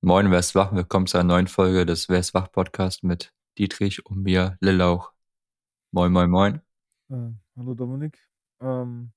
Moin, 0.00 0.30
wer 0.30 0.38
ist 0.38 0.54
wach? 0.54 0.72
Willkommen 0.72 1.08
zu 1.08 1.18
einer 1.18 1.26
neuen 1.26 1.48
Folge 1.48 1.84
des 1.84 2.08
Wer 2.08 2.20
ist 2.20 2.32
wach 2.32 2.52
Podcast 2.52 3.02
mit 3.02 3.34
Dietrich 3.58 4.06
und 4.06 4.22
mir, 4.22 4.56
Lillauch. 4.60 5.12
Moin, 5.90 6.12
moin, 6.12 6.30
moin. 6.30 6.62
Äh, 7.10 7.32
hallo 7.56 7.74
Dominik. 7.74 8.16
Ähm, 8.60 9.10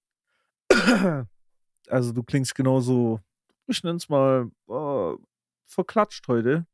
also 1.88 2.14
du 2.14 2.24
klingst 2.24 2.56
genauso, 2.56 3.20
ich 3.68 3.84
nenne 3.84 3.98
es 3.98 4.10
mal, 4.10 4.50
äh, 4.70 5.24
verklatscht 5.68 6.28
heute, 6.28 6.66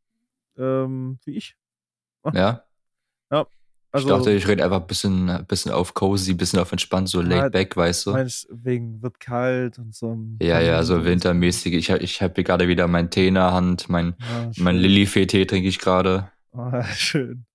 ähm, 0.55 1.19
wie 1.25 1.35
ich. 1.35 1.57
Ja? 2.33 2.63
Ja. 3.29 3.47
Ich 3.99 4.05
Also, 4.05 4.17
dachte, 4.17 4.31
ich 4.31 4.47
rede 4.47 4.63
einfach 4.63 4.81
ein 4.81 4.87
bisschen, 4.87 5.45
bisschen 5.47 5.71
auf 5.71 5.93
cozy, 5.93 6.31
ein 6.31 6.37
bisschen 6.37 6.59
auf 6.59 6.71
entspannt, 6.71 7.09
so 7.09 7.21
laid 7.21 7.31
Ja, 7.43 7.49
back, 7.49 7.75
weißt 7.77 8.05
du? 8.05 8.11
meinst 8.11 8.47
wegen 8.51 9.01
wird 9.01 9.19
kalt 9.19 9.77
und 9.79 9.93
so. 9.95 10.17
Ja, 10.41 10.59
ja, 10.59 10.83
so 10.83 11.03
wintermäßig. 11.05 11.73
Ich, 11.73 11.91
hab- 11.91 12.01
ich 12.01 12.21
habe 12.21 12.33
hier 12.35 12.43
gerade 12.43 12.67
wieder 12.67 12.87
meinen 12.87 13.09
Tee 13.09 13.27
in 13.27 13.33
der 13.35 13.51
Hand, 13.53 13.89
mein, 13.89 14.15
Ja, 14.19 14.51
mein 14.57 14.75
schön. 14.75 14.77
Lillifee-Tee 14.77 15.45
trinke 15.45 15.67
ich 15.67 15.79
gerade. 15.79 16.29
Ah, 16.53 16.83
schön. 16.95 17.45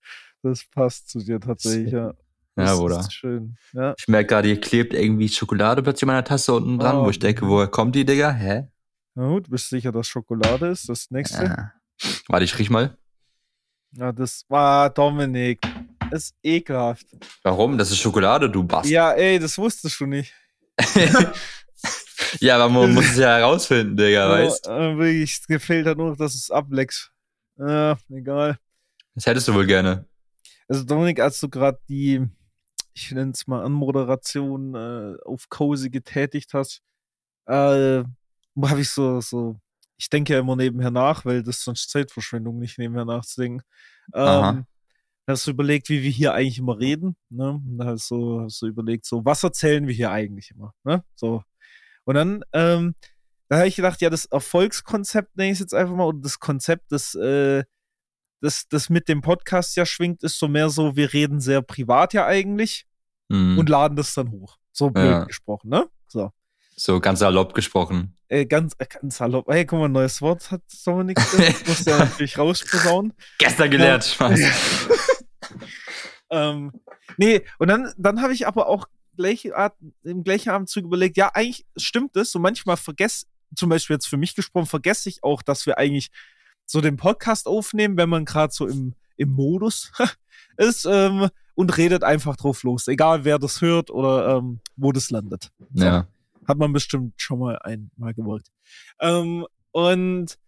Das 0.42 0.64
passt 0.64 1.08
zu 1.10 1.20
dir 1.20 1.38
tatsächlich, 1.40 1.92
ja. 1.92 2.08
Ja, 2.56 2.64
Das 2.66 2.78
oder? 2.80 3.00
ist 3.00 3.12
schön. 3.14 3.56
Ja. 3.72 3.94
Ich 3.98 4.08
merke 4.08 4.26
gerade, 4.28 4.48
hier 4.48 4.60
klebt 4.60 4.92
irgendwie 4.92 5.28
Schokolade 5.28 5.82
plötzlich 5.82 6.02
in 6.02 6.08
meiner 6.08 6.24
Tasse 6.24 6.52
unten 6.52 6.78
dran, 6.78 6.96
wo 6.98 7.06
Oh, 7.06 7.10
ich 7.10 7.18
denke, 7.18 7.46
woher 7.48 7.66
kommt 7.68 7.94
die, 7.94 8.04
Digga? 8.04 8.30
Hä? 8.30 8.68
Na 9.14 9.28
gut, 9.28 9.48
bist 9.48 9.70
sicher, 9.70 9.90
dass 9.92 10.06
Schokolade 10.06 10.66
ist? 10.68 10.88
Das 10.88 11.10
nächste? 11.10 11.50
Ah. 11.50 11.72
Warte, 12.28 12.44
ich 12.44 12.58
riech 12.58 12.68
mal. 12.70 12.96
Ja, 13.94 14.10
das 14.10 14.44
war 14.48 14.90
Dominik. 14.90 15.60
Ist 16.12 16.34
ekelhaft. 16.42 17.06
Warum? 17.42 17.78
Das 17.78 17.90
ist 17.90 17.98
Schokolade, 17.98 18.50
du 18.50 18.62
Bastard. 18.62 18.90
Ja, 18.90 19.12
ey, 19.12 19.38
das 19.38 19.56
wusstest 19.56 19.98
du 19.98 20.06
nicht. 20.06 20.34
ja, 22.40 22.56
aber 22.56 22.68
man 22.68 22.92
muss 22.92 23.10
es 23.10 23.16
ja 23.16 23.36
herausfinden, 23.36 23.96
Digga, 23.96 24.28
weißt 24.28 24.66
Ja, 24.66 24.90
äh, 24.90 24.96
wirklich, 24.98 25.32
es 25.32 25.46
gefällt 25.46 25.86
halt 25.86 25.98
nur, 25.98 26.10
noch, 26.10 26.16
dass 26.16 26.34
es 26.34 26.50
ableckst. 26.50 27.10
Ja, 27.56 27.98
egal. 28.10 28.58
Das 29.14 29.26
hättest 29.26 29.48
du 29.48 29.54
wohl 29.54 29.66
gerne. 29.66 30.06
Also 30.68 30.84
Dominik, 30.84 31.20
als 31.20 31.40
du 31.40 31.48
gerade 31.48 31.78
die, 31.88 32.26
ich 32.94 33.10
nenne 33.12 33.32
es 33.32 33.46
mal 33.46 33.64
Anmoderation 33.64 34.74
äh, 34.74 35.16
auf 35.24 35.48
Cozy 35.48 35.90
getätigt 35.90 36.52
hast, 36.54 36.82
äh, 37.46 38.02
habe 38.02 38.80
ich 38.80 38.90
so, 38.90 39.20
so, 39.20 39.56
ich 39.96 40.10
denke 40.10 40.34
ja 40.34 40.40
immer 40.40 40.56
nebenher 40.56 40.90
nach, 40.90 41.24
weil 41.24 41.42
das 41.42 41.58
ist 41.58 41.64
sonst 41.64 41.90
Zeitverschwendung, 41.90 42.58
nicht 42.58 42.78
nebenher 42.78 43.04
nachzudenken. 43.04 43.62
Ähm, 44.14 44.66
hast 45.26 45.46
du 45.46 45.50
überlegt, 45.52 45.88
wie 45.88 46.02
wir 46.02 46.10
hier 46.10 46.34
eigentlich 46.34 46.58
immer 46.58 46.78
reden, 46.78 47.16
ne? 47.30 47.52
Und 47.52 47.78
da 47.78 47.86
hast 47.86 48.10
du, 48.10 48.40
hast 48.42 48.60
du 48.62 48.66
überlegt, 48.66 49.04
so, 49.06 49.24
was 49.24 49.42
erzählen 49.44 49.86
wir 49.86 49.94
hier 49.94 50.10
eigentlich 50.10 50.50
immer, 50.50 50.74
ne? 50.84 51.04
So. 51.14 51.42
Und 52.04 52.14
dann, 52.16 52.42
ähm, 52.52 52.94
da 53.48 53.58
habe 53.58 53.68
ich 53.68 53.76
gedacht, 53.76 54.00
ja, 54.00 54.10
das 54.10 54.24
Erfolgskonzept 54.26 55.36
nenne 55.36 55.50
ich 55.50 55.54
es 55.56 55.60
jetzt 55.60 55.74
einfach 55.74 55.94
mal, 55.94 56.04
oder 56.06 56.18
das 56.20 56.38
Konzept, 56.40 56.90
das, 56.90 57.14
äh, 57.14 57.62
das, 58.40 58.66
das 58.68 58.90
mit 58.90 59.08
dem 59.08 59.20
Podcast 59.20 59.76
ja 59.76 59.86
schwingt, 59.86 60.22
ist 60.24 60.38
so 60.38 60.48
mehr 60.48 60.68
so, 60.70 60.96
wir 60.96 61.12
reden 61.12 61.40
sehr 61.40 61.62
privat 61.62 62.12
ja 62.14 62.26
eigentlich 62.26 62.86
Hm. 63.30 63.56
und 63.58 63.68
laden 63.68 63.96
das 63.96 64.14
dann 64.14 64.30
hoch. 64.32 64.56
So 64.72 64.90
blöd 64.90 65.04
Ja. 65.04 65.24
gesprochen, 65.24 65.68
ne? 65.70 65.86
So. 66.08 66.30
so 66.74 66.98
ganz 67.00 67.20
salopp 67.20 67.54
gesprochen. 67.54 68.16
Äh, 68.28 68.46
ganz, 68.46 68.74
äh, 68.78 68.86
ganz 68.86 69.18
salopp. 69.18 69.46
Hey, 69.48 69.64
guck 69.64 69.78
mal, 69.78 69.84
ein 69.84 69.92
neues 69.92 70.20
Wort 70.22 70.50
hat 70.50 70.62
Dominik. 70.84 71.18
Muss 71.68 71.84
ja 71.84 71.98
natürlich 71.98 72.36
rausposaunen. 72.38 73.12
Gestern 73.38 73.70
gelernt, 73.70 74.04
Spaß. 74.04 74.40
ähm, 76.30 76.72
nee, 77.16 77.42
und 77.58 77.68
dann, 77.68 77.92
dann 77.96 78.22
habe 78.22 78.32
ich 78.32 78.46
aber 78.46 78.66
auch 78.66 78.86
gleich, 79.16 79.54
Art- 79.54 79.76
im 80.02 80.24
gleichen 80.24 80.50
Abendzug 80.50 80.84
überlegt, 80.84 81.16
ja, 81.16 81.30
eigentlich 81.34 81.66
stimmt 81.76 82.16
es. 82.16 82.32
So 82.32 82.38
manchmal 82.38 82.76
vergesse, 82.76 83.26
zum 83.54 83.68
Beispiel 83.68 83.94
jetzt 83.94 84.08
für 84.08 84.16
mich 84.16 84.34
gesprochen, 84.34 84.66
vergesse 84.66 85.08
ich 85.08 85.22
auch, 85.22 85.42
dass 85.42 85.66
wir 85.66 85.78
eigentlich 85.78 86.10
so 86.64 86.80
den 86.80 86.96
Podcast 86.96 87.46
aufnehmen, 87.46 87.96
wenn 87.96 88.08
man 88.08 88.24
gerade 88.24 88.52
so 88.52 88.66
im, 88.66 88.94
im 89.16 89.30
Modus 89.30 89.92
ist 90.56 90.86
ähm, 90.86 91.28
und 91.54 91.76
redet 91.76 92.04
einfach 92.04 92.36
drauf 92.36 92.62
los. 92.62 92.88
Egal 92.88 93.24
wer 93.24 93.38
das 93.38 93.60
hört 93.60 93.90
oder 93.90 94.36
ähm, 94.38 94.60
wo 94.76 94.92
das 94.92 95.10
landet. 95.10 95.50
So. 95.74 95.84
Ja. 95.84 96.06
Hat 96.48 96.58
man 96.58 96.72
bestimmt 96.72 97.20
schon 97.20 97.38
mal 97.38 97.58
einmal 97.58 98.14
gewollt. 98.14 98.46
Ähm, 99.00 99.46
und 99.70 100.38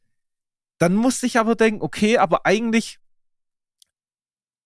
dann 0.78 0.94
musste 0.94 1.26
ich 1.26 1.38
aber 1.38 1.54
denken, 1.54 1.82
okay, 1.82 2.18
aber 2.18 2.46
eigentlich 2.46 2.98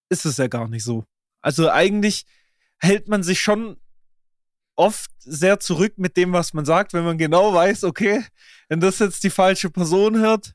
ist 0.09 0.25
es 0.25 0.37
ja 0.37 0.47
gar 0.47 0.69
nicht 0.69 0.85
so. 0.85 1.05
Also 1.43 1.71
eigentlich 1.71 2.25
hält 2.79 3.09
man 3.09 3.23
sich 3.23 3.41
schon 3.41 3.77
oft 4.77 5.11
sehr 5.19 5.59
zurück 5.61 5.95
mit 5.97 6.17
dem, 6.17 6.33
was 6.33 6.55
man 6.55 6.65
sagt, 6.65 6.93
wenn 6.93 7.05
man 7.05 7.19
genau 7.19 7.53
weiß, 7.53 7.85
okay, 7.85 8.25
wenn 8.69 8.81
das 8.81 9.01
jetzt 9.01 9.25
die 9.25 9.31
falsche 9.31 9.71
Person 9.71 10.19
hört, 10.19 10.55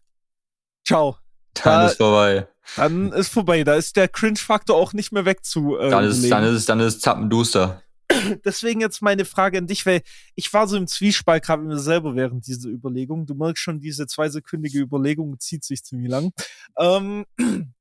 ciao. 0.88 1.18
Dann 1.56 1.84
Äh, 1.84 1.92
ist 1.92 1.98
vorbei. 1.98 2.48
Dann 2.78 3.12
ist 3.12 3.30
vorbei. 3.30 3.64
Da 3.64 3.76
ist 3.76 3.96
der 3.98 4.08
Cringe-Faktor 4.08 4.76
auch 4.76 4.94
nicht 4.94 5.12
mehr 5.12 5.26
weg 5.26 5.44
zu. 5.44 5.78
Äh, 5.78 5.90
Dann 5.90 6.06
ist, 6.06 6.30
dann 6.32 6.44
ist 6.46 6.54
es, 6.56 6.66
dann 6.66 6.80
ist 6.80 6.96
es 6.96 7.00
zappenduster. 7.02 7.84
deswegen 8.46 8.82
jetzt 8.82 9.02
meine 9.02 9.26
Frage 9.26 9.58
an 9.58 9.68
dich, 9.68 9.86
weil 9.86 10.02
ich 10.36 10.52
war 10.54 10.68
so 10.68 10.78
im 10.78 10.88
Zwiespalt 10.88 11.44
gerade 11.44 11.62
mir 11.62 11.78
selber 11.78 12.16
während 12.16 12.48
dieser 12.48 12.70
Überlegung. 12.70 13.26
Du 13.26 13.36
merkst 13.36 13.62
schon, 13.62 13.80
diese 13.82 14.08
zweisekündige 14.08 14.80
Überlegung 14.80 15.40
zieht 15.40 15.64
sich 15.64 15.84
ziemlich 15.84 16.10
lang. 16.10 16.32
Ähm, 16.78 17.26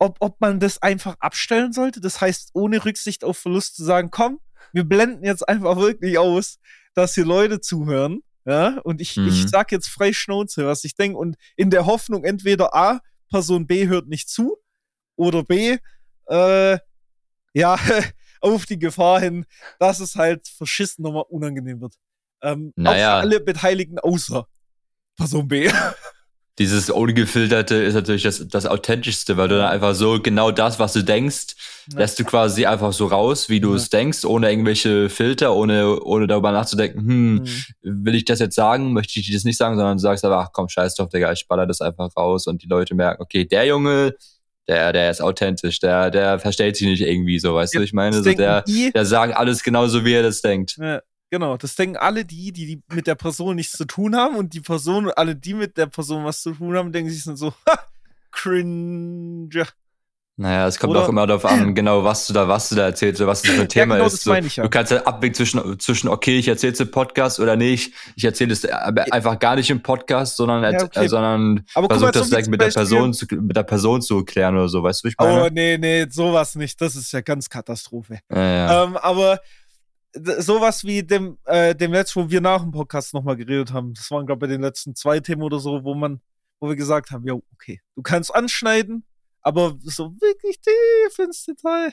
ob, 0.00 0.16
ob 0.20 0.40
man 0.40 0.58
das 0.58 0.82
einfach 0.82 1.14
abstellen 1.20 1.72
sollte, 1.72 2.00
das 2.00 2.20
heißt, 2.20 2.50
ohne 2.54 2.84
Rücksicht 2.84 3.22
auf 3.22 3.38
Verlust 3.38 3.76
zu 3.76 3.84
sagen, 3.84 4.10
komm, 4.10 4.40
wir 4.72 4.84
blenden 4.84 5.24
jetzt 5.24 5.48
einfach 5.48 5.76
wirklich 5.76 6.18
aus, 6.18 6.58
dass 6.94 7.14
hier 7.14 7.24
Leute 7.26 7.60
zuhören. 7.60 8.20
Ja, 8.46 8.78
und 8.84 9.00
ich, 9.02 9.16
Mhm. 9.16 9.28
ich 9.28 9.46
sag 9.48 9.70
jetzt 9.70 9.88
frei 9.88 10.12
Schnauze, 10.14 10.66
was 10.66 10.82
ich 10.84 10.94
denke, 10.96 11.18
und 11.18 11.36
in 11.56 11.70
der 11.70 11.84
Hoffnung, 11.86 12.24
entweder 12.24 12.74
A, 12.74 13.00
Person 13.30 13.66
B 13.66 13.86
hört 13.86 14.08
nicht 14.08 14.28
zu, 14.30 14.56
oder 15.16 15.44
B, 15.44 15.76
äh, 16.28 16.78
ja, 17.52 17.76
auf 18.40 18.64
die 18.64 18.78
Gefahr 18.78 19.20
hin, 19.20 19.44
dass 19.78 20.00
es 20.00 20.16
halt 20.16 20.48
verschissen 20.48 21.02
nochmal 21.02 21.24
unangenehm 21.28 21.82
wird. 21.82 21.94
Ähm, 22.42 22.72
Naja. 22.76 23.18
Auch 23.18 23.18
für 23.18 23.22
alle 23.28 23.40
Beteiligten 23.40 23.98
außer 23.98 24.46
Person 25.16 25.46
B. 25.46 25.70
Dieses 26.60 26.90
ungefilterte 26.90 27.74
ist 27.76 27.94
natürlich 27.94 28.22
das, 28.22 28.46
das 28.48 28.66
Authentischste, 28.66 29.36
weil 29.38 29.48
du 29.48 29.56
dann 29.56 29.70
einfach 29.70 29.94
so 29.94 30.20
genau 30.20 30.50
das, 30.50 30.78
was 30.78 30.92
du 30.92 31.02
denkst, 31.02 31.54
lässt 31.96 32.18
du 32.20 32.24
quasi 32.24 32.66
einfach 32.66 32.92
so 32.92 33.06
raus, 33.06 33.48
wie 33.48 33.60
du 33.60 33.70
Ja. 33.70 33.76
es 33.76 33.88
denkst, 33.88 34.24
ohne 34.26 34.50
irgendwelche 34.50 35.08
Filter, 35.08 35.54
ohne, 35.56 35.98
ohne 36.02 36.26
darüber 36.26 36.52
nachzudenken, 36.52 37.00
hm, 37.00 37.34
Mhm. 37.82 38.04
will 38.04 38.14
ich 38.14 38.26
das 38.26 38.38
jetzt 38.40 38.54
sagen, 38.54 38.92
möchte 38.92 39.18
ich 39.18 39.32
das 39.32 39.44
nicht 39.44 39.56
sagen, 39.56 39.76
sondern 39.76 39.96
du 39.96 40.02
sagst 40.02 40.24
aber, 40.24 40.38
ach 40.38 40.48
komm, 40.52 40.68
scheiß 40.68 40.94
drauf, 40.94 41.08
Digga, 41.08 41.32
ich 41.32 41.48
baller 41.48 41.66
das 41.66 41.80
einfach 41.80 42.10
raus 42.16 42.46
und 42.46 42.62
die 42.62 42.68
Leute 42.68 42.94
merken, 42.94 43.22
okay, 43.22 43.46
der 43.46 43.64
Junge, 43.66 44.14
der, 44.68 44.92
der 44.92 45.10
ist 45.10 45.20
authentisch, 45.22 45.80
der, 45.80 46.10
der 46.10 46.38
verstellt 46.38 46.76
sich 46.76 46.86
nicht 46.86 47.00
irgendwie 47.00 47.38
so, 47.38 47.54
weißt 47.54 47.74
du, 47.74 47.80
ich 47.80 47.92
meine, 47.94 48.22
so 48.22 48.32
der, 48.34 48.64
der 48.94 49.04
sagt 49.06 49.34
alles 49.34 49.62
genauso, 49.62 50.04
wie 50.04 50.12
er 50.12 50.22
das 50.22 50.42
denkt. 50.42 50.76
ja, 50.78 51.00
genau, 51.30 51.56
das 51.56 51.74
denken 51.76 51.96
alle 51.96 52.24
die, 52.24 52.52
die, 52.52 52.66
die 52.66 52.82
mit 52.92 53.06
der 53.06 53.14
Person 53.14 53.56
nichts 53.56 53.76
zu 53.76 53.84
tun 53.84 54.16
haben 54.16 54.36
und 54.36 54.52
die 54.52 54.60
Person, 54.60 55.10
alle 55.10 55.36
die 55.36 55.54
mit 55.54 55.76
der 55.76 55.86
Person 55.86 56.24
was 56.24 56.42
zu 56.42 56.52
tun 56.52 56.76
haben, 56.76 56.92
denken 56.92 57.10
sich 57.10 57.24
dann 57.24 57.36
so, 57.36 57.52
ha, 57.68 57.78
cringe. 58.32 59.66
Naja, 60.36 60.66
es 60.66 60.78
kommt 60.78 60.92
Oder- 60.92 61.04
auch 61.04 61.08
immer 61.10 61.26
darauf 61.26 61.44
an, 61.44 61.74
genau, 61.74 62.02
was 62.02 62.26
du 62.26 62.32
da, 62.32 62.48
was 62.48 62.70
du 62.70 62.74
da 62.74 62.84
erzählst, 62.86 63.20
was 63.26 63.42
das 63.42 63.50
für 63.50 63.60
ein 63.60 63.68
Thema 63.68 63.96
genau, 63.96 64.06
ist. 64.06 64.22
So, 64.22 64.32
ja. 64.34 64.40
Du 64.40 64.70
kannst 64.70 64.90
ja 64.90 65.02
abwägen 65.02 65.34
zwischen, 65.34 65.78
zwischen, 65.78 66.08
okay, 66.08 66.38
ich 66.38 66.48
erzähle 66.48 66.72
es 66.72 66.80
im 66.80 66.90
Podcast 66.90 67.40
oder 67.40 67.56
nicht. 67.56 67.92
Ich 68.16 68.24
erzähle 68.24 68.54
es 68.54 68.64
einfach 68.64 69.38
gar 69.38 69.56
nicht 69.56 69.68
im 69.68 69.82
Podcast, 69.82 70.36
sondern, 70.38 70.62
Ja, 70.72 70.82
okay. 70.82 71.04
äh, 71.04 71.08
sondern 71.10 71.66
Aber 71.74 71.88
guck 71.88 71.98
versuch 71.98 72.06
mal, 72.06 72.14
so 72.14 72.20
das 72.20 72.30
direkt 72.30 72.48
mit 72.48 72.58
der 72.62 72.68
Person 72.68 73.12
zu, 73.12 73.26
mit 73.34 73.54
der 73.54 73.64
Person 73.64 74.00
zu 74.00 74.24
klären 74.24 74.54
oder 74.56 74.68
so, 74.70 74.82
weißt 74.82 75.04
du, 75.04 75.08
wie 75.08 75.10
ich 75.10 75.18
meine? 75.18 75.44
Oh, 75.44 75.48
nee, 75.52 75.76
nee, 75.76 76.06
sowas 76.08 76.54
nicht. 76.54 76.80
Das 76.80 76.96
ist 76.96 77.12
ja 77.12 77.20
ganz 77.20 77.50
Katastrophe. 77.50 78.20
ja, 78.32 78.42
ja. 78.42 78.84
Ähm, 78.84 78.96
aber 78.96 79.40
sowas 80.12 80.84
wie 80.84 81.02
dem, 81.02 81.38
äh, 81.44 81.74
dem 81.74 81.92
letzten, 81.92 82.24
wo 82.24 82.30
wir 82.30 82.40
nach 82.40 82.62
dem 82.62 82.72
Podcast 82.72 83.14
nochmal 83.14 83.36
geredet 83.36 83.72
haben, 83.72 83.94
das 83.94 84.10
waren, 84.10 84.26
glaube 84.26 84.38
ich, 84.38 84.50
bei 84.50 84.54
den 84.54 84.62
letzten 84.62 84.94
zwei 84.94 85.20
Themen 85.20 85.42
oder 85.42 85.58
so, 85.58 85.84
wo 85.84 85.94
man, 85.94 86.20
wo 86.58 86.68
wir 86.68 86.76
gesagt 86.76 87.10
haben, 87.10 87.26
ja, 87.26 87.34
okay, 87.54 87.80
du 87.94 88.02
kannst 88.02 88.34
anschneiden, 88.34 89.04
aber 89.42 89.76
so 89.82 90.10
wirklich 90.20 90.60
tief 90.60 91.18
ins 91.18 91.44
Detail. 91.44 91.92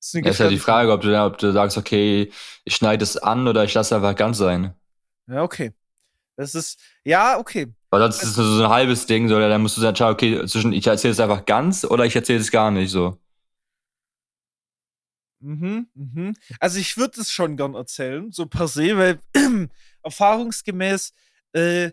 Ist 0.00 0.14
Ja, 0.14 0.30
ist 0.30 0.38
ja 0.38 0.48
die 0.48 0.58
Frage, 0.58 0.92
ob 0.92 1.00
du, 1.00 1.24
ob 1.24 1.38
du 1.38 1.52
sagst, 1.52 1.76
okay, 1.76 2.30
ich 2.64 2.74
schneide 2.74 3.02
es 3.02 3.16
an 3.16 3.48
oder 3.48 3.64
ich 3.64 3.74
lasse 3.74 3.96
einfach 3.96 4.14
ganz 4.14 4.38
sein. 4.38 4.74
Ja, 5.26 5.42
okay. 5.42 5.72
Das 6.36 6.54
ist, 6.54 6.78
ja, 7.04 7.36
okay. 7.38 7.66
Weil 7.90 8.00
sonst 8.02 8.22
ist 8.22 8.28
es 8.28 8.36
so 8.36 8.62
ein 8.62 8.68
halbes 8.68 9.06
Ding, 9.06 9.28
so, 9.28 9.38
dann 9.40 9.60
musst 9.60 9.76
du 9.76 9.80
schauen, 9.80 10.12
okay, 10.12 10.46
zwischen 10.46 10.72
ich 10.72 10.86
erzähle 10.86 11.12
es 11.12 11.20
einfach 11.20 11.44
ganz 11.46 11.84
oder 11.84 12.04
ich 12.04 12.14
erzähle 12.14 12.38
es 12.38 12.50
gar 12.50 12.70
nicht 12.70 12.90
so. 12.90 13.18
Mhm, 15.40 15.88
mhm. 15.94 16.34
Also 16.60 16.78
ich 16.78 16.96
würde 16.96 17.20
es 17.20 17.30
schon 17.30 17.56
gern 17.56 17.74
erzählen, 17.74 18.30
so 18.32 18.46
per 18.46 18.68
se, 18.68 18.96
weil 18.96 19.20
erfahrungsgemäß 20.02 21.12
äh, 21.52 21.92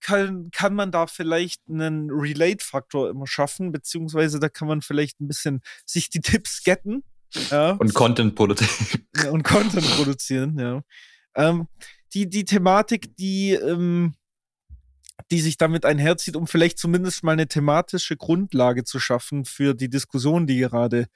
kann, 0.00 0.50
kann 0.50 0.74
man 0.74 0.92
da 0.92 1.06
vielleicht 1.06 1.62
einen 1.68 2.10
Relate-Faktor 2.10 3.10
immer 3.10 3.26
schaffen, 3.26 3.72
beziehungsweise 3.72 4.38
da 4.38 4.48
kann 4.48 4.68
man 4.68 4.82
vielleicht 4.82 5.20
ein 5.20 5.28
bisschen 5.28 5.60
sich 5.84 6.10
die 6.10 6.20
Tipps 6.20 6.62
getten. 6.62 7.02
Ja. 7.50 7.72
Und 7.72 7.94
Content 7.94 8.34
produzieren. 8.34 9.06
Ja, 9.16 9.30
und 9.30 9.42
Content 9.42 9.86
produzieren, 9.96 10.58
ja. 10.58 10.82
Ähm, 11.34 11.68
die, 12.14 12.28
die 12.28 12.44
Thematik, 12.44 13.16
die, 13.16 13.52
ähm, 13.52 14.14
die 15.30 15.40
sich 15.40 15.58
damit 15.58 15.84
einherzieht, 15.84 16.36
um 16.36 16.46
vielleicht 16.46 16.78
zumindest 16.78 17.22
mal 17.22 17.32
eine 17.32 17.48
thematische 17.48 18.16
Grundlage 18.16 18.84
zu 18.84 18.98
schaffen 18.98 19.44
für 19.44 19.74
die 19.74 19.90
Diskussion, 19.90 20.46
die 20.46 20.58
gerade 20.58 21.08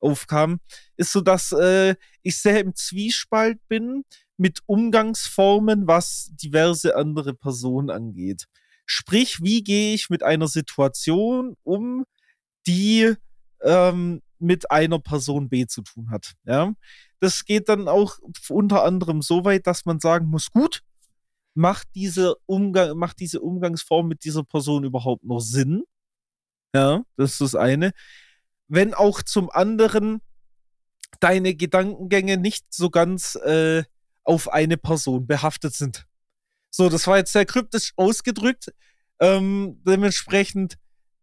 aufkam, 0.00 0.60
ist 0.96 1.12
so, 1.12 1.20
dass 1.20 1.52
äh, 1.52 1.94
ich 2.22 2.38
sehr 2.38 2.60
im 2.60 2.74
Zwiespalt 2.74 3.58
bin 3.68 4.04
mit 4.36 4.60
Umgangsformen, 4.66 5.86
was 5.86 6.30
diverse 6.32 6.96
andere 6.96 7.34
Personen 7.34 7.90
angeht. 7.90 8.44
Sprich, 8.86 9.42
wie 9.42 9.62
gehe 9.62 9.94
ich 9.94 10.10
mit 10.10 10.22
einer 10.22 10.48
Situation 10.48 11.56
um, 11.62 12.04
die 12.66 13.14
ähm, 13.62 14.22
mit 14.38 14.70
einer 14.70 14.98
Person 14.98 15.48
B 15.48 15.66
zu 15.66 15.82
tun 15.82 16.10
hat. 16.10 16.32
Ja, 16.44 16.72
das 17.20 17.44
geht 17.44 17.68
dann 17.68 17.88
auch 17.88 18.18
unter 18.48 18.84
anderem 18.84 19.22
so 19.22 19.44
weit, 19.44 19.66
dass 19.66 19.84
man 19.84 20.00
sagen 20.00 20.26
muss, 20.26 20.50
gut, 20.50 20.82
macht 21.54 21.88
diese 21.94 22.36
Umgang, 22.46 22.96
macht 22.96 23.18
diese 23.20 23.40
Umgangsform 23.40 24.08
mit 24.08 24.24
dieser 24.24 24.44
Person 24.44 24.84
überhaupt 24.84 25.24
noch 25.24 25.40
Sinn? 25.40 25.82
Ja, 26.74 27.02
das 27.16 27.32
ist 27.32 27.40
das 27.40 27.54
eine. 27.54 27.92
Wenn 28.68 28.94
auch 28.94 29.22
zum 29.22 29.50
anderen 29.50 30.20
deine 31.20 31.54
Gedankengänge 31.54 32.36
nicht 32.36 32.66
so 32.72 32.90
ganz 32.90 33.34
äh, 33.36 33.82
auf 34.24 34.48
eine 34.52 34.76
Person 34.76 35.26
behaftet 35.26 35.74
sind. 35.74 36.06
So, 36.70 36.88
das 36.88 37.06
war 37.06 37.16
jetzt 37.16 37.32
sehr 37.32 37.46
kryptisch 37.46 37.92
ausgedrückt. 37.96 38.72
Ähm, 39.20 39.80
dementsprechend 39.86 40.76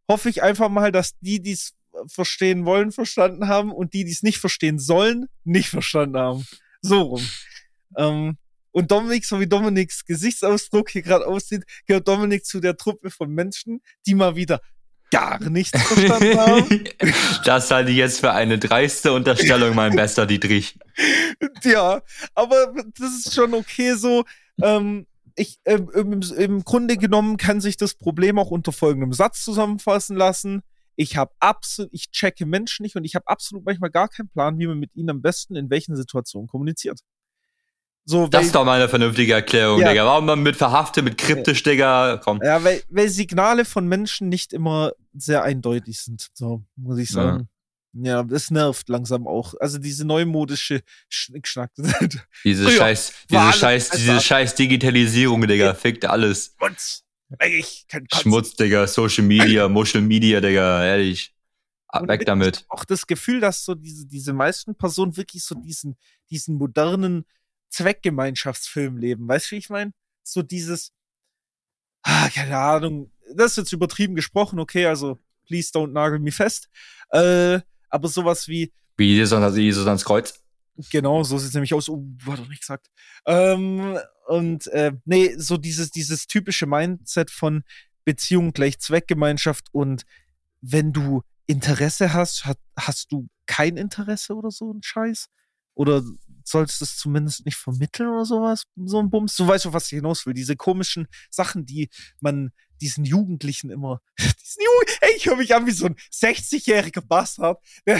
hoffe 0.09 0.29
ich 0.29 0.41
einfach 0.43 0.69
mal, 0.69 0.91
dass 0.91 1.17
die, 1.19 1.41
die 1.41 1.53
es 1.53 1.73
verstehen 2.07 2.65
wollen, 2.65 2.91
verstanden 2.91 3.47
haben 3.47 3.71
und 3.71 3.93
die, 3.93 4.03
die 4.03 4.11
es 4.11 4.23
nicht 4.23 4.39
verstehen 4.39 4.79
sollen, 4.79 5.27
nicht 5.43 5.69
verstanden 5.69 6.17
haben. 6.17 6.45
So 6.81 7.01
rum. 7.01 7.29
Ähm, 7.97 8.37
und 8.71 8.91
Dominik, 8.91 9.23
so 9.25 9.39
wie 9.39 9.47
Dominiks 9.47 10.03
Gesichtsausdruck 10.03 10.89
hier 10.89 11.01
gerade 11.01 11.25
aussieht, 11.25 11.63
gehört 11.85 12.07
Dominik 12.07 12.45
zu 12.45 12.59
der 12.59 12.75
Truppe 12.75 13.09
von 13.09 13.31
Menschen, 13.31 13.81
die 14.05 14.15
mal 14.15 14.35
wieder 14.35 14.59
gar 15.11 15.39
nichts 15.49 15.81
verstanden 15.81 16.39
haben. 16.39 16.83
Das 17.45 17.71
halte 17.71 17.91
ich 17.91 17.97
jetzt 17.97 18.19
für 18.19 18.31
eine 18.31 18.57
dreiste 18.57 19.13
Unterstellung, 19.13 19.75
mein 19.75 19.95
bester 19.95 20.25
Dietrich. 20.25 20.77
Ja, 21.63 22.01
aber 22.33 22.73
das 22.97 23.25
ist 23.25 23.33
schon 23.33 23.53
okay 23.53 23.93
so. 23.95 24.23
Ähm, 24.61 25.07
ich, 25.35 25.59
äh, 25.65 25.79
im, 25.93 26.21
im 26.37 26.63
Grunde 26.63 26.97
genommen 26.97 27.37
kann 27.37 27.61
sich 27.61 27.77
das 27.77 27.93
Problem 27.93 28.39
auch 28.39 28.51
unter 28.51 28.71
folgendem 28.71 29.13
Satz 29.13 29.43
zusammenfassen 29.43 30.15
lassen. 30.15 30.61
Ich 30.95 31.17
habe 31.17 31.33
absolut, 31.39 31.91
ich 31.93 32.11
checke 32.11 32.45
Menschen 32.45 32.83
nicht 32.83 32.95
und 32.95 33.03
ich 33.03 33.15
habe 33.15 33.27
absolut 33.27 33.65
manchmal 33.65 33.89
gar 33.89 34.07
keinen 34.07 34.29
Plan, 34.29 34.57
wie 34.59 34.67
man 34.67 34.79
mit 34.79 34.95
ihnen 34.95 35.09
am 35.09 35.21
besten 35.21 35.55
in 35.55 35.69
welchen 35.69 35.95
Situationen 35.95 36.47
kommuniziert. 36.47 37.01
So, 38.07 38.27
das 38.27 38.45
ist 38.45 38.55
doch 38.55 38.63
mal 38.63 38.79
eine 38.79 38.87
vernünftige 38.87 39.33
Erklärung, 39.33 39.81
ja. 39.81 39.89
Digga. 39.89 40.05
Warum 40.05 40.27
man 40.27 40.43
mit 40.43 40.55
verhaftet, 40.55 41.03
mit 41.03 41.17
kryptisch, 41.17 41.63
Digga? 41.63 42.21
Komm. 42.23 42.39
Ja, 42.43 42.63
weil, 42.63 42.83
weil 42.89 43.09
Signale 43.09 43.65
von 43.65 43.87
Menschen 43.87 44.29
nicht 44.29 44.53
immer 44.53 44.91
sehr 45.13 45.43
eindeutig 45.43 45.99
sind, 45.99 46.29
so 46.33 46.63
muss 46.75 46.99
ich 46.99 47.09
sagen. 47.09 47.49
Ja, 47.93 48.23
das 48.23 48.51
nervt 48.51 48.89
langsam 48.89 49.25
auch. 49.25 49.53
Also 49.59 49.79
diese 49.79 50.05
neumodische 50.05 50.81
Schnickschnack. 51.07 51.71
Diese 52.43 52.65
Früher 52.65 52.77
scheiß, 52.77 53.13
diese 53.29 53.53
scheiß, 53.53 53.89
diese 53.91 54.19
scheiß 54.19 54.55
Digitalisierung, 54.55 55.47
Digga, 55.47 55.73
fickt 55.73 56.03
alles. 56.05 56.55
Ich 57.47 57.85
kann 57.87 58.05
Schmutz, 58.13 58.53
Digga, 58.55 58.85
Social 58.85 59.23
Media, 59.23 59.69
Social 59.73 60.01
Media, 60.01 60.41
Digga, 60.41 60.83
ehrlich. 60.83 61.33
Und 61.93 62.09
Weg 62.09 62.25
damit. 62.25 62.65
Auch 62.67 62.83
das 62.83 63.07
Gefühl, 63.07 63.39
dass 63.39 63.63
so 63.63 63.73
diese, 63.73 64.05
diese 64.05 64.33
meisten 64.33 64.75
Personen 64.75 65.15
wirklich 65.15 65.43
so 65.43 65.55
diesen, 65.55 65.95
diesen 66.29 66.55
modernen 66.55 67.25
Zweckgemeinschaftsfilm 67.75 68.97
leben. 68.97 69.27
Weißt 69.27 69.47
du, 69.47 69.55
wie 69.55 69.59
ich 69.59 69.69
meine? 69.69 69.91
So 70.23 70.41
dieses, 70.41 70.93
ah, 72.03 72.29
keine 72.29 72.57
Ahnung, 72.57 73.11
das 73.35 73.51
ist 73.51 73.57
jetzt 73.57 73.73
übertrieben 73.73 74.15
gesprochen, 74.15 74.59
okay, 74.59 74.85
also 74.85 75.19
please 75.45 75.71
don't 75.71 75.91
nagel 75.91 76.19
me 76.19 76.31
fest. 76.31 76.69
Äh, 77.09 77.59
aber 77.89 78.07
sowas 78.07 78.47
wie. 78.47 78.71
Wie 78.97 79.15
Jesus, 79.15 79.33
also 79.33 79.59
Jesus 79.59 79.85
ans 79.85 80.05
Kreuz. 80.05 80.41
Genau, 80.91 81.23
so 81.23 81.37
sieht 81.37 81.49
es 81.49 81.53
nämlich 81.53 81.73
aus. 81.73 81.89
Oh, 81.89 82.03
war 82.23 82.37
doch 82.37 82.47
nicht 82.47 82.61
gesagt. 82.61 82.89
Ähm, 83.25 83.97
und 84.27 84.67
äh, 84.67 84.93
nee, 85.05 85.35
so 85.37 85.57
dieses, 85.57 85.91
dieses 85.91 86.27
typische 86.27 86.65
Mindset 86.65 87.29
von 87.31 87.63
Beziehung 88.03 88.53
gleich 88.53 88.79
Zweckgemeinschaft 88.79 89.67
und 89.73 90.03
wenn 90.61 90.93
du 90.93 91.23
Interesse 91.47 92.13
hast, 92.13 92.45
hat, 92.45 92.57
hast 92.77 93.11
du 93.11 93.27
kein 93.45 93.77
Interesse 93.77 94.33
oder 94.35 94.51
so 94.51 94.71
ein 94.73 94.81
Scheiß? 94.81 95.27
Oder 95.75 96.03
solltest 96.45 96.81
du 96.81 96.85
es 96.85 96.97
zumindest 96.97 97.45
nicht 97.45 97.57
vermitteln 97.57 98.09
oder 98.09 98.25
sowas? 98.25 98.65
So 98.75 98.99
ein 98.99 99.09
Bums? 99.09 99.35
Du 99.35 99.47
weißt 99.47 99.63
schon, 99.63 99.73
was 99.73 99.85
ich 99.85 99.97
hinaus 99.97 100.25
will. 100.25 100.33
Diese 100.33 100.55
komischen 100.55 101.07
Sachen, 101.29 101.65
die 101.65 101.89
man 102.21 102.51
diesen 102.81 103.05
Jugendlichen 103.05 103.69
immer, 103.69 104.01
diesen 104.19 104.63
Jugend 104.63 104.97
ey, 105.01 105.09
ich 105.17 105.25
höre 105.25 105.37
mich 105.37 105.53
an 105.53 105.65
wie 105.65 105.71
so 105.71 105.85
ein 105.85 105.95
60-jähriger 106.13 107.01
Bastard. 107.01 107.59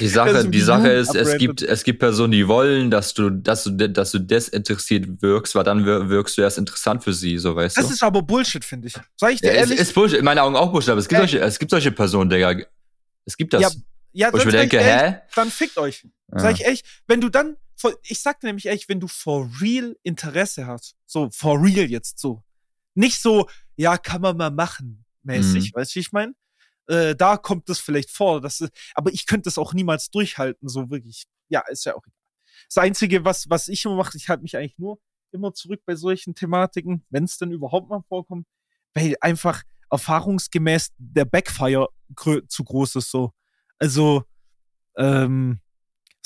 Die 0.00 0.08
Sache, 0.08 0.48
die 0.48 0.60
Sache 0.60 0.88
ist, 0.88 1.14
es 1.14 1.38
gibt, 1.38 1.62
es 1.62 1.84
gibt 1.84 2.00
Personen, 2.00 2.32
die 2.32 2.48
wollen, 2.48 2.90
dass 2.90 3.14
du, 3.14 3.30
dass 3.30 3.64
du, 3.64 3.70
dass 3.70 4.10
du 4.10 4.18
desinteressiert 4.18 5.22
wirkst, 5.22 5.54
weil 5.54 5.62
dann 5.62 5.86
wirkst 5.86 6.36
du 6.36 6.42
erst 6.42 6.58
interessant 6.58 7.04
für 7.04 7.12
sie, 7.12 7.38
so 7.38 7.54
weißt 7.54 7.76
das 7.76 7.84
du. 7.84 7.88
Das 7.88 7.96
ist 7.96 8.02
aber 8.02 8.20
Bullshit, 8.22 8.64
finde 8.64 8.88
ich. 8.88 8.94
Sag 9.16 9.32
ich 9.32 9.40
dir 9.40 9.48
ja, 9.48 9.60
ehrlich? 9.60 9.78
Es 9.78 9.88
ist 9.88 9.94
Bullshit, 9.94 10.18
in 10.18 10.24
meinen 10.24 10.40
Augen 10.40 10.56
auch 10.56 10.72
Bullshit, 10.72 10.90
aber 10.90 10.98
es 10.98 11.08
gibt 11.08 11.20
solche, 11.20 11.38
es 11.38 11.58
gibt 11.58 11.70
solche 11.70 11.92
Personen, 11.92 12.28
Digga. 12.28 12.56
Es 13.24 13.36
gibt 13.36 13.52
das. 13.54 13.62
Ja, 13.62 13.70
ja 14.16 14.32
Wo 14.32 14.38
ich 14.38 14.44
mir 14.44 14.52
denke, 14.52 14.78
ehrlich, 14.78 15.16
hä? 15.16 15.22
Dann 15.34 15.50
fickt 15.50 15.76
euch. 15.78 16.06
Sag 16.28 16.54
ich 16.54 16.66
echt, 16.66 16.86
wenn 17.06 17.20
du 17.20 17.28
dann, 17.28 17.56
ich 18.02 18.20
sag 18.20 18.40
dir 18.40 18.48
nämlich 18.48 18.66
echt, 18.66 18.88
wenn 18.88 18.98
du 18.98 19.06
for 19.06 19.48
real 19.60 19.96
Interesse 20.02 20.66
hast, 20.66 20.96
so 21.04 21.30
for 21.30 21.62
real 21.62 21.88
jetzt 21.88 22.18
so, 22.18 22.42
nicht 22.94 23.20
so, 23.20 23.48
ja, 23.76 23.98
kann 23.98 24.22
man 24.22 24.36
mal 24.36 24.50
machen, 24.50 25.04
mäßig, 25.22 25.72
mhm. 25.72 25.78
weißt 25.78 25.92
du, 25.92 25.96
wie 25.96 26.00
ich 26.00 26.12
meine? 26.12 26.34
Äh, 26.88 27.14
da 27.14 27.36
kommt 27.36 27.68
das 27.68 27.78
vielleicht 27.78 28.10
vor, 28.10 28.40
das 28.40 28.60
ist, 28.60 28.72
aber 28.94 29.12
ich 29.12 29.26
könnte 29.26 29.44
das 29.44 29.58
auch 29.58 29.74
niemals 29.74 30.10
durchhalten, 30.10 30.68
so 30.68 30.90
wirklich. 30.90 31.24
Ja, 31.48 31.62
ist 31.68 31.84
ja 31.84 31.94
auch 31.94 32.04
egal. 32.06 32.16
Das 32.68 32.78
Einzige, 32.78 33.24
was, 33.24 33.48
was 33.50 33.68
ich 33.68 33.84
immer 33.84 33.96
mache, 33.96 34.16
ich 34.16 34.28
halte 34.28 34.42
mich 34.42 34.56
eigentlich 34.56 34.78
nur 34.78 34.98
immer 35.30 35.52
zurück 35.52 35.82
bei 35.84 35.94
solchen 35.94 36.34
Thematiken, 36.34 37.04
wenn 37.10 37.24
es 37.24 37.38
denn 37.38 37.52
überhaupt 37.52 37.88
mal 37.88 38.02
vorkommt, 38.08 38.46
weil 38.94 39.14
einfach 39.20 39.62
erfahrungsgemäß 39.90 40.92
der 40.96 41.26
Backfire 41.26 41.88
zu 42.48 42.64
groß 42.64 42.96
ist 42.96 43.10
so. 43.10 43.32
Also, 43.78 44.24
ähm, 44.96 45.60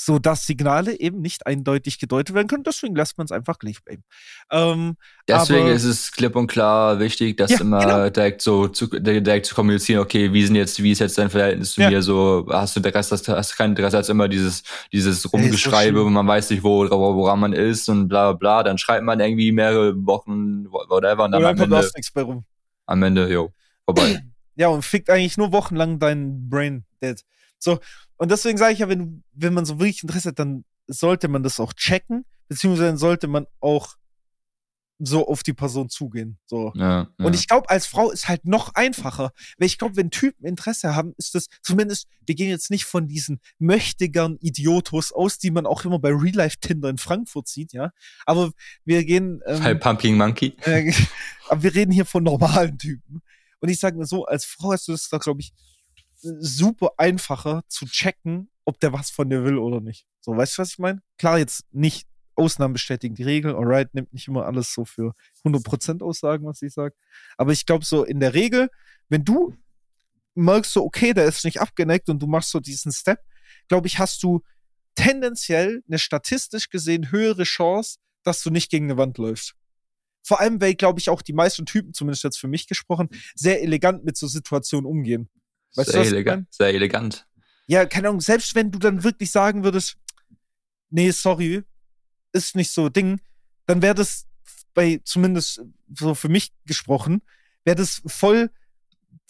so 0.05 0.19
dass 0.19 0.45
Signale 0.45 0.99
eben 0.99 1.21
nicht 1.21 1.45
eindeutig 1.45 1.99
gedeutet 1.99 2.35
werden 2.35 2.47
können. 2.47 2.63
Deswegen 2.63 2.95
lässt 2.95 3.17
man 3.17 3.25
es 3.25 3.31
einfach 3.31 3.59
gleich 3.59 3.83
bleiben. 3.83 4.03
Ähm, 4.51 4.97
Deswegen 5.27 5.65
aber, 5.65 5.73
ist 5.73 5.83
es 5.83 6.11
klipp 6.11 6.35
und 6.35 6.47
klar 6.47 6.99
wichtig, 6.99 7.37
das 7.37 7.51
ja, 7.51 7.61
immer 7.61 7.79
genau. 7.79 8.09
direkt 8.09 8.41
so 8.41 8.67
zu, 8.67 8.87
direkt 8.87 9.45
zu 9.45 9.55
kommunizieren, 9.55 10.01
okay, 10.01 10.33
wie 10.33 10.43
sind 10.45 10.55
jetzt, 10.55 10.81
wie 10.81 10.91
ist 10.91 10.99
jetzt 10.99 11.17
dein 11.17 11.29
Verhältnis 11.29 11.73
zu 11.73 11.81
ja. 11.81 11.89
mir? 11.89 12.01
So, 12.01 12.47
hast 12.49 12.75
du 12.75 12.79
Interesse, 12.79 13.11
hast, 13.11 13.27
hast 13.27 13.55
kein 13.55 13.71
Interesse 13.71 13.97
als 13.97 14.09
immer 14.09 14.27
dieses, 14.27 14.63
dieses 14.91 15.31
Rumgeschreibe, 15.31 16.03
wo 16.03 16.09
man 16.09 16.27
weiß 16.27 16.49
nicht, 16.49 16.63
wo, 16.63 16.89
woran 16.89 17.39
man 17.39 17.53
ist 17.53 17.87
und 17.87 18.07
bla 18.07 18.33
bla. 18.33 18.63
Dann 18.63 18.77
schreibt 18.77 19.03
man 19.03 19.19
irgendwie 19.19 19.51
mehrere 19.51 19.93
Wochen, 20.05 20.65
whatever, 20.71 21.25
und 21.25 21.31
dann, 21.31 21.45
am 21.45 21.59
Ende, 21.59 21.89
nichts 21.95 22.11
bei 22.11 22.21
rum. 22.23 22.43
am 22.87 23.03
Ende, 23.03 23.31
jo, 23.31 23.51
vorbei. 23.85 24.23
Ja, 24.55 24.67
und 24.67 24.83
fickt 24.83 25.09
eigentlich 25.09 25.37
nur 25.37 25.53
wochenlang 25.53 25.97
dein 25.97 26.49
Brain 26.49 26.83
dead. 27.01 27.23
So, 27.61 27.79
und 28.17 28.31
deswegen 28.31 28.57
sage 28.57 28.73
ich 28.73 28.79
ja, 28.79 28.89
wenn, 28.89 29.23
wenn 29.33 29.53
man 29.53 29.65
so 29.65 29.79
wirklich 29.79 30.03
Interesse 30.03 30.29
hat, 30.29 30.39
dann 30.39 30.65
sollte 30.87 31.27
man 31.27 31.43
das 31.43 31.59
auch 31.59 31.73
checken, 31.73 32.25
beziehungsweise 32.47 32.97
sollte 32.97 33.27
man 33.27 33.45
auch 33.59 33.95
so 35.03 35.27
auf 35.27 35.41
die 35.43 35.53
Person 35.53 35.89
zugehen. 35.89 36.37
So. 36.45 36.71
Ja, 36.75 37.09
ja. 37.17 37.25
Und 37.25 37.33
ich 37.33 37.47
glaube, 37.47 37.69
als 37.69 37.87
Frau 37.87 38.11
ist 38.11 38.27
halt 38.27 38.45
noch 38.45 38.75
einfacher. 38.75 39.31
Weil 39.57 39.65
ich 39.65 39.77
glaube, 39.77 39.95
wenn 39.95 40.11
Typen 40.11 40.45
Interesse 40.45 40.95
haben, 40.95 41.13
ist 41.17 41.33
das 41.33 41.47
zumindest, 41.61 42.07
wir 42.25 42.35
gehen 42.35 42.49
jetzt 42.49 42.69
nicht 42.69 42.85
von 42.85 43.07
diesen 43.07 43.39
möchtegern 43.57 44.37
Idiotos 44.41 45.11
aus, 45.11 45.39
die 45.39 45.49
man 45.49 45.65
auch 45.65 45.85
immer 45.85 45.99
bei 45.99 46.09
Real 46.09 46.35
Life 46.35 46.57
Tinder 46.61 46.89
in 46.89 46.97
Frankfurt 46.97 47.47
sieht, 47.47 47.73
ja. 47.73 47.91
Aber 48.25 48.51
wir 48.85 49.03
gehen. 49.03 49.41
Ähm, 49.47 49.63
Hi, 49.63 49.75
Pumping 49.75 50.17
Monkey. 50.17 50.55
Äh, 50.65 50.93
aber 51.49 51.63
wir 51.63 51.73
reden 51.73 51.91
hier 51.91 52.05
von 52.05 52.23
normalen 52.23 52.77
Typen. 52.77 53.21
Und 53.59 53.69
ich 53.69 53.79
sage 53.79 53.97
mal 53.97 54.05
so, 54.05 54.25
als 54.25 54.45
Frau 54.45 54.71
hast 54.71 54.87
du 54.87 54.91
das, 54.91 55.09
glaube 55.09 55.41
ich, 55.41 55.51
super 56.21 56.91
einfacher 56.97 57.63
zu 57.67 57.85
checken, 57.85 58.49
ob 58.65 58.79
der 58.79 58.93
was 58.93 59.09
von 59.09 59.29
dir 59.29 59.43
will 59.43 59.57
oder 59.57 59.81
nicht. 59.81 60.05
So, 60.19 60.35
weißt 60.35 60.57
du, 60.57 60.61
was 60.61 60.71
ich 60.71 60.79
meine? 60.79 61.01
Klar, 61.17 61.39
jetzt 61.39 61.65
nicht 61.71 62.07
Ausnahmen 62.35 62.73
bestätigen 62.73 63.15
die 63.15 63.23
Regel. 63.23 63.55
Alright, 63.55 63.93
nimmt 63.93 64.13
nicht 64.13 64.27
immer 64.27 64.45
alles 64.45 64.73
so 64.73 64.85
für 64.85 65.13
100% 65.43 66.01
Aussagen, 66.03 66.45
was 66.45 66.61
ich 66.61 66.73
sage. 66.73 66.95
Aber 67.37 67.51
ich 67.51 67.65
glaube, 67.65 67.85
so 67.85 68.03
in 68.03 68.19
der 68.19 68.33
Regel, 68.33 68.69
wenn 69.09 69.25
du 69.25 69.55
merkst, 70.35 70.71
so, 70.71 70.83
okay, 70.83 71.13
der 71.13 71.25
ist 71.25 71.43
nicht 71.43 71.59
abgeneigt 71.59 72.09
und 72.09 72.21
du 72.21 72.27
machst 72.27 72.51
so 72.51 72.59
diesen 72.59 72.91
Step, 72.91 73.19
glaube 73.67 73.87
ich, 73.87 73.99
hast 73.99 74.23
du 74.23 74.41
tendenziell 74.95 75.83
eine 75.87 75.99
statistisch 75.99 76.69
gesehen 76.69 77.11
höhere 77.11 77.43
Chance, 77.43 77.97
dass 78.23 78.41
du 78.43 78.49
nicht 78.49 78.69
gegen 78.69 78.85
eine 78.85 78.97
Wand 78.97 79.17
läufst. 79.17 79.55
Vor 80.23 80.39
allem, 80.39 80.61
weil, 80.61 80.75
glaube 80.75 80.99
ich, 80.99 81.09
auch 81.09 81.21
die 81.21 81.33
meisten 81.33 81.65
Typen, 81.65 81.93
zumindest 81.93 82.23
jetzt 82.23 82.37
für 82.37 82.47
mich 82.47 82.67
gesprochen, 82.67 83.09
sehr 83.33 83.61
elegant 83.61 84.03
mit 84.05 84.17
so 84.17 84.27
Situationen 84.27 84.85
umgehen. 84.85 85.29
Weißt 85.75 85.91
sehr, 85.91 86.03
du, 86.03 86.07
elegant, 86.07 86.53
sehr 86.53 86.67
elegant. 86.67 87.27
Ja, 87.67 87.85
keine 87.85 88.09
Ahnung, 88.09 88.21
selbst 88.21 88.55
wenn 88.55 88.71
du 88.71 88.79
dann 88.79 89.03
wirklich 89.03 89.31
sagen 89.31 89.63
würdest, 89.63 89.97
nee, 90.89 91.11
sorry, 91.11 91.63
ist 92.33 92.55
nicht 92.55 92.71
so 92.71 92.89
Ding, 92.89 93.21
dann 93.65 93.81
wäre 93.81 93.95
das 93.95 94.27
bei 94.73 95.01
zumindest 95.03 95.61
so 95.93 96.15
für 96.15 96.29
mich 96.29 96.51
gesprochen, 96.65 97.21
wäre 97.63 97.75
das 97.75 98.01
voll 98.05 98.49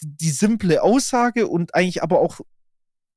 die 0.00 0.30
simple 0.30 0.82
Aussage 0.82 1.46
und 1.46 1.74
eigentlich 1.74 2.02
aber 2.02 2.20
auch, 2.20 2.40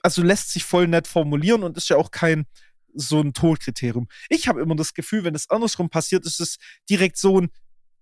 also 0.02 0.22
lässt 0.22 0.52
sich 0.52 0.64
voll 0.64 0.88
nett 0.88 1.08
formulieren 1.08 1.64
und 1.64 1.78
ist 1.78 1.90
ja 1.90 1.98
auch 1.98 2.12
kein 2.12 2.46
so 2.94 3.20
ein 3.20 3.34
Todkriterium. 3.34 4.08
Ich 4.30 4.48
habe 4.48 4.62
immer 4.62 4.76
das 4.76 4.94
Gefühl, 4.94 5.24
wenn 5.24 5.36
es 5.36 5.50
andersrum 5.50 5.90
passiert, 5.90 6.26
ist 6.26 6.40
es 6.40 6.58
direkt 6.90 7.18
so 7.18 7.42
ein, 7.42 7.50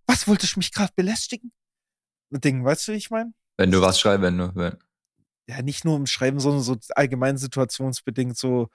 was 0.06 0.28
wolltest 0.28 0.56
du 0.56 0.60
mich 0.60 0.72
gerade 0.72 0.94
belästigen? 0.96 1.52
Ding, 2.30 2.64
weißt 2.64 2.88
du, 2.88 2.92
wie 2.94 2.98
ich 2.98 3.10
meine? 3.10 3.34
Wenn 3.58 3.72
du 3.72 3.82
was 3.82 4.00
schreibst, 4.00 4.24
wenn 4.24 4.38
du. 4.38 4.56
Wenn. 4.56 4.78
Ja, 5.48 5.62
nicht 5.62 5.84
nur 5.86 5.98
im 5.98 6.06
Schreiben, 6.06 6.40
sondern 6.40 6.62
so 6.62 6.78
allgemein 6.96 7.38
situationsbedingt, 7.38 8.38
so, 8.38 8.70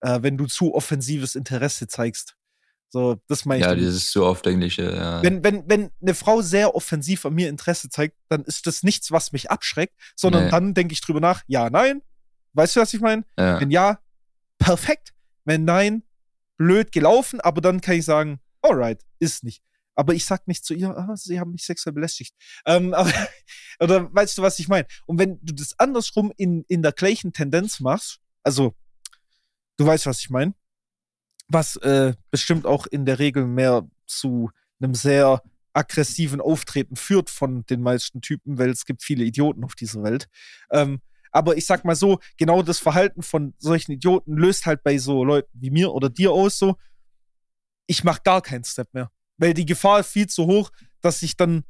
äh, 0.00 0.20
wenn 0.22 0.36
du 0.38 0.46
zu 0.46 0.74
offensives 0.74 1.34
Interesse 1.34 1.88
zeigst. 1.88 2.36
So, 2.90 3.16
das 3.26 3.44
meine 3.46 3.60
ich. 3.60 3.66
Ja, 3.66 3.74
dieses 3.74 4.10
zu 4.10 4.24
aufdringliche, 4.26 4.94
ja. 4.94 5.22
Wenn, 5.22 5.42
wenn, 5.42 5.68
wenn 5.68 5.90
eine 6.02 6.14
Frau 6.14 6.42
sehr 6.42 6.74
offensiv 6.74 7.24
an 7.24 7.32
mir 7.34 7.48
Interesse 7.48 7.88
zeigt, 7.88 8.16
dann 8.28 8.44
ist 8.44 8.66
das 8.66 8.82
nichts, 8.82 9.10
was 9.10 9.32
mich 9.32 9.50
abschreckt, 9.50 9.94
sondern 10.14 10.44
Nee. 10.44 10.50
dann 10.50 10.74
denke 10.74 10.92
ich 10.92 11.00
drüber 11.00 11.18
nach, 11.20 11.42
ja, 11.46 11.70
nein. 11.70 12.02
Weißt 12.52 12.76
du, 12.76 12.80
was 12.80 12.92
ich 12.92 13.00
meine? 13.00 13.24
ja. 13.38 13.60
Wenn 13.60 13.70
ja, 13.70 13.98
perfekt. 14.58 15.14
Wenn 15.44 15.64
nein, 15.64 16.02
blöd 16.58 16.92
gelaufen, 16.92 17.40
aber 17.40 17.60
dann 17.62 17.80
kann 17.80 17.96
ich 17.96 18.04
sagen, 18.04 18.40
alright, 18.60 19.00
ist 19.18 19.42
nicht. 19.42 19.62
Aber 19.94 20.14
ich 20.14 20.24
sag 20.24 20.48
nicht 20.48 20.64
zu 20.64 20.74
ihr, 20.74 20.96
ah, 20.96 21.16
sie 21.16 21.38
haben 21.38 21.52
mich 21.52 21.64
sexuell 21.64 21.92
belästigt. 21.92 22.34
Ähm, 22.64 22.94
aber, 22.94 23.12
oder 23.80 24.12
weißt 24.14 24.38
du, 24.38 24.42
was 24.42 24.58
ich 24.58 24.68
meine? 24.68 24.86
Und 25.06 25.18
wenn 25.18 25.38
du 25.42 25.54
das 25.54 25.78
andersrum 25.78 26.32
in, 26.36 26.64
in 26.68 26.82
der 26.82 26.92
gleichen 26.92 27.32
Tendenz 27.32 27.80
machst, 27.80 28.20
also 28.42 28.74
du 29.76 29.86
weißt, 29.86 30.06
was 30.06 30.20
ich 30.20 30.30
meine, 30.30 30.54
was 31.48 31.76
äh, 31.76 32.14
bestimmt 32.30 32.66
auch 32.66 32.86
in 32.86 33.04
der 33.04 33.18
Regel 33.18 33.46
mehr 33.46 33.88
zu 34.06 34.50
einem 34.80 34.94
sehr 34.94 35.42
aggressiven 35.74 36.40
Auftreten 36.40 36.96
führt 36.96 37.30
von 37.30 37.64
den 37.66 37.82
meisten 37.82 38.20
Typen, 38.20 38.58
weil 38.58 38.70
es 38.70 38.84
gibt 38.84 39.02
viele 39.02 39.24
Idioten 39.24 39.64
auf 39.64 39.74
dieser 39.74 40.02
Welt. 40.02 40.28
Ähm, 40.70 41.00
aber 41.30 41.56
ich 41.56 41.64
sag 41.64 41.84
mal 41.84 41.96
so, 41.96 42.18
genau 42.36 42.62
das 42.62 42.78
Verhalten 42.78 43.22
von 43.22 43.54
solchen 43.58 43.92
Idioten 43.92 44.36
löst 44.36 44.66
halt 44.66 44.82
bei 44.82 44.98
so 44.98 45.24
Leuten 45.24 45.50
wie 45.54 45.70
mir 45.70 45.92
oder 45.92 46.10
dir 46.10 46.30
aus 46.30 46.58
so, 46.58 46.76
ich 47.86 48.04
mach 48.04 48.22
gar 48.22 48.42
keinen 48.42 48.64
Step 48.64 48.92
mehr. 48.92 49.10
Weil 49.42 49.54
die 49.54 49.66
Gefahr 49.66 49.98
ist 49.98 50.12
viel 50.12 50.28
zu 50.28 50.46
hoch, 50.46 50.70
dass 51.00 51.20
ich 51.20 51.36
dann 51.36 51.64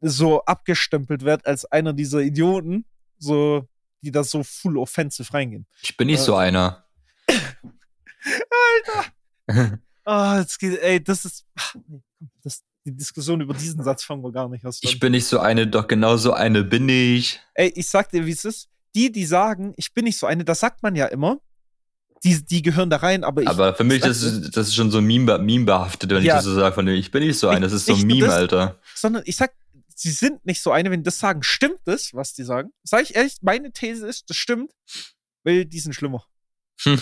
so 0.00 0.44
abgestempelt 0.44 1.24
werde 1.24 1.46
als 1.46 1.64
einer 1.66 1.92
dieser 1.92 2.18
Idioten, 2.18 2.84
so, 3.16 3.68
die 4.02 4.10
da 4.10 4.24
so 4.24 4.42
full 4.42 4.76
offensive 4.76 5.32
reingehen. 5.32 5.68
Ich 5.82 5.96
bin 5.96 6.08
nicht 6.08 6.18
so 6.18 6.34
einer. 6.34 6.84
Ah, 10.06 10.40
jetzt 10.40 10.58
geht, 10.58 10.78
ey, 10.80 11.02
das 11.02 11.24
ist, 11.24 11.46
das, 12.42 12.62
die 12.84 12.94
Diskussion 12.94 13.40
über 13.40 13.54
diesen 13.54 13.82
Satz 13.82 14.04
fangen 14.04 14.22
wir 14.22 14.32
gar 14.32 14.48
nicht 14.50 14.64
an. 14.64 14.72
Ich 14.82 14.98
bin 14.98 15.12
nicht 15.12 15.26
so 15.26 15.38
eine, 15.38 15.66
doch 15.66 15.86
genauso 15.86 16.34
eine 16.34 16.62
bin 16.62 16.88
ich. 16.90 17.40
Ey, 17.54 17.72
ich 17.74 17.88
sag 17.88 18.10
dir, 18.10 18.26
wie 18.26 18.32
es 18.32 18.44
ist. 18.44 18.68
Die, 18.94 19.10
die 19.10 19.24
sagen, 19.24 19.72
ich 19.78 19.94
bin 19.94 20.04
nicht 20.04 20.18
so 20.18 20.26
eine, 20.26 20.44
das 20.44 20.60
sagt 20.60 20.82
man 20.82 20.94
ja 20.94 21.06
immer. 21.06 21.40
Die, 22.24 22.42
die 22.44 22.62
gehören 22.62 22.88
da 22.90 22.96
rein, 22.96 23.22
aber 23.22 23.42
ich. 23.42 23.48
Aber 23.48 23.74
für 23.74 23.84
mich, 23.84 24.00
das 24.00 24.22
ist, 24.22 24.56
das 24.56 24.68
ist 24.68 24.74
schon 24.74 24.90
so 24.90 25.00
Meme, 25.02 25.38
Meme 25.38 25.64
behaftet, 25.66 26.10
wenn 26.10 26.24
Ja. 26.24 26.34
ich 26.34 26.38
das 26.38 26.44
so 26.44 26.54
sage 26.54 26.74
von 26.74 26.86
dem, 26.86 26.94
ich 26.96 27.10
bin 27.10 27.22
nicht 27.22 27.38
so 27.38 27.48
eine. 27.48 27.60
Das 27.60 27.72
ist 27.72 27.86
so 27.86 27.94
ein 27.94 28.06
Meme, 28.06 28.26
das- 28.26 28.34
Alter. 28.34 28.80
sondern 28.94 29.22
ich 29.26 29.36
sag, 29.36 29.52
sie 29.94 30.10
sind 30.10 30.44
nicht 30.46 30.62
so 30.62 30.72
eine, 30.72 30.90
wenn 30.90 31.00
die 31.00 31.04
das 31.04 31.18
sagen. 31.18 31.42
Stimmt 31.42 31.80
das, 31.84 32.14
was 32.14 32.32
die 32.32 32.44
sagen? 32.44 32.70
Sag 32.82 33.02
ich 33.02 33.14
ehrlich, 33.14 33.36
meine 33.42 33.70
These 33.72 34.06
ist, 34.08 34.28
das 34.30 34.36
stimmt, 34.38 34.72
weil 35.44 35.66
die 35.66 35.78
sind 35.80 35.94
schlimmer. 35.94 36.24
Hm. 36.82 37.00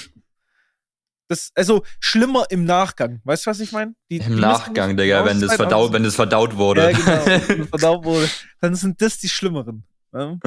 Das, 1.28 1.50
also 1.54 1.82
schlimmer 2.00 2.44
im 2.50 2.64
Nachgang. 2.64 3.20
Weißt 3.24 3.46
du, 3.46 3.50
was 3.50 3.60
ich 3.60 3.72
meine? 3.72 3.94
Im 4.08 4.38
Nachgang, 4.38 4.96
Digga, 4.96 5.24
wenn 5.24 5.40
das 5.40 5.54
verdaut, 5.54 5.92
wenn 5.92 6.02
das 6.02 6.16
verdaut 6.16 6.56
wurde. 6.56 6.90
Ja, 6.90 6.98
genau. 6.98 7.48
wenn 7.48 7.68
verdaut 7.68 8.04
wurde. 8.04 8.28
Dann 8.60 8.74
sind 8.74 9.00
das 9.00 9.18
die 9.18 9.28
schlimmeren. 9.30 9.84
Ja? 10.12 10.38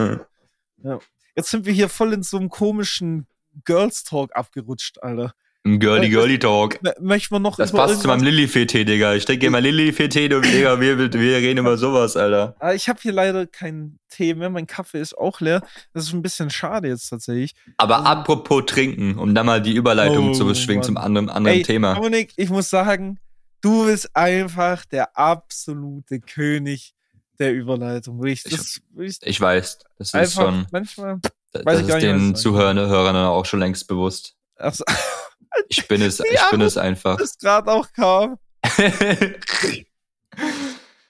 Jetzt 1.35 1.49
sind 1.49 1.65
wir 1.65 1.73
hier 1.73 1.89
voll 1.89 2.13
in 2.13 2.21
so 2.23 2.37
einem 2.37 2.49
komischen 2.49 3.25
Girls 3.63 4.03
Talk 4.03 4.35
abgerutscht, 4.35 5.01
Alter. 5.01 5.33
Ein 5.67 5.79
Girly 5.79 6.09
Girly 6.09 6.37
Talk. 6.37 6.77
Möchten 7.01 7.33
wir 7.33 7.39
noch 7.39 7.55
Das 7.57 7.71
über 7.71 7.87
passt 7.87 8.01
zu 8.01 8.07
meinem 8.07 8.21
Lilifee-Tee, 8.21 8.85
Digga. 8.85 9.15
Ich 9.15 9.25
denke 9.25 9.47
immer 9.47 9.59
Lilifee-Tee, 9.61 10.29
du 10.29 10.39
Digga, 10.39 10.79
wir, 10.79 10.99
wir 11.11 11.37
reden 11.37 11.57
über 11.57 11.75
sowas, 11.75 12.15
Alter. 12.15 12.55
Ah, 12.59 12.73
Ich 12.73 12.87
habe 12.87 12.99
hier 13.01 13.11
leider 13.13 13.47
keinen 13.47 13.97
Tee 14.09 14.35
mehr. 14.35 14.51
Mein 14.51 14.67
Kaffee 14.67 14.99
ist 15.01 15.17
auch 15.17 15.39
leer. 15.41 15.63
Das 15.91 16.03
ist 16.03 16.13
ein 16.13 16.21
bisschen 16.21 16.51
schade 16.51 16.87
jetzt 16.89 17.09
tatsächlich. 17.09 17.55
Aber 17.77 17.97
Ähm. 17.97 18.05
apropos 18.05 18.63
trinken, 18.67 19.17
um 19.17 19.33
da 19.33 19.43
mal 19.43 19.59
die 19.59 19.73
Überleitung 19.73 20.29
Oh, 20.29 20.33
zu 20.33 20.45
beschwingen 20.45 20.81
Mann. 20.81 20.85
zum 20.85 20.97
anderen, 20.97 21.29
anderen 21.31 21.57
Ey, 21.57 21.63
Thema. 21.63 21.95
Dominik, 21.95 22.33
ich 22.35 22.51
muss 22.51 22.69
sagen, 22.69 23.17
du 23.61 23.85
bist 23.87 24.15
einfach 24.15 24.85
der 24.85 25.17
absolute 25.17 26.19
König 26.19 26.93
der 27.39 27.53
Überleitung. 27.53 28.23
Ich- 28.27 28.43
das, 28.43 28.81
wirklich 28.93 29.17
Ich 29.23 29.41
weiß, 29.41 29.79
das 29.97 30.13
ist 30.13 30.33
schon, 30.35 30.67
manchmal. 30.71 31.19
Das 31.63 31.65
weiß 31.65 31.87
gar 31.87 31.97
ist 31.97 32.03
den 32.03 32.35
Zuhörern 32.35 32.77
Hörern 32.77 33.15
auch 33.15 33.45
schon 33.45 33.59
längst 33.59 33.87
bewusst. 33.87 34.35
Ach 34.57 34.73
so, 34.73 34.83
Ich 35.69 35.87
bin 35.87 36.01
es, 36.01 36.19
ich 36.19 36.39
bin 36.51 36.61
es 36.61 36.77
einfach. 36.77 37.17
das 37.17 37.37
gerade 37.37 37.71
auch 37.71 37.87
kam. 37.93 38.37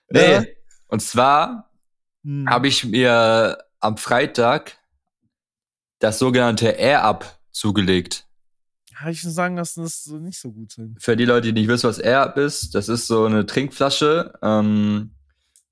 nee, 0.09 0.31
Ja. 0.33 0.43
und 0.87 1.01
zwar 1.01 1.69
Hm. 2.23 2.49
habe 2.49 2.67
ich 2.67 2.83
mir 2.85 3.57
am 3.79 3.97
Freitag 3.97 4.77
das 5.99 6.19
sogenannte 6.19 6.67
Air-Up 6.69 7.39
zugelegt. 7.51 8.25
Habe 8.95 9.11
ich 9.11 9.21
schon 9.21 9.31
sagen 9.31 9.57
lassen, 9.57 9.83
das 9.83 10.03
soll 10.03 10.21
nicht 10.21 10.39
so 10.39 10.51
gut 10.51 10.71
sein. 10.71 10.95
Für 10.99 11.15
die 11.17 11.25
Leute, 11.25 11.51
die 11.53 11.61
nicht 11.61 11.67
wissen, 11.69 11.87
was 11.89 11.99
Air-Up 11.99 12.37
ist, 12.37 12.75
das 12.75 12.87
ist 12.89 13.07
so 13.07 13.25
eine 13.25 13.45
Trinkflasche, 13.45 14.33
ähm, 14.41 15.14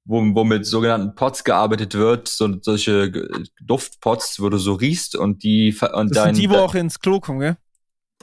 wo, 0.05 0.21
wo 0.33 0.43
mit 0.43 0.65
sogenannten 0.65 1.15
Pots 1.15 1.43
gearbeitet 1.43 1.95
wird, 1.95 2.27
so 2.27 2.49
solche 2.61 3.11
Duftpots, 3.61 4.41
wo 4.41 4.49
du 4.49 4.57
so 4.57 4.73
riechst 4.73 5.15
und 5.15 5.43
die 5.43 5.75
und 5.93 6.09
Das 6.09 6.23
dein 6.23 6.35
sind 6.35 6.43
die, 6.43 6.49
wo 6.49 6.55
auch 6.55 6.75
ins 6.75 6.99
Klo 6.99 7.19
kommen, 7.19 7.39
gell? 7.39 7.57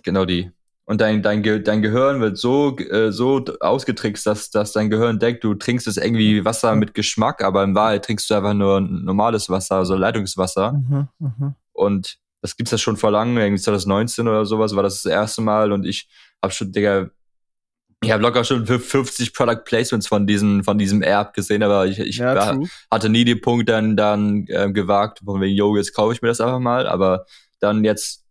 genau 0.02 0.24
die 0.24 0.50
und 0.90 1.00
dein 1.00 1.22
dein 1.22 1.42
Ge 1.42 1.62
dein 1.62 1.82
Gehirn 1.82 2.20
wird 2.20 2.36
so 2.36 2.76
äh, 2.78 3.12
so 3.12 3.44
ausgetrickst, 3.60 4.26
dass 4.26 4.50
dass 4.50 4.72
dein 4.72 4.90
Gehirn 4.90 5.18
denkt, 5.18 5.44
du 5.44 5.54
trinkst 5.54 5.86
es 5.86 5.96
irgendwie 5.96 6.44
Wasser 6.44 6.74
mit 6.74 6.94
Geschmack, 6.94 7.44
aber 7.44 7.62
in 7.62 7.74
Wahrheit 7.74 8.04
trinkst 8.04 8.28
du 8.28 8.34
einfach 8.34 8.54
nur 8.54 8.80
normales 8.80 9.48
Wasser, 9.48 9.76
also 9.76 9.94
Leitungswasser. 9.94 10.72
Mhm, 10.72 11.08
mhm. 11.18 11.54
Und 11.72 12.18
das 12.42 12.56
gibt's 12.56 12.72
ja 12.72 12.78
schon 12.78 12.96
vor 12.96 13.10
langem, 13.10 13.38
irgendwie 13.38 13.62
2019 13.62 14.26
oder 14.26 14.44
sowas, 14.44 14.74
war 14.74 14.82
das 14.82 15.02
das 15.02 15.12
erste 15.12 15.42
Mal 15.42 15.72
und 15.72 15.86
ich 15.86 16.08
hab 16.42 16.52
schon, 16.52 16.72
Digga, 16.72 17.10
ich 18.02 18.10
habe 18.10 18.22
locker 18.22 18.44
schon 18.44 18.66
50 18.66 19.34
Product 19.34 19.62
Placements 19.64 20.06
von 20.06 20.26
diesem, 20.26 20.64
von 20.64 20.78
diesem 20.78 21.02
App 21.02 21.34
gesehen, 21.34 21.62
aber 21.62 21.86
ich, 21.86 21.98
ich 21.98 22.16
Ja, 22.16 22.34
war, 22.34 22.58
hatte 22.90 23.08
nie 23.08 23.24
den 23.24 23.40
Punkt 23.40 23.68
dann, 23.68 23.96
dann 23.96 24.46
äh, 24.48 24.70
gewagt, 24.72 25.20
von 25.24 25.40
wegen, 25.40 25.54
yo, 25.54 25.76
jetzt 25.76 25.94
kaufe 25.94 26.14
ich 26.14 26.22
mir 26.22 26.28
das 26.28 26.40
einfach 26.40 26.60
mal, 26.60 26.86
aber 26.86 27.26
dann 27.60 27.84
jetzt, 27.84 28.24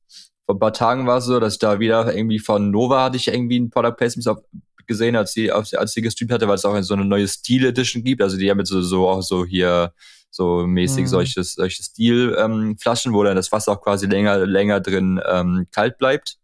vor 0.45 0.55
ein 0.55 0.59
paar 0.59 0.73
Tagen 0.73 1.05
war 1.05 1.19
es 1.19 1.25
so, 1.25 1.39
dass 1.39 1.53
ich 1.53 1.59
da 1.59 1.79
wieder 1.79 2.15
irgendwie 2.15 2.39
von 2.39 2.71
Nova 2.71 3.03
hatte 3.03 3.17
ich 3.17 3.27
irgendwie 3.27 3.59
ein 3.59 3.69
Product 3.69 3.95
Placement 3.95 4.27
auf, 4.27 4.43
gesehen, 4.87 5.15
als 5.15 5.33
die, 5.33 5.51
als, 5.51 5.75
als 5.75 5.93
die 5.93 6.01
gestreamt 6.01 6.31
hatte, 6.31 6.47
weil 6.47 6.55
es 6.55 6.65
auch 6.65 6.81
so 6.81 6.95
eine 6.95 7.05
neue 7.05 7.27
Steel 7.27 7.65
Edition 7.67 8.03
gibt, 8.03 8.23
also 8.23 8.37
die 8.37 8.49
haben 8.49 8.57
jetzt 8.57 8.69
so, 8.69 8.81
so 8.81 9.07
auch 9.07 9.21
so 9.21 9.45
hier, 9.45 9.93
so 10.31 10.65
mäßig 10.65 11.03
Mhm. 11.03 11.07
solches, 11.07 11.53
solche 11.53 11.83
Stil-Flaschen, 11.83 12.69
ähm, 12.69 12.77
Flaschen, 12.79 13.13
wo 13.13 13.23
dann 13.23 13.35
das 13.35 13.51
Wasser 13.51 13.73
auch 13.73 13.81
quasi 13.81 14.07
länger, 14.07 14.45
länger 14.47 14.79
drin 14.79 15.21
ähm, 15.29 15.67
kalt 15.71 15.99
bleibt. 15.99 16.37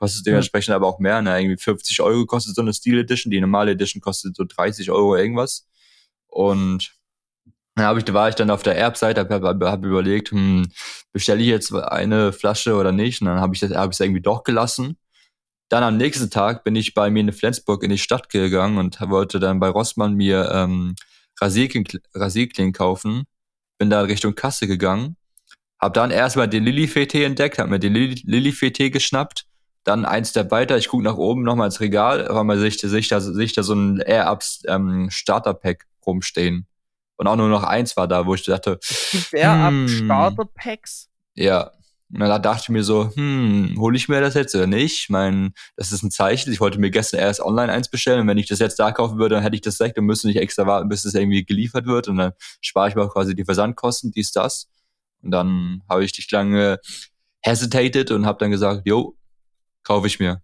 Kostet 0.00 0.26
dementsprechend 0.26 0.74
aber 0.74 0.86
auch 0.86 0.98
mehr, 0.98 1.20
ne? 1.22 1.38
Irgendwie 1.38 1.58
50 1.62 2.00
Euro 2.00 2.24
kostet 2.24 2.54
so 2.56 2.62
eine 2.62 2.72
Steel 2.72 2.98
Edition, 2.98 3.30
die 3.30 3.40
normale 3.40 3.72
Edition 3.72 4.00
kostet 4.00 4.34
so 4.34 4.44
30 4.44 4.90
Euro 4.90 5.14
irgendwas. 5.14 5.68
Und 6.26 6.94
dann 7.74 7.84
hab 7.86 7.98
ich, 7.98 8.04
da 8.04 8.14
war 8.14 8.28
ich 8.28 8.34
dann 8.34 8.50
auf 8.50 8.62
der 8.62 8.76
Erb-Seite, 8.76 9.20
habe 9.20 9.46
hab, 9.46 9.62
hab 9.62 9.84
überlegt, 9.84 10.30
hm, 10.30 10.70
bestelle 11.12 11.40
ich 11.42 11.48
jetzt 11.48 11.72
eine 11.74 12.32
Flasche 12.32 12.74
oder 12.76 12.92
nicht? 12.92 13.20
Und 13.20 13.26
dann 13.28 13.40
habe 13.40 13.54
ich 13.54 13.60
das 13.60 13.70
ich's 13.70 14.00
irgendwie 14.00 14.22
doch 14.22 14.42
gelassen. 14.42 14.96
Dann 15.68 15.82
am 15.84 15.98
nächsten 15.98 16.30
Tag 16.30 16.64
bin 16.64 16.74
ich 16.76 16.94
bei 16.94 17.10
mir 17.10 17.20
in 17.20 17.32
Flensburg 17.32 17.82
in 17.84 17.90
die 17.90 17.98
Stadt 17.98 18.28
gegangen 18.30 18.78
und 18.78 19.00
wollte 19.02 19.38
dann 19.38 19.60
bei 19.60 19.68
Rossmann 19.68 20.14
mir 20.14 20.50
ähm, 20.52 20.96
Rasierklingen, 21.40 22.00
Rasierklingen 22.14 22.72
kaufen. 22.72 23.24
Bin 23.78 23.90
da 23.90 24.00
Richtung 24.00 24.34
Kasse 24.34 24.66
gegangen. 24.66 25.16
Hab 25.78 25.94
dann 25.94 26.10
erstmal 26.10 26.48
den 26.48 26.64
Lilifee-Tee 26.64 27.24
entdeckt, 27.24 27.58
hab 27.58 27.68
mir 27.68 27.78
den 27.78 27.94
Lili- 27.94 28.22
Lilifee-Tee 28.24 28.90
geschnappt. 28.90 29.46
Dann 29.84 30.04
eins 30.04 30.32
der 30.32 30.50
weiter, 30.50 30.76
ich 30.76 30.88
guck 30.88 31.02
nach 31.02 31.16
oben 31.16 31.42
nochmal 31.42 31.66
ins 31.66 31.80
Regal, 31.80 32.28
aber 32.28 32.44
man 32.44 32.58
sich, 32.58 32.78
sich, 32.78 33.08
da, 33.08 33.20
sich 33.20 33.52
da 33.54 33.62
so 33.62 33.74
ein 33.74 33.98
Air-Ups 33.98 34.62
ähm, 34.68 35.08
Starter-Pack 35.10 35.86
rumstehen. 36.06 36.66
Und 37.16 37.26
auch 37.26 37.36
nur 37.36 37.48
noch 37.48 37.64
eins 37.64 37.96
war 37.96 38.08
da, 38.08 38.26
wo 38.26 38.34
ich 38.34 38.44
dachte, 38.44 38.78
Gibt 39.10 39.34
ab 39.36 39.70
Hm. 39.72 39.88
Starter-Packs? 39.88 41.08
ja. 41.34 41.70
Und 42.12 42.18
dann 42.18 42.42
dachte 42.42 42.62
ich 42.64 42.68
mir 42.70 42.82
so, 42.82 43.08
hm, 43.14 43.76
hole 43.78 43.96
ich 43.96 44.08
mir 44.08 44.20
das 44.20 44.34
jetzt 44.34 44.52
oder 44.56 44.66
nicht? 44.66 45.02
Ich 45.04 45.10
meine, 45.10 45.52
das 45.76 45.92
ist 45.92 46.02
ein 46.02 46.10
Zeichen. 46.10 46.52
Ich 46.52 46.58
wollte 46.58 46.80
mir 46.80 46.90
gestern 46.90 47.20
erst 47.20 47.40
online 47.40 47.72
eins 47.72 47.88
bestellen. 47.88 48.22
Und 48.22 48.26
wenn 48.26 48.36
ich 48.36 48.48
das 48.48 48.58
jetzt 48.58 48.80
da 48.80 48.90
kaufen 48.90 49.16
würde, 49.20 49.36
dann 49.36 49.44
hätte 49.44 49.54
ich 49.54 49.60
das 49.62 49.76
direkt 49.78 49.96
und 49.96 50.06
müsste 50.06 50.26
nicht 50.26 50.38
extra 50.38 50.66
warten, 50.66 50.88
bis 50.88 51.04
es 51.04 51.14
irgendwie 51.14 51.44
geliefert 51.44 51.86
wird. 51.86 52.08
Und 52.08 52.16
dann 52.16 52.32
spare 52.60 52.88
ich 52.88 52.96
mir 52.96 53.02
auch 53.04 53.12
quasi 53.12 53.36
die 53.36 53.44
Versandkosten, 53.44 54.10
dies, 54.10 54.32
das. 54.32 54.68
Und 55.22 55.30
dann 55.30 55.82
habe 55.88 56.04
ich 56.04 56.16
nicht 56.18 56.32
lange 56.32 56.80
hesitated 57.42 58.10
und 58.10 58.26
habe 58.26 58.38
dann 58.38 58.50
gesagt, 58.50 58.82
jo, 58.86 59.14
kaufe 59.82 60.06
ich 60.06 60.18
mir. 60.18 60.42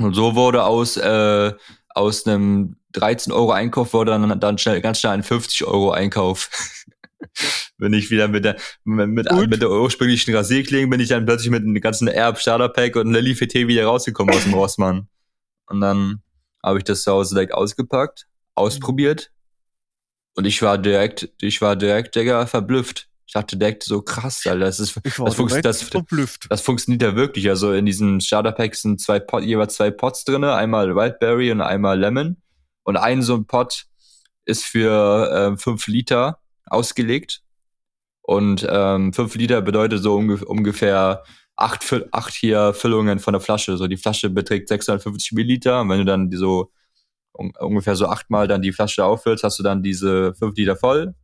Und 0.00 0.14
so 0.14 0.34
wurde 0.34 0.64
aus, 0.64 0.96
äh, 0.96 1.52
aus 1.88 2.26
einem 2.26 2.76
13 2.92 3.32
Euro 3.32 3.52
Einkauf 3.52 3.92
wurde 3.92 4.12
dann, 4.12 4.40
dann 4.40 4.58
schnell, 4.58 4.80
ganz 4.80 5.00
schnell 5.00 5.12
ein 5.12 5.22
50 5.22 5.66
Euro 5.66 5.90
Einkauf. 5.92 6.50
bin 7.78 7.92
ich 7.92 8.10
wieder 8.10 8.28
mit 8.28 8.44
der, 8.44 8.56
mit, 8.84 9.08
mit, 9.08 9.30
mit 9.48 9.62
der 9.62 9.70
ursprünglichen 9.70 10.34
Rasierklinge, 10.34 10.88
bin 10.88 11.00
ich 11.00 11.08
dann 11.08 11.26
plötzlich 11.26 11.50
mit 11.50 11.62
einem 11.62 11.80
ganzen 11.80 12.08
Erb 12.08 12.38
Starter 12.38 12.68
Pack 12.68 12.96
und 12.96 13.12
Lilly 13.12 13.34
FT 13.34 13.54
wieder 13.54 13.86
rausgekommen 13.86 14.34
aus 14.34 14.44
dem 14.44 14.54
Rossmann. 14.54 15.08
Und 15.66 15.80
dann 15.80 16.22
habe 16.62 16.78
ich 16.78 16.84
das 16.84 17.02
zu 17.02 17.12
Hause 17.12 17.34
direkt 17.34 17.54
ausgepackt, 17.54 18.26
ausprobiert. 18.54 19.30
Und 20.34 20.46
ich 20.46 20.62
war 20.62 20.78
direkt, 20.78 21.30
ich 21.40 21.60
war 21.60 21.76
direkt, 21.76 22.16
Digga, 22.16 22.46
verblüfft. 22.46 23.08
Ich 23.26 23.32
dachte 23.32 23.56
direkt 23.56 23.82
so 23.84 24.02
krass, 24.02 24.44
Alter, 24.46 24.66
das 24.66 24.80
ist, 24.80 25.00
das, 25.02 25.34
funkt, 25.34 25.64
das, 25.64 25.90
das 26.48 26.60
funktioniert 26.60 27.02
ja 27.02 27.16
wirklich. 27.16 27.48
Also 27.48 27.72
in 27.72 27.86
diesem 27.86 28.20
Starter 28.20 28.52
Pack 28.52 28.74
sind 28.74 29.00
zwei 29.00 29.18
Pot, 29.18 29.42
jeweils 29.42 29.74
zwei 29.74 29.90
Pots 29.90 30.24
drinne, 30.24 30.54
einmal 30.54 30.94
Wildberry 30.94 31.50
und 31.50 31.62
einmal 31.62 31.98
Lemon. 31.98 32.36
Und 32.82 32.96
ein 32.96 33.22
so 33.22 33.34
ein 33.34 33.46
Pot 33.46 33.86
ist 34.44 34.64
für 34.64 35.54
äh, 35.54 35.56
fünf 35.56 35.86
Liter 35.86 36.38
ausgelegt. 36.66 37.42
Und 38.22 38.66
ähm, 38.68 39.12
fünf 39.12 39.34
Liter 39.34 39.62
bedeutet 39.62 40.02
so 40.02 40.16
ungef 40.16 40.42
ungefähr 40.42 41.24
acht, 41.56 41.84
acht 42.12 42.34
hier 42.34 42.74
Füllungen 42.74 43.18
von 43.18 43.32
der 43.32 43.40
Flasche. 43.40 43.76
So 43.76 43.86
die 43.86 43.96
Flasche 43.96 44.30
beträgt 44.30 44.68
650 44.68 45.32
Milliliter. 45.32 45.80
Und 45.80 45.88
wenn 45.90 45.98
du 45.98 46.04
dann 46.04 46.30
so 46.32 46.70
un 47.32 47.52
ungefähr 47.58 47.96
so 47.96 48.06
achtmal 48.06 48.48
dann 48.48 48.62
die 48.62 48.72
Flasche 48.72 49.04
auffüllst, 49.04 49.44
hast 49.44 49.58
du 49.58 49.62
dann 49.62 49.82
diese 49.82 50.34
fünf 50.34 50.56
Liter 50.56 50.76
voll. 50.76 51.14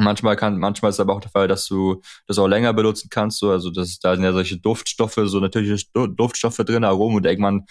Manchmal 0.00 0.36
kann, 0.36 0.58
manchmal 0.58 0.90
ist 0.90 1.00
aber 1.00 1.14
auch 1.14 1.20
der 1.20 1.30
Fall, 1.30 1.48
dass 1.48 1.66
du 1.66 2.00
das 2.26 2.38
auch 2.38 2.46
länger 2.46 2.72
benutzen 2.72 3.08
kannst. 3.10 3.38
So, 3.38 3.50
also 3.50 3.70
das, 3.70 3.98
da 3.98 4.14
sind 4.14 4.24
ja 4.24 4.32
solche 4.32 4.58
Duftstoffe, 4.58 5.20
so 5.24 5.40
natürliche 5.40 5.84
Duftstoffe 5.92 6.56
drin, 6.56 6.84
Aromen 6.84 7.16
und 7.18 7.26
irgendwann 7.26 7.66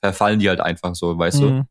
verfallen 0.00 0.38
die 0.38 0.48
halt 0.48 0.60
einfach 0.60 0.94
so, 0.94 1.16
weißt 1.18 1.40
mhm. 1.40 1.46
du? 1.46 1.66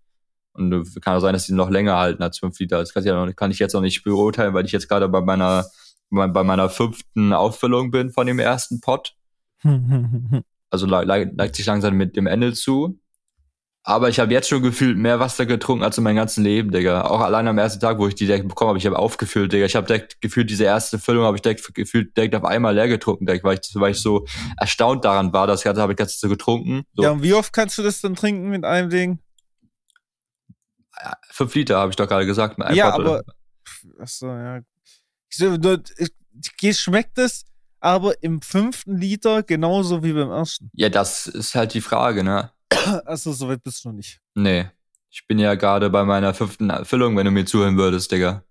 Und 0.54 1.02
kann 1.02 1.16
auch 1.16 1.22
sein, 1.22 1.34
dass 1.34 1.46
die 1.46 1.54
noch 1.54 1.70
länger 1.70 1.98
halten 1.98 2.24
als 2.24 2.40
fünf 2.40 2.60
Liter. 2.60 2.80
Das 2.80 2.94
kann 2.94 3.04
ich, 3.04 3.08
ja 3.08 3.26
noch, 3.26 3.34
kann 3.36 3.52
ich 3.52 3.60
jetzt 3.60 3.74
noch 3.74 3.82
nicht 3.82 4.04
beurteilen, 4.04 4.54
weil 4.54 4.66
ich 4.66 4.72
jetzt 4.72 4.90
gerade 4.90 5.08
bei 5.08 5.22
meiner, 5.22 5.66
bei, 6.10 6.28
bei 6.28 6.44
meiner 6.44 6.70
fünften 6.70 7.34
Auffüllung 7.34 7.92
bin 7.92 8.12
von 8.12 8.28
dem 8.28 8.40
ersten 8.40 8.82
Pot. 8.82 9.16
also 10.70 10.86
neigt 10.86 11.56
sich 11.56 11.66
langsam 11.66 11.96
mit 11.96 12.16
dem 12.18 12.28
Ende 12.28 12.54
zu. 12.54 13.00
Aber 13.84 14.10
ich 14.10 14.20
habe 14.20 14.34
jetzt 14.34 14.50
schon 14.50 14.62
gefühlt 14.62 14.98
mehr 14.98 15.20
Wasser 15.20 15.46
getrunken 15.46 15.84
als 15.84 15.98
in 15.98 16.04
meinem 16.04 16.18
ganzen 16.18 16.44
Leben, 16.44 16.72
Digga. 16.72 17.04
Auch 17.04 17.22
allein 17.22 17.48
am 17.48 17.58
ersten 17.58 17.80
Tag, 17.80 17.98
wo 17.98 18.08
ich 18.08 18.16
die 18.16 18.26
direkt 18.26 18.48
bekommen 18.48 18.70
habe, 18.70 18.78
ich 18.78 18.86
habe 18.86 19.00
aufgefüllt, 19.00 19.54
Digga. 19.54 19.66
Ich 19.66 19.76
habe 19.76 19.88
direkt 19.88 20.22
gefühlt, 20.22 20.50
diese 20.50 20.66
erste 20.66 21.00
Füllung 21.00 21.24
habe 21.24 21.38
ich 21.38 21.42
direkt 21.42 21.74
gefühlt 21.74 22.16
direkt 22.16 22.36
auf 22.36 22.44
einmal 22.44 22.76
leer 22.76 22.88
getrunken, 22.88 23.26
direkt, 23.26 23.44
weil 23.46 23.60
ich, 23.62 23.76
weil 23.76 23.92
ich 23.92 24.02
so 24.02 24.26
erstaunt 24.58 25.06
daran 25.06 25.34
war, 25.34 25.48
dass 25.48 25.66
ich 25.66 25.68
habe 25.68 25.94
ich 25.94 25.98
ganz 25.98 26.20
so 26.20 26.28
getrunken. 26.28 26.84
So. 26.94 27.04
Ja, 27.04 27.12
und 27.12 27.24
wie 27.24 27.34
oft 27.34 27.54
kannst 27.54 27.78
du 27.78 27.84
das 27.84 28.02
dann 28.02 28.16
trinken 28.16 28.50
mit 28.50 28.66
einem 28.66 28.90
Ding? 28.90 29.20
fünf 31.30 31.56
Liter, 31.56 31.78
habe 31.78 31.90
ich 31.92 31.96
doch 31.96 32.08
gerade 32.08 32.26
gesagt. 32.26 32.58
Mit 32.58 32.70
ja, 32.72 32.92
Bottle. 32.92 33.10
aber. 33.10 33.24
Achso, 34.00 34.28
ja. 34.28 34.60
Ich, 36.62 36.80
schmeckt 36.80 37.18
es 37.18 37.46
aber 37.80 38.22
im 38.24 38.42
fünften 38.42 38.98
Liter 38.98 39.44
genauso 39.44 40.04
wie 40.04 40.14
beim 40.14 40.32
ersten. 40.32 40.70
Ja, 40.74 40.90
das 40.90 41.28
ist 41.28 41.56
halt 41.56 41.74
die 41.74 41.82
Frage, 41.82 42.24
ne? 42.24 42.52
Achso, 43.06 43.34
so 43.34 43.48
weit 43.48 43.64
bist 43.64 43.84
du 43.84 43.90
noch 43.90 43.96
nicht. 43.96 44.20
Nee. 44.36 44.68
Ich 45.12 45.26
bin 45.28 45.40
ja 45.40 45.56
gerade 45.56 45.90
bei 45.90 46.04
meiner 46.04 46.34
fünften 46.34 46.86
Füllung, 46.86 47.18
wenn 47.18 47.26
du 47.26 47.32
mir 47.32 47.46
zuhören 47.46 47.78
würdest, 47.78 48.12
Digga. 48.12 48.44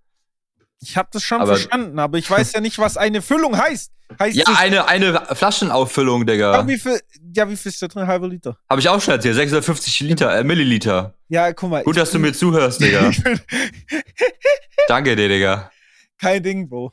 Ich 0.81 0.97
habe 0.97 1.09
das 1.13 1.23
schon 1.23 1.41
aber 1.41 1.57
verstanden, 1.57 1.99
aber 1.99 2.19
ich 2.19 2.31
weiß 2.31 2.53
ja 2.53 2.61
nicht, 2.61 2.79
was 2.79 2.97
eine 2.97 3.21
Füllung 3.23 3.57
heißt. 3.57 3.93
heißt 4.19 4.37
ja, 4.37 4.45
eine, 4.57 4.87
eine 4.87 5.27
Flaschenauffüllung, 5.35 6.27
Digga. 6.27 6.55
Ja, 6.55 6.69
wie 6.69 6.79
viel, 6.79 7.01
ja, 7.35 7.49
wie 7.49 7.57
viel 7.57 7.71
ist 7.71 7.83
da 7.83 7.89
drin? 7.89 8.07
Halbe 8.07 8.29
Liter. 8.29 8.59
Habe 8.71 8.81
ich 8.81 8.89
auch 8.89 9.01
schon 9.01 9.15
erzählt. 9.15 9.35
650 9.35 10.01
Liter, 10.01 10.39
äh, 10.39 10.45
Milliliter. 10.45 11.15
Ja, 11.29 11.53
guck 11.53 11.71
mal. 11.71 11.83
Gut, 11.83 11.97
dass 11.97 12.11
du 12.11 12.19
mir 12.19 12.33
zuhörst, 12.33 12.81
Digga. 12.81 13.11
Danke 14.89 15.17
dir, 15.17 15.29
Digga. 15.29 15.71
Kein 16.19 16.43
Ding, 16.43 16.69
Bro. 16.69 16.93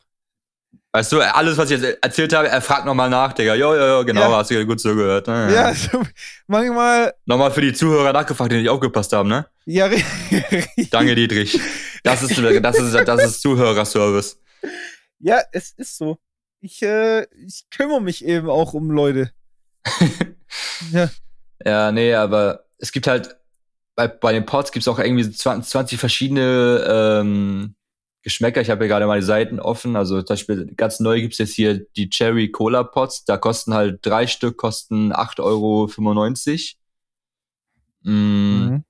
Weißt 0.96 1.12
du, 1.12 1.20
alles, 1.20 1.58
was 1.58 1.70
ich 1.70 1.82
jetzt 1.82 2.02
erzählt 2.02 2.32
habe, 2.32 2.48
er 2.48 2.62
fragt 2.62 2.86
nochmal 2.86 3.10
nach, 3.10 3.34
Digga. 3.34 3.54
Jo, 3.54 3.76
jo, 3.76 3.86
jo, 3.86 4.06
genau, 4.06 4.32
ja. 4.32 4.38
hast 4.38 4.50
du 4.50 4.65
gut 4.65 4.80
zugehört. 4.80 5.28
Ne? 5.28 5.54
Ja, 5.54 5.65
also, 5.65 6.02
manchmal. 6.48 7.13
Nochmal 7.26 7.52
für 7.52 7.60
die 7.60 7.74
Zuhörer 7.74 8.13
nachgefragt, 8.13 8.54
die 8.54 8.60
nicht 8.60 8.69
aufgepasst 8.69 9.12
haben, 9.12 9.28
ne? 9.28 9.46
Ja, 9.65 9.88
richtig. 9.88 10.89
Danke, 10.91 11.15
Dietrich. 11.15 11.60
Das 12.02 12.24
ist, 12.24 12.38
das 12.38 12.80
ist, 12.80 12.93
das 12.93 13.24
ist 13.26 13.41
Zuhörerservice. 13.41 14.39
Ja, 15.19 15.41
es 15.52 15.72
ist 15.72 15.98
so. 15.98 16.17
Ich, 16.62 16.82
äh, 16.82 17.24
ich 17.46 17.65
kümmere 17.69 18.02
mich 18.02 18.24
eben 18.24 18.50
auch 18.50 18.74
um 18.74 18.89
Leute. 18.89 19.32
ja. 20.93 21.10
Ja, 21.65 21.91
nee, 21.91 22.13
aber 22.13 22.67
es 22.78 22.93
gibt 22.93 23.08
halt, 23.08 23.36
bei, 23.98 24.08
bei 24.08 24.32
den 24.32 24.46
Pods 24.46 24.72
gibt 24.72 24.84
es 24.84 24.88
auch 24.88 25.00
irgendwie 25.00 25.30
20, 25.30 25.69
20 25.69 26.00
verschiedene 26.00 26.86
ähm, 26.88 27.76
Geschmäcker. 28.26 28.60
Ich 28.60 28.72
habe 28.72 28.84
hier 28.84 28.88
gerade 28.88 29.06
mal 29.06 29.20
die 29.20 29.26
Seiten 29.26 29.60
offen. 29.60 29.96
Also 29.96 30.20
zum 30.24 30.34
Beispiel 30.34 30.74
ganz 30.76 31.00
neu 31.00 31.22
gibt's 31.22 31.38
jetzt 31.38 31.54
hier 31.54 31.86
die 31.96 32.10
Cherry 32.10 32.50
Cola 32.50 32.84
Pots. 32.84 33.24
Da 33.24 33.38
kosten 33.38 33.76
halt 33.76 34.00
drei 34.02 34.26
Stück, 34.26 34.58
kosten 34.58 35.14
8,95 35.14 35.42
Euro. 35.44 35.88
Mm. 38.02 38.10
Mhm. 38.10 38.74
Und 38.74 38.84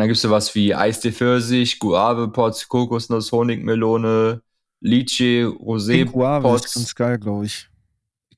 dann 0.00 0.06
gibt's 0.06 0.22
sowas 0.22 0.54
wie 0.54 0.72
Eistee 0.72 1.10
Pfirsich, 1.10 1.80
Guave 1.80 2.28
Pots, 2.28 2.68
Kokosnuss, 2.68 3.32
Honigmelone, 3.32 4.40
Lychee, 4.80 5.46
Rosé 5.46 6.08
Pots. 6.08 6.66
ist 6.66 6.74
ganz 6.74 6.94
geil, 6.94 7.18
glaube 7.18 7.46
ich. 7.46 7.68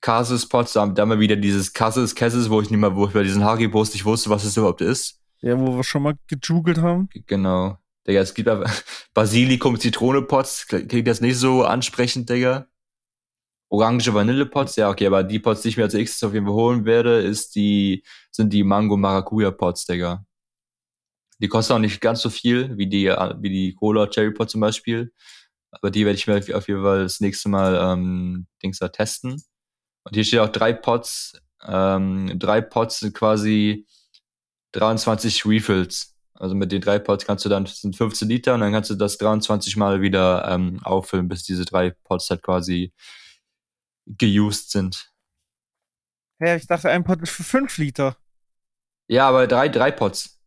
Cassis 0.01 0.49
Pots, 0.49 0.73
da 0.73 0.81
haben 0.81 1.11
wir 1.11 1.21
wieder 1.21 1.37
dieses 1.37 1.75
Cassis, 1.75 2.15
Cassis, 2.15 2.49
wo 2.49 2.62
ich 2.62 2.71
nicht 2.71 2.81
mal, 2.81 2.97
wo 2.97 3.07
ich 3.07 3.12
bei 3.12 3.23
diesen 3.23 3.45
Haribo's 3.45 3.93
nicht 3.93 4.07
wusste, 4.07 4.31
was 4.31 4.45
es 4.45 4.57
überhaupt 4.57 4.81
ist. 4.81 5.21
Ja, 5.43 5.61
wo 5.61 5.77
wir 5.77 5.85
schon 5.85 6.05
mal 6.05 6.15
gejugelt 6.27 6.79
haben. 6.79 7.11
Genau. 7.27 7.77
Digga, 8.07 8.21
es 8.21 8.35
gibt 8.35 8.49
aber 8.49 8.71
Basilikum, 9.15 9.79
Zitrone-Pots, 9.79 10.67
klingt 10.67 11.07
das 11.07 11.21
nicht 11.21 11.37
so 11.37 11.65
ansprechend, 11.65 12.29
Digga. 12.29 12.67
Orange 13.71 14.12
Vanille-Pots, 14.12 14.77
ja, 14.77 14.91
okay, 14.91 15.07
aber 15.07 15.25
die 15.25 15.38
Pots, 15.38 15.62
die 15.62 15.69
ich 15.69 15.77
mir 15.77 15.85
als 15.85 15.95
nächstes 15.95 16.23
auf 16.23 16.35
jeden 16.35 16.47
Fall 16.47 16.55
holen 16.55 16.85
werde, 16.85 17.21
ist 17.21 17.55
die, 17.55 18.05
sind 18.31 18.53
die 18.53 18.65
Mango 18.65 18.97
Maracuja 18.97 19.51
Pots, 19.51 19.87
Digga. 19.87 20.27
Die 21.41 21.49
kosten 21.49 21.73
auch 21.73 21.79
nicht 21.79 22.01
ganz 22.01 22.21
so 22.23 22.31
viel 22.31 22.77
wie 22.77 22.87
die, 22.87 23.07
wie 23.07 23.51
die 23.51 23.75
Cola 23.75 24.07
Cherry 24.07 24.33
Pot 24.33 24.51
zum 24.51 24.61
Beispiel. 24.61 25.12
Aber 25.73 25.91
die 25.91 26.05
werde 26.05 26.17
ich 26.17 26.27
mir 26.27 26.37
auf 26.37 26.69
jeden 26.69 26.83
Fall 26.83 27.03
das 27.03 27.21
nächste 27.21 27.49
Mal, 27.49 27.75
ähm, 27.75 28.47
Dings 28.62 28.79
da 28.79 28.88
testen. 28.88 29.43
Und 30.05 30.15
hier 30.15 30.25
steht 30.25 30.41
auch 30.41 30.51
drei 30.51 30.73
Pots, 30.73 31.41
ähm, 31.67 32.38
drei 32.38 32.61
Pots 32.61 33.01
sind 33.01 33.15
quasi 33.15 33.87
23 34.73 35.47
Refills. 35.47 36.12
Also 36.35 36.55
mit 36.55 36.73
den 36.73 36.81
drei 36.81 36.99
Pots 36.99 37.27
kannst 37.27 37.45
du 37.45 37.49
dann, 37.49 37.64
das 37.64 37.81
sind 37.81 37.97
15 37.97 38.29
Liter 38.29 38.55
und 38.55 38.61
dann 38.61 38.73
kannst 38.73 38.90
du 38.90 38.95
das 38.95 39.18
23 39.18 39.77
Mal 39.77 40.01
wieder 40.01 40.49
ähm, 40.49 40.81
auffüllen, 40.83 41.29
bis 41.29 41.45
diese 41.45 41.64
drei 41.64 41.90
Pots 41.90 42.31
halt 42.31 42.42
quasi 42.42 42.92
geused 44.07 44.71
sind. 44.71 45.12
Ja, 46.40 46.57
ich 46.57 46.66
dachte, 46.66 46.90
ein 46.90 47.05
Pot 47.05 47.23
ist 47.23 47.31
für 47.31 47.45
5 47.45 47.79
Liter. 47.79 48.16
Ja, 49.07 49.29
aber 49.29 49.47
drei, 49.47 49.68
drei 49.68 49.90
Pots. 49.90 50.40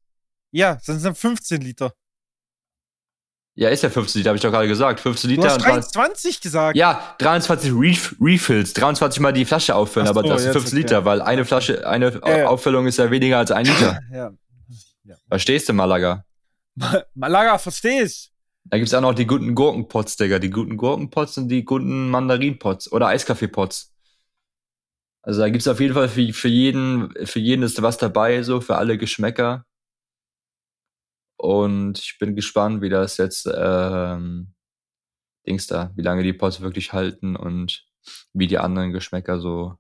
Ja, 0.52 0.78
dann 0.86 1.00
sind 1.00 1.18
15 1.18 1.62
Liter. 1.62 1.94
Ja, 3.58 3.70
ist 3.70 3.84
ja 3.84 3.90
15 3.90 4.20
Liter, 4.20 4.30
habe 4.30 4.36
ich 4.36 4.42
doch 4.42 4.52
gerade 4.52 4.68
gesagt. 4.68 5.00
15 5.00 5.30
Liter. 5.30 5.44
Du 5.44 5.50
hast 5.50 5.66
23 5.66 6.42
gesagt. 6.42 6.76
Ja, 6.76 7.16
23 7.20 7.72
Ref 7.74 8.16
Refills, 8.20 8.74
23 8.74 9.22
mal 9.22 9.32
die 9.32 9.46
Flasche 9.46 9.76
auffüllen, 9.76 10.08
so, 10.08 10.12
aber 10.12 10.24
das 10.24 10.44
sind 10.44 10.52
15 10.52 10.74
okay. 10.74 10.82
Liter, 10.82 11.06
weil 11.06 11.22
eine 11.22 11.46
Flasche, 11.46 11.88
eine 11.88 12.20
ja, 12.26 12.48
Auffüllung 12.48 12.86
ist 12.86 12.98
ja 12.98 13.10
weniger 13.12 13.38
als 13.38 13.52
ein 13.52 13.66
Liter. 13.66 14.00
ja, 14.12 14.34
ja. 15.06 15.16
Verstehst 15.28 15.70
du, 15.70 15.74
Malaga? 15.74 16.26
Malaga, 17.14 17.58
verstehst. 17.58 18.32
Da 18.66 18.78
gibt's 18.78 18.94
auch 18.94 19.02
noch 19.02 19.14
die 19.14 19.28
guten 19.28 19.54
Gurkenpots, 19.54 20.18
Digga. 20.18 20.40
Die 20.40 20.50
guten 20.50 20.76
Gurkenpots 20.76 21.38
und 21.38 21.50
die 21.50 21.64
guten 21.64 22.10
Mandarinpots 22.10 22.92
oder 22.92 23.08
Eiskaffeepots. 23.08 23.94
Also 25.22 25.42
da 25.42 25.50
gibt's 25.50 25.68
auf 25.68 25.80
jeden 25.80 25.94
Fall 25.94 26.10
für, 26.10 26.34
für 26.34 26.48
jeden, 26.48 27.14
für 27.26 27.40
jeden 27.40 27.64
ist 27.64 27.82
was 27.82 27.98
dabei, 27.98 28.44
so 28.44 28.62
für 28.62 28.78
alle 28.78 28.98
Geschmäcker. 28.98 29.66
Und 31.38 32.00
ich 32.00 32.18
bin 32.20 32.36
gespannt, 32.36 32.82
wie 32.82 32.90
das 32.90 33.18
jetzt 33.18 33.48
ähm, 33.56 34.54
Dings 35.46 35.68
da, 35.68 35.92
wie 35.96 36.02
lange 36.02 36.24
die 36.24 36.34
Pots 36.34 36.62
wirklich 36.62 36.94
halten 36.94 37.36
und 37.36 37.86
wie 38.34 38.48
die 38.48 38.58
anderen 38.58 38.92
Geschmäcker 38.92 39.40
so 39.40 39.78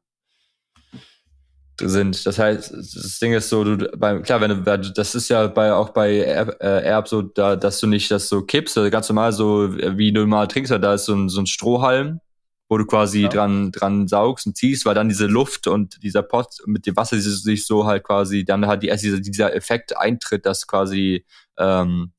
sind. 1.80 2.26
Das 2.26 2.40
heißt, 2.40 2.74
das 2.74 3.20
Ding 3.20 3.34
ist 3.34 3.50
so, 3.50 3.64
du, 3.64 3.90
bei, 3.98 4.20
klar, 4.20 4.42
wenn 4.42 4.64
du, 4.64 4.94
das 4.94 5.16
ist 5.16 5.30
ja 5.30 5.48
bei, 5.48 5.74
auch 5.74 5.90
bei 5.90 6.18
Erb, 6.20 6.62
äh, 6.62 6.84
Erb 6.84 7.08
so, 7.08 7.22
da, 7.22 7.56
dass 7.56 7.80
du 7.80 7.88
nicht 7.88 8.10
das 8.12 8.30
so 8.30 8.42
kippst, 8.42 8.78
also 8.78 8.90
ganz 8.90 9.10
normal 9.10 9.34
so, 9.34 9.76
wie 9.76 10.12
du 10.14 10.26
mal 10.26 10.48
trinkst, 10.48 10.72
da 10.72 10.94
ist 10.94 11.06
so 11.06 11.16
ein, 11.16 11.30
so 11.30 11.42
ein 11.42 11.48
Strohhalm, 11.48 12.22
wo 12.70 12.78
du 12.78 12.86
quasi 12.86 13.24
ja. 13.24 13.30
dran, 13.30 13.72
dran 13.72 14.08
saugst 14.08 14.48
und 14.48 14.58
ziehst, 14.58 14.86
weil 14.86 14.96
dann 14.96 15.10
diese 15.10 15.28
Luft 15.28 15.68
und 15.68 16.02
dieser 16.04 16.24
Pot 16.24 16.48
mit 16.66 16.86
dem 16.86 16.96
Wasser 16.96 17.20
sich 17.20 17.66
so 17.66 17.86
halt 17.86 18.04
quasi, 18.04 18.46
dann 18.46 18.68
halt 18.68 18.84
die, 18.84 18.90
dieser, 18.90 19.20
dieser 19.20 19.56
Effekt 19.56 19.98
eintritt, 19.98 20.46
dass 20.46 20.68
quasi, 20.68 21.26
ähm, 21.58 22.14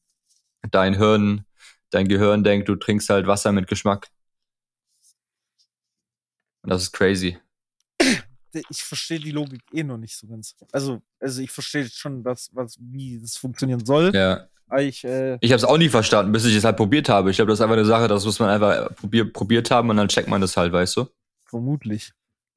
dein 0.71 0.95
Hirn, 0.95 1.45
dein 1.91 2.09
Gehirn 2.09 2.45
denkt, 2.45 2.69
du 2.69 2.77
trinkst 2.77 3.09
halt 3.11 3.27
Wasser 3.27 3.53
mit 3.53 3.69
Geschmack. 3.69 4.09
Und 6.63 6.71
das 6.71 6.83
ist 6.83 6.93
crazy. 6.93 7.39
Ich 8.53 8.83
verstehe 8.83 9.19
die 9.19 9.31
Logik 9.31 9.63
eh 9.73 9.83
noch 9.83 9.99
nicht 9.99 10.17
so 10.17 10.27
ganz. 10.27 10.55
Also, 10.73 11.03
also 11.21 11.43
ich 11.43 11.51
verstehe 11.51 11.89
schon, 11.89 12.25
was, 12.25 12.51
was, 12.53 12.77
wie 12.81 13.21
das 13.21 13.37
funktionieren 13.37 13.85
soll. 13.85 14.13
Ja. 14.15 14.49
Ich, 14.79 15.05
äh, 15.05 15.39
ich 15.41 15.53
habe 15.53 15.59
es 15.59 15.65
auch 15.65 15.79
nie 15.79 15.89
verstanden, 15.89 16.33
bis 16.33 16.45
ich 16.45 16.57
es 16.57 16.65
halt 16.65 16.77
probiert 16.77 17.09
habe. 17.09 17.31
Ich 17.31 17.37
glaube, 17.37 17.51
das 17.51 17.61
ist 17.61 17.63
einfach 17.63 17.77
eine 17.77 17.85
Sache, 17.85 18.09
das 18.09 18.25
muss 18.25 18.41
man 18.41 18.51
einfach 18.51 18.95
probier, 18.97 19.33
probiert 19.33 19.71
haben 19.71 19.91
und 19.91 19.97
dann 19.97 20.09
checkt 20.09 20.29
man 20.29 20.41
das 20.41 20.57
halt, 20.57 20.73
weißt 20.73 20.97
du? 20.97 21.07
Vermutlich. 21.45 22.13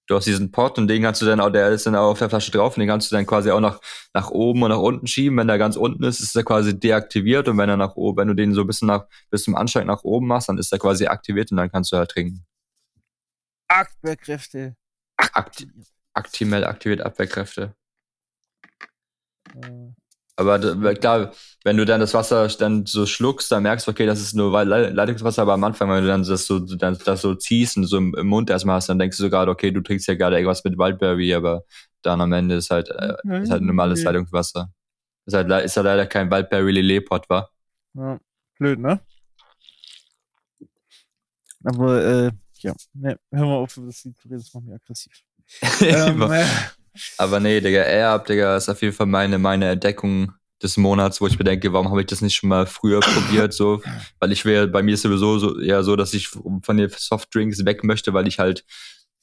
Du 0.08 0.16
hast 0.16 0.26
diesen 0.26 0.52
Pot 0.52 0.80
und 0.80 0.88
den 0.88 1.04
kannst 1.04 1.22
du 1.22 1.28
dann 1.28 1.40
auch, 1.40 1.52
der 1.52 1.70
ist 1.70 1.86
dann 1.86 1.96
auch 1.96 2.10
auf 2.10 2.18
der 2.18 2.32
Flasche 2.32 2.50
drauf 2.50 2.76
und 2.76 2.80
den 2.80 2.90
kannst 2.90 3.12
du 3.12 3.16
dann 3.16 3.28
quasi 3.28 3.52
auch 3.52 3.60
nach, 3.60 3.80
nach 4.12 4.32
oben 4.32 4.64
und 4.64 4.70
nach 4.70 4.80
unten 4.80 5.06
schieben. 5.06 5.38
Wenn 5.38 5.48
der 5.48 5.60
ganz 5.60 5.76
unten 5.76 6.04
ist, 6.04 6.20
ist 6.20 6.36
er 6.36 6.44
quasi 6.44 6.80
deaktiviert 6.80 7.48
und 7.48 7.60
wenn 7.60 7.70
er 7.70 7.78
nach 7.78 7.96
oben, 7.96 8.18
wenn 8.18 8.28
du 8.28 8.34
den 8.34 8.56
so 8.56 8.62
ein 8.62 8.68
bisschen 8.68 8.88
nach, 8.88 9.06
bis 9.30 9.44
zum 9.44 9.56
Anschlag 9.56 9.86
nach 9.86 10.04
oben 10.04 10.26
machst, 10.26 10.50
dann 10.50 10.58
ist 10.58 10.72
er 10.72 10.80
quasi 10.80 11.06
aktiviert 11.06 11.52
und 11.52 11.58
dann 11.58 11.72
kannst 11.72 11.92
du 11.92 11.98
halt 11.98 12.10
trinken. 12.10 12.44
Abwehrkräfte. 13.68 14.76
Aktiviert. 15.34 15.88
Aktimel 16.14 16.66
aktiviert 16.66 17.02
Abwehrkräfte. 17.02 17.74
Äh. 19.56 19.94
Aber 20.36 20.60
klar, 20.96 21.34
wenn 21.66 21.76
du 21.76 21.86
dann 21.86 22.00
das 22.00 22.14
Wasser 22.14 22.48
dann 22.48 22.86
so 22.86 23.06
schluckst, 23.06 23.52
dann 23.52 23.64
merkst 23.64 23.86
du, 23.86 23.92
okay, 23.92 24.06
das 24.06 24.22
ist 24.22 24.34
nur 24.34 24.64
Leitungswasser, 24.64 25.42
aber 25.42 25.54
am 25.54 25.64
Anfang, 25.66 25.90
wenn 25.90 26.04
du 26.04 26.08
dann 26.08 26.24
das 26.24 26.46
so, 26.46 26.60
dann 26.60 26.98
das 27.04 27.22
so 27.22 27.36
ziehst 27.36 27.76
und 27.76 27.86
so 27.86 27.98
im, 27.98 28.16
Mund 28.26 28.50
erstmal 28.50 28.78
hast, 28.78 28.88
dann 28.88 29.00
denkst 29.00 29.18
du 29.18 29.24
so 29.24 29.30
gerade, 29.30 29.52
okay, 29.52 29.72
du 29.72 29.82
trinkst 29.82 30.08
ja 30.08 30.16
gerade 30.16 30.38
irgendwas 30.38 30.64
mit 30.64 30.78
Wildberry, 30.78 31.34
aber 31.34 31.64
dann 32.04 32.22
am 32.22 32.32
Ende 32.32 32.56
ist 32.56 32.70
halt, 32.70 32.90
äh, 32.90 33.42
ist 33.44 33.52
halt 33.52 33.64
normales 33.64 34.04
Leitungswasser. 34.04 34.72
Ist 35.26 35.34
halt, 35.34 35.52
ist 35.66 35.76
halt 35.76 35.86
leider 35.86 36.08
kein 36.08 36.32
Wildberry 36.32 36.72
Lillepot, 36.72 37.30
wa? 37.30 37.50
Ja, 37.96 38.18
blöd, 38.58 38.80
ne? 38.80 39.02
Aber, 41.66 42.02
äh, 42.02 42.32
ja, 42.64 42.74
ne, 42.94 43.20
hör 43.32 43.46
mal 43.46 43.56
auf, 43.56 43.74
das 43.76 44.04
Lied 44.04 44.18
zu 44.18 44.28
reden, 44.28 44.40
das 44.40 44.54
macht 44.54 44.66
mich 44.66 44.76
aggressiv. 44.76 45.14
ähm, 45.82 46.22
äh, 46.22 46.46
aber 47.18 47.40
nee, 47.40 47.60
Digga, 47.62 47.84
Air 47.84 48.20
Digga, 48.20 48.58
ist 48.58 48.70
auf 48.70 48.82
jeden 48.82 48.94
Fall 48.94 49.08
meine, 49.08 49.40
meine 49.40 49.70
Entdeckung 49.72 50.34
des 50.62 50.78
Monats, 50.78 51.22
wo 51.22 51.28
ich 51.28 51.40
mir 51.40 51.46
denke, 51.46 51.72
warum 51.72 51.90
habe 51.90 52.02
ich 52.02 52.08
das 52.08 52.22
nicht 52.22 52.36
schon 52.36 52.50
mal 52.50 52.66
früher 52.66 53.00
probiert, 53.00 53.54
so, 53.54 53.82
weil 54.20 54.32
ich 54.32 54.44
wäre, 54.44 54.68
bei 54.68 54.84
mir 54.84 54.96
ist 54.96 55.04
sowieso 55.04 55.40
so, 55.40 55.60
eher 55.60 55.84
so, 55.84 55.96
dass 55.96 56.14
ich 56.14 56.28
von 56.28 56.78
den 56.78 56.90
Softdrinks 56.90 57.66
weg 57.66 57.84
möchte, 57.84 58.14
weil 58.14 58.28
ich 58.28 58.40
halt 58.40 58.66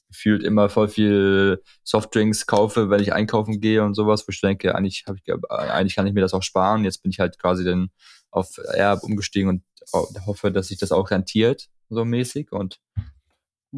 gefühlt 0.09 0.43
immer 0.43 0.69
voll 0.69 0.87
viel 0.87 1.61
Softdrinks 1.83 2.47
kaufe, 2.47 2.89
wenn 2.89 3.01
ich 3.01 3.13
einkaufen 3.13 3.59
gehe 3.59 3.83
und 3.83 3.93
sowas, 3.93 4.27
wo 4.27 4.31
ich 4.31 4.41
denke, 4.41 4.73
eigentlich 4.73 5.03
habe 5.07 5.19
ich, 5.23 5.33
eigentlich 5.49 5.95
kann 5.95 6.07
ich 6.07 6.13
mir 6.13 6.21
das 6.21 6.33
auch 6.33 6.43
sparen. 6.43 6.85
Jetzt 6.85 7.03
bin 7.03 7.11
ich 7.11 7.19
halt 7.19 7.37
quasi 7.37 7.63
dann 7.63 7.89
auf 8.31 8.57
Air 8.73 8.99
umgestiegen 9.03 9.49
und 9.49 9.63
hoffe, 10.25 10.51
dass 10.51 10.67
sich 10.67 10.77
das 10.77 10.91
auch 10.91 11.11
rentiert, 11.11 11.67
so 11.89 12.05
mäßig 12.05 12.51
und 12.51 12.79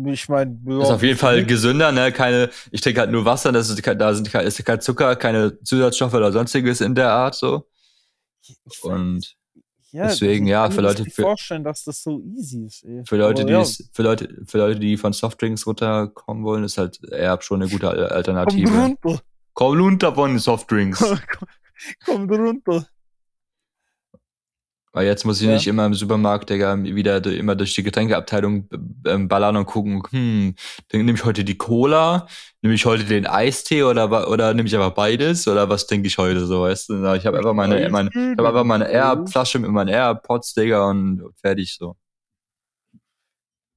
ich 0.08 0.30
meine, 0.30 0.60
ja, 0.66 0.82
ist 0.82 0.90
auf 0.90 1.04
jeden 1.04 1.18
Fall 1.18 1.46
gesünder, 1.46 1.92
ne? 1.92 2.12
Keine, 2.12 2.50
ich 2.72 2.82
trinke 2.82 3.02
halt 3.02 3.12
nur 3.12 3.26
Wasser, 3.26 3.52
das 3.52 3.70
ist, 3.70 3.86
da 3.86 4.14
sind, 4.14 4.34
ist 4.34 4.66
kein 4.66 4.82
Zucker, 4.82 5.16
keine 5.16 5.62
Zusatzstoffe 5.64 6.14
oder 6.14 6.32
sonstiges 6.32 6.82
in 6.82 6.96
der 6.96 7.12
Art 7.12 7.36
so. 7.36 7.68
Ich, 8.42 8.84
und 8.84 9.36
ja, 9.92 10.08
deswegen, 10.08 10.46
ja, 10.46 10.70
für 10.70 10.82
Leute. 10.82 11.04
Mir 11.04 11.10
vorstellen, 11.10 11.64
dass 11.64 11.84
das 11.84 12.04
so 12.04 12.22
easy 12.38 12.66
ist. 12.66 12.84
Ey. 12.84 13.04
Für 13.06 13.18
Leute, 13.18 13.46
die 13.46 13.54
ja. 13.54 13.64
für 13.64 14.04
Leute, 14.04 14.30
für 14.46 14.60
Leute, 14.60 14.80
die 14.80 14.98
von 14.98 15.14
Softdrinks 15.14 15.66
runterkommen 15.66 16.44
wollen, 16.44 16.64
ist 16.64 16.78
halt 16.78 17.00
eher 17.12 17.40
schon 17.42 17.62
eine 17.62 17.72
gute 17.72 17.90
Alternative. 18.12 18.70
Komm 18.70 18.80
runter. 18.80 19.22
Komm 19.54 19.80
runter 19.80 20.14
von 20.14 20.38
Softdrinks. 20.38 21.04
Komm 22.06 22.30
runter. 22.30 22.86
Weil 24.92 25.06
jetzt 25.06 25.24
muss 25.24 25.40
ich 25.40 25.48
ja. 25.48 25.54
nicht 25.54 25.68
immer 25.68 25.86
im 25.86 25.94
Supermarkt, 25.94 26.50
Digga, 26.50 26.76
wieder 26.84 27.24
immer 27.28 27.56
durch 27.56 27.76
die 27.76 27.84
Getränkeabteilung 27.84 28.68
ähm, 29.06 29.28
ballern 29.28 29.56
und 29.56 29.68
gucken, 29.68 30.02
hm, 30.10 30.56
dann 30.88 31.06
nehme 31.06 31.18
ich 31.18 31.26
heute 31.26 31.44
die 31.44 31.58
Cola, 31.58 32.28
nehme 32.62 32.74
ich 32.74 32.86
heute 32.86 33.04
den 33.04 33.28
Eistee 33.28 33.84
oder, 33.84 34.30
oder 34.30 34.54
nehme 34.56 34.68
ich 34.68 34.76
einfach 34.76 34.96
beides 34.96 35.48
oder 35.48 35.70
was 35.70 35.86
denke 35.86 36.08
ich 36.08 36.18
heute 36.18 36.46
so, 36.46 36.64
weißt 36.64 36.90
du? 36.90 37.14
Ich 37.14 37.26
habe 37.28 37.38
einfach 37.38 37.54
meine, 37.54 37.88
meine, 37.90 38.10
ich 38.10 38.38
hab 38.38 38.46
einfach 38.46 38.64
meine 38.64 38.90
Air-Flasche 38.90 39.60
mit 39.60 39.70
meinen 39.70 39.90
AirPods, 39.90 40.56
Digga, 40.56 40.90
und 40.90 41.24
fertig 41.40 41.76
so. 41.76 41.96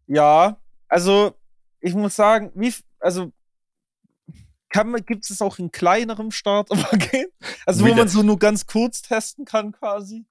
Ja, 0.06 0.56
also 0.88 1.34
ich 1.80 1.94
muss 1.94 2.16
sagen, 2.16 2.52
wie, 2.54 2.72
also 3.00 3.32
gibt 5.04 5.28
es 5.30 5.42
auch 5.42 5.58
in 5.58 5.70
kleinerem 5.70 6.30
Starterpaket? 6.30 7.30
Also 7.66 7.86
wo 7.86 7.94
man 7.94 8.08
so 8.08 8.22
nur 8.22 8.38
ganz 8.38 8.66
kurz 8.66 9.02
testen 9.02 9.44
kann 9.44 9.72
quasi? 9.72 10.24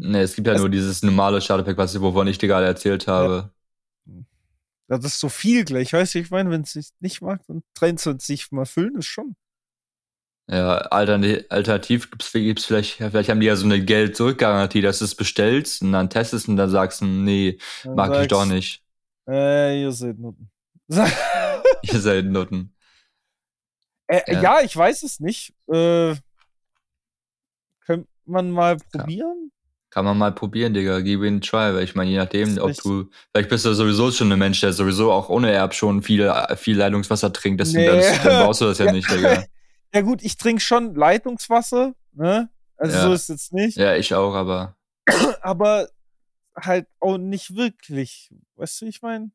Ne, 0.00 0.20
es 0.20 0.36
gibt 0.36 0.46
ja 0.46 0.52
also, 0.52 0.64
nur 0.64 0.70
dieses 0.70 1.02
normale 1.02 1.40
Starterpack, 1.40 1.76
was 1.76 1.92
ich, 1.92 2.00
wovon 2.00 2.28
ich 2.28 2.38
dir 2.38 2.46
gerade 2.46 2.66
erzählt 2.66 3.08
habe. 3.08 3.50
Ja. 4.06 4.14
Das 4.86 5.04
ist 5.04 5.18
so 5.18 5.28
viel 5.28 5.64
gleich. 5.64 5.92
Weißt 5.92 6.14
du, 6.14 6.20
ich 6.20 6.30
meine, 6.30 6.50
wenn 6.50 6.62
es 6.62 6.72
sich 6.72 6.90
nicht 7.00 7.20
mag, 7.20 7.40
dann 7.48 7.62
23 7.74 8.52
mal 8.52 8.64
füllen 8.64 8.96
ist 8.96 9.06
schon. 9.06 9.34
Ja, 10.48 10.76
alternativ 10.78 12.10
gibt's, 12.10 12.32
gibt's 12.32 12.64
vielleicht, 12.64 12.94
vielleicht 12.94 13.28
haben 13.28 13.40
die 13.40 13.46
ja 13.46 13.56
so 13.56 13.66
eine 13.66 13.84
Geld-Zurück-Garantie, 13.84 14.80
dass 14.80 15.00
du 15.00 15.04
es 15.04 15.14
bestellst 15.16 15.82
und 15.82 15.92
dann 15.92 16.08
testest 16.08 16.48
und 16.48 16.56
dann 16.56 16.70
sagst 16.70 17.00
du, 17.00 17.04
nee, 17.04 17.58
dann 17.82 17.96
mag 17.96 18.08
sagst, 18.08 18.22
ich 18.22 18.28
doch 18.28 18.46
nicht. 18.46 18.82
Äh, 19.28 19.82
ihr 19.82 19.92
seid 19.92 20.18
Nutten. 20.18 20.48
ihr 20.88 22.00
seid 22.00 22.26
Nutten. 22.26 22.72
Äh, 24.06 24.32
ja. 24.32 24.42
ja. 24.42 24.60
ich 24.62 24.74
weiß 24.74 25.02
es 25.02 25.18
nicht. 25.18 25.54
Äh, 25.66 26.14
könnte 27.84 28.08
man 28.24 28.50
mal 28.50 28.76
probieren? 28.76 29.50
Kann 29.90 30.04
man 30.04 30.18
mal 30.18 30.32
probieren, 30.32 30.74
Digga. 30.74 31.00
Gib 31.00 31.20
ihn 31.20 31.26
einen 31.26 31.40
Try, 31.40 31.74
weil 31.74 31.84
ich 31.84 31.94
meine, 31.94 32.10
je 32.10 32.18
nachdem, 32.18 32.58
ob 32.58 32.74
du, 32.74 33.08
vielleicht 33.32 33.48
bist 33.48 33.64
du 33.64 33.72
sowieso 33.72 34.10
schon 34.10 34.30
ein 34.30 34.38
Mensch, 34.38 34.60
der 34.60 34.72
sowieso 34.72 35.10
auch 35.10 35.30
ohne 35.30 35.50
Erb 35.50 35.74
schon 35.74 36.02
viel, 36.02 36.30
viel 36.56 36.76
Leitungswasser 36.76 37.32
trinkt, 37.32 37.60
deswegen 37.60 37.96
nee. 37.96 38.02
dann, 38.02 38.24
dann 38.24 38.44
brauchst 38.44 38.60
du 38.60 38.66
das 38.66 38.78
ja, 38.78 38.86
ja 38.86 38.92
nicht, 38.92 39.10
Digga. 39.10 39.44
Ja 39.94 40.02
gut, 40.02 40.22
ich 40.22 40.36
trinke 40.36 40.60
schon 40.60 40.94
Leitungswasser, 40.94 41.94
ne? 42.12 42.50
Also 42.76 42.94
ja. 42.94 43.02
so 43.04 43.12
ist 43.14 43.22
es 43.22 43.28
jetzt 43.28 43.52
nicht. 43.54 43.76
Ja, 43.78 43.96
ich 43.96 44.14
auch, 44.14 44.34
aber. 44.34 44.76
aber 45.40 45.88
halt 46.54 46.86
auch 47.00 47.18
nicht 47.18 47.56
wirklich. 47.56 48.30
Weißt 48.56 48.82
du, 48.82 48.86
ich 48.86 49.02
meine? 49.02 49.30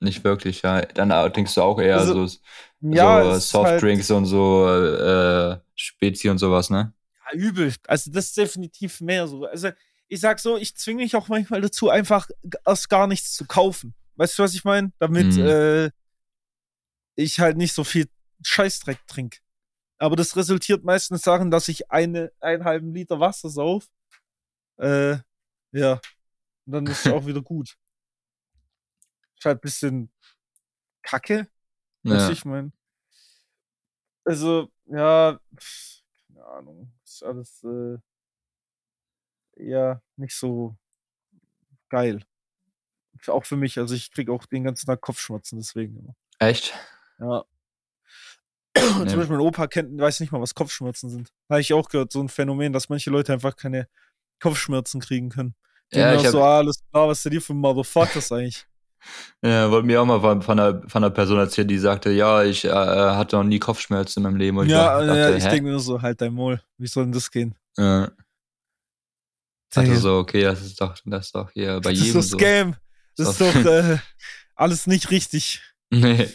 Nicht 0.00 0.24
wirklich, 0.24 0.62
ja. 0.62 0.82
Dann 0.82 1.10
trinkst 1.32 1.56
du 1.56 1.62
auch 1.62 1.80
eher 1.80 1.98
also, 1.98 2.26
so, 2.26 2.38
ja, 2.80 3.34
so 3.34 3.38
Softdrinks 3.38 4.10
halt 4.10 4.18
und 4.18 4.26
so 4.26 4.68
äh, 4.68 5.58
Spezi 5.74 6.28
und 6.28 6.38
sowas, 6.38 6.70
ne? 6.70 6.92
Übel. 7.32 7.74
Also 7.86 8.10
das 8.10 8.26
ist 8.26 8.36
definitiv 8.36 9.00
mehr 9.00 9.26
so. 9.26 9.44
Also 9.44 9.70
ich 10.08 10.20
sag 10.20 10.38
so, 10.38 10.56
ich 10.56 10.76
zwinge 10.76 11.02
mich 11.02 11.16
auch 11.16 11.28
manchmal 11.28 11.60
dazu, 11.60 11.88
einfach 11.88 12.28
erst 12.64 12.88
gar 12.88 13.06
nichts 13.06 13.34
zu 13.34 13.44
kaufen. 13.44 13.94
Weißt 14.16 14.38
du, 14.38 14.42
was 14.42 14.54
ich 14.54 14.64
meine? 14.64 14.92
Damit 14.98 15.34
mhm. 15.34 15.46
äh, 15.46 15.90
ich 17.16 17.40
halt 17.40 17.56
nicht 17.56 17.72
so 17.72 17.84
viel 17.84 18.08
Scheißdreck 18.42 19.06
trinke. 19.06 19.38
Aber 19.98 20.16
das 20.16 20.36
resultiert 20.36 20.84
meistens 20.84 21.22
darin, 21.22 21.50
dass 21.50 21.68
ich 21.68 21.90
eine, 21.90 22.32
einen 22.40 22.64
halben 22.64 22.94
Liter 22.94 23.18
Wasser 23.18 23.48
sauf. 23.48 23.88
Äh, 24.78 25.16
ja. 25.72 26.00
Und 26.66 26.72
dann 26.72 26.86
ist 26.86 27.06
es 27.06 27.12
auch 27.12 27.26
wieder 27.26 27.42
gut. 27.42 27.76
Ist 29.36 29.44
halt 29.44 29.58
ein 29.58 29.60
bisschen 29.60 30.10
kacke. 31.02 31.48
Ja. 32.02 32.30
ich 32.30 32.44
meine. 32.44 32.72
Also, 34.24 34.70
ja, 34.86 35.40
keine 35.56 35.95
Ahnung 36.46 36.92
ist 37.04 37.22
alles 37.22 37.64
äh, 37.64 37.98
eher 39.56 40.02
nicht 40.16 40.34
so 40.34 40.76
geil. 41.88 42.24
Auch 43.28 43.44
für 43.44 43.56
mich, 43.56 43.78
also 43.78 43.94
ich 43.94 44.10
kriege 44.10 44.32
auch 44.32 44.46
den 44.46 44.64
ganzen 44.64 44.86
Tag 44.86 45.00
Kopfschmerzen 45.00 45.56
deswegen. 45.56 46.14
Echt? 46.38 46.74
Ja. 47.18 47.44
Nee. 48.76 49.06
Zum 49.06 49.18
Beispiel 49.18 49.36
mein 49.36 49.46
Opa 49.46 49.66
kennt, 49.66 49.98
weiß 49.98 50.20
nicht 50.20 50.32
mal, 50.32 50.40
was 50.40 50.54
Kopfschmerzen 50.54 51.08
sind. 51.08 51.32
Habe 51.48 51.60
ich 51.60 51.72
auch 51.72 51.88
gehört, 51.88 52.12
so 52.12 52.20
ein 52.20 52.28
Phänomen, 52.28 52.72
dass 52.72 52.88
manche 52.88 53.10
Leute 53.10 53.32
einfach 53.32 53.56
keine 53.56 53.88
Kopfschmerzen 54.38 55.00
kriegen 55.00 55.30
können. 55.30 55.54
Die 55.92 55.98
ja, 55.98 56.14
ich 56.14 56.24
hab... 56.24 56.32
so, 56.32 56.42
ah, 56.42 56.58
alles 56.58 56.82
klar, 56.90 57.08
was 57.08 57.18
ist 57.18 57.24
denn 57.24 57.32
dir 57.32 57.40
für 57.40 57.54
ein 57.54 57.58
Motherfuckers 57.58 58.32
eigentlich? 58.32 58.66
Ja, 59.42 59.70
wollte 59.70 59.86
mir 59.86 60.00
auch 60.00 60.06
mal 60.06 60.20
von, 60.20 60.42
von, 60.42 60.58
einer, 60.58 60.82
von 60.88 61.04
einer 61.04 61.10
Person 61.12 61.38
erzählen, 61.38 61.68
die 61.68 61.78
sagte, 61.78 62.10
ja, 62.10 62.42
ich 62.42 62.64
äh, 62.64 62.70
hatte 62.70 63.36
noch 63.36 63.44
nie 63.44 63.58
Kopfschmerzen 63.58 64.20
in 64.20 64.22
meinem 64.24 64.36
Leben. 64.36 64.58
Und 64.58 64.68
ja, 64.68 65.00
ich 65.00 65.06
dachte, 65.06 65.20
ja, 65.20 65.36
ich 65.36 65.44
denke 65.44 65.70
mir 65.70 65.78
so, 65.78 66.00
halt 66.00 66.20
dein 66.20 66.34
Maul, 66.34 66.60
wie 66.78 66.86
soll 66.86 67.04
denn 67.04 67.12
das 67.12 67.30
gehen? 67.30 67.54
Ja. 67.76 68.10
Ich 69.68 69.74
dachte 69.74 69.96
so, 69.96 70.18
okay, 70.18 70.42
das 70.42 70.62
ist 70.62 70.80
doch, 70.80 70.94
das 71.04 71.26
ist 71.26 71.34
doch 71.34 71.50
hier 71.52 71.80
bei 71.80 71.90
das 71.90 72.00
jedem 72.00 72.20
ist 72.20 72.30
so. 72.30 72.38
Scam. 72.38 72.76
Das 73.16 73.28
ist 73.30 73.40
doch 73.40 73.54
äh, 73.64 73.98
alles 74.54 74.86
nicht 74.86 75.10
richtig. 75.10 75.62
Nee. 75.90 76.28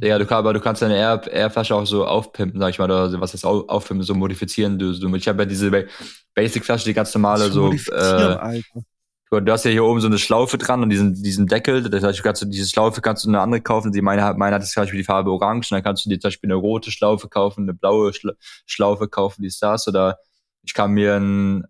Ja, 0.00 0.18
du, 0.18 0.30
aber 0.30 0.52
du 0.52 0.60
kannst 0.60 0.82
deine 0.82 0.96
Air, 0.96 1.22
Airflasche 1.30 1.74
auch 1.74 1.86
so 1.86 2.06
aufpimpen, 2.06 2.60
sag 2.60 2.70
ich 2.70 2.78
mal, 2.78 2.84
oder 2.84 3.20
was 3.20 3.32
heißt 3.32 3.44
aufpimpen, 3.44 4.04
so 4.04 4.14
modifizieren. 4.14 4.78
Du, 4.78 4.96
du, 4.96 5.14
ich 5.16 5.26
habe 5.26 5.42
ja 5.42 5.46
diese 5.46 5.88
Basic-Flasche, 6.34 6.84
die 6.84 6.94
ganz 6.94 7.12
normale, 7.14 7.50
so. 7.50 7.72
Äh, 7.72 7.94
Alter. 7.94 8.82
Du 9.30 9.52
hast 9.52 9.64
ja 9.64 9.70
hier 9.70 9.84
oben 9.84 10.00
so 10.00 10.06
eine 10.06 10.18
Schlaufe 10.18 10.56
dran 10.56 10.82
und 10.82 10.88
diesen, 10.88 11.14
diesen 11.22 11.46
Deckel. 11.46 11.82
Das 11.82 12.02
heißt, 12.02 12.18
du 12.18 12.22
kannst 12.22 12.40
du 12.40 12.46
diese 12.46 12.68
Schlaufe 12.68 13.02
kannst 13.02 13.24
du 13.24 13.28
eine 13.28 13.40
andere 13.40 13.60
kaufen. 13.60 13.92
Die 13.92 14.00
meine, 14.00 14.34
meine 14.38 14.56
hat 14.56 14.66
zum 14.66 14.82
Beispiel 14.82 15.00
die 15.00 15.04
Farbe 15.04 15.30
Orange. 15.30 15.70
Und 15.70 15.76
dann 15.76 15.82
kannst 15.82 16.04
du 16.04 16.08
dir 16.08 16.18
zum 16.18 16.28
Beispiel 16.28 16.48
eine 16.48 16.54
rote 16.54 16.90
Schlaufe 16.90 17.28
kaufen, 17.28 17.64
eine 17.64 17.74
blaue 17.74 18.12
Schlaufe 18.64 19.08
kaufen, 19.08 19.42
die 19.42 19.50
Stars. 19.50 19.86
Oder 19.86 20.18
ich 20.62 20.72
kann 20.72 20.92
mir 20.92 21.16
ein 21.16 21.64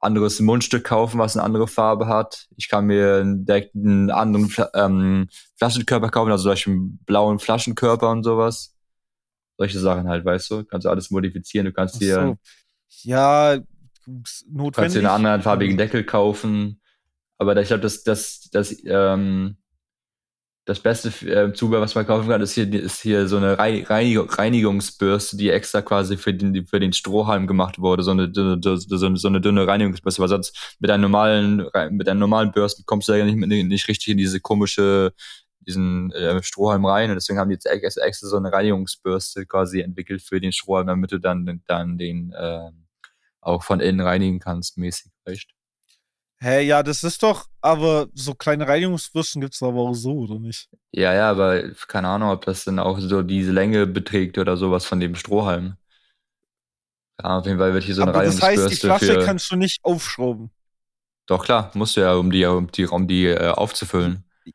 anderes 0.00 0.38
Mundstück 0.40 0.84
kaufen, 0.84 1.18
was 1.18 1.36
eine 1.36 1.44
andere 1.44 1.66
Farbe 1.66 2.08
hat. 2.08 2.46
Ich 2.56 2.68
kann 2.68 2.86
mir 2.86 3.24
direkt 3.24 3.74
einen 3.74 4.10
anderen 4.10 4.52
ähm, 4.74 5.28
Flaschenkörper 5.56 6.10
kaufen, 6.10 6.30
also 6.30 6.42
zum 6.44 6.52
Beispiel 6.52 6.72
einen 6.74 6.98
blauen 7.04 7.38
Flaschenkörper 7.38 8.10
und 8.10 8.22
sowas. 8.22 8.74
Solche 9.56 9.78
Sachen 9.80 10.08
halt, 10.08 10.24
weißt 10.24 10.50
du? 10.50 10.64
Kannst 10.64 10.84
du 10.84 10.90
alles 10.90 11.10
modifizieren. 11.10 11.64
Du 11.64 11.72
kannst 11.72 12.00
dir. 12.00 12.14
So. 12.14 12.36
Ja, 13.02 13.58
notwendig. 14.06 14.74
Kannst 14.74 14.96
dir 14.96 15.00
einen 15.00 15.08
anderen 15.08 15.42
farbigen 15.42 15.76
Deckel 15.76 16.04
kaufen. 16.04 16.80
Aber 17.38 17.56
ich 17.56 17.68
glaube, 17.68 17.82
das, 17.82 18.02
das, 18.02 18.50
das, 18.50 18.76
ähm, 18.84 19.56
das 20.68 20.80
beste 20.80 21.08
äh, 21.26 21.52
Zubehör, 21.54 21.80
was 21.80 21.94
man 21.94 22.06
kaufen 22.06 22.28
kann, 22.28 22.42
ist 22.42 22.52
hier, 22.52 22.70
ist 22.74 23.00
hier 23.00 23.26
so 23.26 23.38
eine 23.38 23.58
Reinigung, 23.58 24.28
Reinigungsbürste, 24.28 25.38
die 25.38 25.48
extra 25.48 25.80
quasi 25.80 26.18
für 26.18 26.34
den, 26.34 26.66
für 26.66 26.78
den 26.78 26.92
Strohhalm 26.92 27.46
gemacht 27.46 27.78
wurde. 27.78 28.02
So 28.02 28.10
eine, 28.10 28.30
so, 28.34 28.76
so, 28.76 29.28
eine 29.28 29.40
dünne 29.40 29.66
Reinigungsbürste, 29.66 30.20
weil 30.20 30.28
sonst 30.28 30.76
mit 30.78 30.90
einem 30.90 31.02
normalen, 31.02 31.66
mit 31.90 32.06
einem 32.06 32.20
normalen 32.20 32.52
Bürsten 32.52 32.84
kommst 32.84 33.08
du 33.08 33.14
ja 33.14 33.24
nicht, 33.24 33.38
nicht 33.38 33.88
richtig 33.88 34.08
in 34.08 34.18
diese 34.18 34.40
komische, 34.40 35.14
diesen 35.60 36.12
äh, 36.12 36.42
Strohhalm 36.42 36.84
rein. 36.84 37.08
Und 37.08 37.14
deswegen 37.14 37.38
haben 37.38 37.48
die 37.48 37.54
jetzt 37.54 37.66
extra 37.66 38.28
so 38.28 38.36
eine 38.36 38.52
Reinigungsbürste 38.52 39.46
quasi 39.46 39.80
entwickelt 39.80 40.20
für 40.20 40.38
den 40.38 40.52
Strohhalm, 40.52 40.88
damit 40.88 41.12
du 41.12 41.18
dann, 41.18 41.62
dann 41.66 41.96
den 41.96 42.32
äh, 42.32 42.70
auch 43.40 43.62
von 43.62 43.80
innen 43.80 44.00
reinigen 44.00 44.38
kannst, 44.38 44.76
mäßig, 44.76 45.12
weißt 45.24 45.57
Hä, 46.40 46.62
ja, 46.62 46.84
das 46.84 47.02
ist 47.02 47.22
doch, 47.24 47.46
aber 47.60 48.06
so 48.14 48.32
kleine 48.32 48.68
Reinigungsbürsten 48.68 49.40
gibt 49.40 49.54
es 49.54 49.62
aber 49.62 49.80
auch 49.80 49.94
so, 49.94 50.12
oder 50.18 50.38
nicht? 50.38 50.68
Ja, 50.92 51.12
ja, 51.12 51.30
aber 51.30 51.70
keine 51.88 52.08
Ahnung, 52.08 52.30
ob 52.30 52.44
das 52.44 52.64
dann 52.64 52.78
auch 52.78 53.00
so 53.00 53.22
diese 53.22 53.50
Länge 53.50 53.86
beträgt 53.88 54.38
oder 54.38 54.56
sowas 54.56 54.84
von 54.84 55.00
dem 55.00 55.16
Strohhalm. 55.16 55.76
Ja, 57.20 57.38
auf 57.38 57.46
jeden 57.46 57.58
Fall 57.58 57.74
wird 57.74 57.82
hier 57.82 57.94
so 57.96 58.02
eine 58.02 58.12
aber. 58.12 58.24
Das 58.24 58.40
heißt, 58.40 58.70
die 58.70 58.76
Flasche 58.76 59.18
kannst 59.24 59.50
du 59.50 59.56
nicht 59.56 59.80
aufschrauben. 59.82 60.50
Doch, 61.26 61.44
klar, 61.44 61.72
musst 61.74 61.96
du 61.96 62.02
ja, 62.02 62.14
um 62.14 62.30
die, 62.30 62.44
um 62.44 62.70
die, 62.70 62.86
um 62.86 63.08
die 63.08 63.26
äh, 63.26 63.50
aufzufüllen. 63.50 64.24
Du 64.46 64.52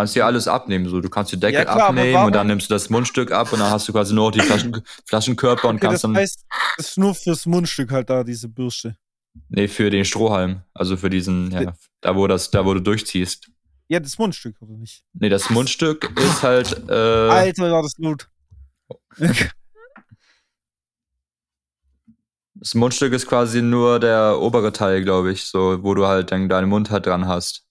kannst 0.00 0.16
dir 0.16 0.24
alles 0.24 0.48
abnehmen, 0.48 0.88
so. 0.88 1.00
Du 1.00 1.10
kannst 1.10 1.30
die 1.30 1.38
Deckel 1.38 1.60
ja, 1.60 1.64
klar, 1.64 1.88
abnehmen 1.90 2.24
und 2.24 2.34
dann 2.34 2.46
nimmst 2.46 2.70
du 2.70 2.74
das 2.74 2.88
Mundstück 2.88 3.30
ab 3.30 3.52
und 3.52 3.60
dann 3.60 3.70
hast 3.70 3.86
du 3.86 3.92
quasi 3.92 4.14
nur 4.14 4.32
die 4.32 4.40
Flaschen, 4.40 4.82
Flaschenkörper 5.06 5.68
und 5.68 5.76
okay, 5.76 5.86
kannst 5.86 6.02
das 6.04 6.10
dann. 6.10 6.16
Heißt, 6.16 6.44
das 6.78 6.88
ist 6.88 6.98
nur 6.98 7.14
fürs 7.14 7.44
Mundstück 7.44 7.92
halt 7.92 8.08
da, 8.08 8.24
diese 8.24 8.48
Bürste. 8.48 8.96
Nee, 9.48 9.68
für 9.68 9.90
den 9.90 10.04
Strohhalm. 10.04 10.62
Also 10.74 10.96
für 10.96 11.10
diesen, 11.10 11.50
ja, 11.50 11.74
da 12.00 12.16
wo 12.16 12.26
das, 12.26 12.50
da 12.50 12.64
wo 12.64 12.74
du 12.74 12.80
durchziehst. 12.80 13.50
Ja, 13.88 14.00
das 14.00 14.18
Mundstück, 14.18 14.60
oder 14.60 14.74
nicht? 14.74 15.04
Nee, 15.12 15.28
das 15.28 15.50
Mundstück 15.50 16.10
ist 16.18 16.42
halt. 16.42 16.88
Äh, 16.88 16.92
Alter, 16.92 17.70
war 17.70 17.82
das 17.82 17.94
gut. 17.94 18.28
das 22.54 22.74
Mundstück 22.74 23.12
ist 23.12 23.26
quasi 23.26 23.60
nur 23.62 24.00
der 24.00 24.38
obere 24.40 24.72
Teil, 24.72 25.02
glaube 25.04 25.32
ich, 25.32 25.44
so, 25.44 25.82
wo 25.82 25.94
du 25.94 26.06
halt 26.06 26.32
dann 26.32 26.48
deinen 26.48 26.68
Mund 26.68 26.90
halt 26.90 27.06
dran 27.06 27.28
hast. 27.28 27.66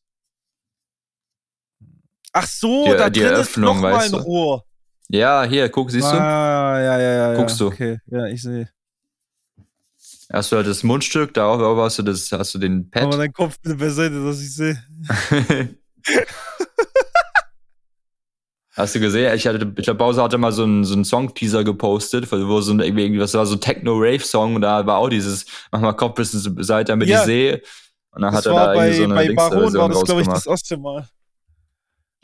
Ach 2.31 2.47
so, 2.47 2.85
die, 2.85 2.91
da 2.91 3.09
die 3.09 3.19
drin 3.21 3.33
Eröffnung, 3.33 3.75
ist 3.75 3.75
noch 3.75 3.81
mal 3.81 3.99
ein 3.99 4.13
Rohr. 4.13 4.65
Ja, 5.09 5.43
hier, 5.43 5.69
guck, 5.69 5.91
siehst 5.91 6.11
du? 6.11 6.15
Ah, 6.15 6.79
ja, 6.79 6.99
ja, 6.99 7.13
ja. 7.13 7.35
Guckst 7.35 7.59
ja. 7.59 7.65
du? 7.65 7.71
Okay, 7.71 7.99
ja, 8.07 8.25
ich 8.27 8.41
sehe. 8.41 8.69
Hast 10.31 10.51
du 10.51 10.55
halt 10.55 10.67
das 10.67 10.83
Mundstück, 10.83 11.33
darauf 11.33 11.77
hast 11.77 11.99
du 11.99 12.03
das, 12.03 12.31
hast 12.31 12.53
du 12.53 12.59
den 12.59 12.89
Pad. 12.89 13.03
Aber 13.03 13.17
dein 13.17 13.33
Kopf 13.33 13.59
bitte 13.61 13.75
beiseite, 13.75 14.23
dass 14.23 14.41
ich 14.41 14.55
sehe. 14.55 14.79
Hast 18.75 18.95
du 18.95 18.99
gesehen? 18.99 19.31
Ich 19.35 19.45
hatte, 19.45 19.71
ich 19.77 19.83
glaube, 19.83 19.99
Bowser 19.99 20.23
hatte 20.23 20.39
mal 20.39 20.51
so 20.51 20.63
einen, 20.63 20.83
so 20.83 20.95
einen 20.95 21.05
Song-Teaser 21.05 21.63
gepostet, 21.63 22.31
wo 22.31 22.59
so 22.59 22.73
ein, 22.73 22.79
irgendwie, 22.79 23.19
was 23.19 23.35
war 23.35 23.45
so 23.45 23.55
Techno-Rave-Song 23.55 24.55
und 24.55 24.61
da 24.61 24.83
war 24.87 24.97
auch 24.97 25.09
dieses, 25.09 25.45
mach 25.71 25.79
mal 25.79 25.93
Kopf 25.93 26.15
bis 26.15 26.31
zur 26.31 26.63
Seite, 26.63 26.91
damit 26.91 27.07
ja. 27.07 27.19
ich 27.19 27.25
sehe. 27.25 27.61
Und 28.11 28.23
dann 28.23 28.33
das 28.33 28.37
hat 28.37 28.45
er 28.47 28.53
da 28.53 28.65
bei, 28.73 28.87
irgendwie 28.87 28.97
so 28.97 29.03
eine 29.03 29.13
bei 29.13 29.33
Baron 29.33 29.73
war 29.73 29.89
das, 29.89 30.03
glaube 30.03 30.21
ich, 30.21 30.27
das 30.27 30.47
erste 30.47 30.77
Mal. 30.77 31.07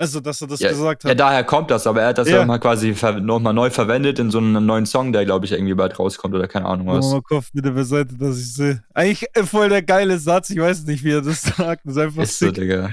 Also, 0.01 0.21
dass 0.21 0.39
er 0.39 0.47
das 0.47 0.61
ja, 0.61 0.69
gesagt 0.69 1.03
hat. 1.03 1.09
Ja, 1.09 1.13
daher 1.13 1.43
kommt 1.43 1.69
das, 1.69 1.85
aber 1.85 2.01
er 2.03 2.07
hat 2.07 2.17
das 2.17 2.29
ja 2.29 2.39
nochmal 2.39 2.61
quasi 2.61 2.95
nochmal 3.19 3.53
neu 3.53 3.69
verwendet 3.69 4.17
in 4.17 4.31
so 4.31 4.37
einem 4.37 4.65
neuen 4.65 4.85
Song, 4.85 5.11
der, 5.11 5.25
glaube 5.25 5.45
ich, 5.45 5.51
irgendwie 5.51 5.73
bald 5.73 5.99
rauskommt 5.99 6.33
oder 6.33 6.47
keine 6.47 6.67
Ahnung 6.67 6.87
was. 6.87 7.11
Mal 7.11 7.21
Kopf 7.21 7.49
bitte 7.51 7.71
beiseite, 7.71 8.15
dass 8.15 8.39
ich 8.39 8.53
sehe. 8.53 8.81
Eigentlich 8.93 9.27
voll 9.43 9.67
der 9.67 9.81
geile 9.81 10.17
Satz, 10.17 10.51
ich 10.51 10.57
weiß 10.57 10.85
nicht, 10.85 11.03
wie 11.03 11.11
er 11.11 11.21
das 11.21 11.41
sagt. 11.57 11.81
Das 11.83 11.97
ist 11.97 11.97
einfach 11.97 12.23
ist 12.23 12.39
sick. 12.39 12.55
so, 12.55 12.61
Digga. 12.61 12.91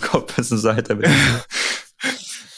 Kopf 0.00 0.34
bis 0.34 0.48
zur 0.48 0.56
Seite, 0.56 0.96
bitte. 0.96 1.12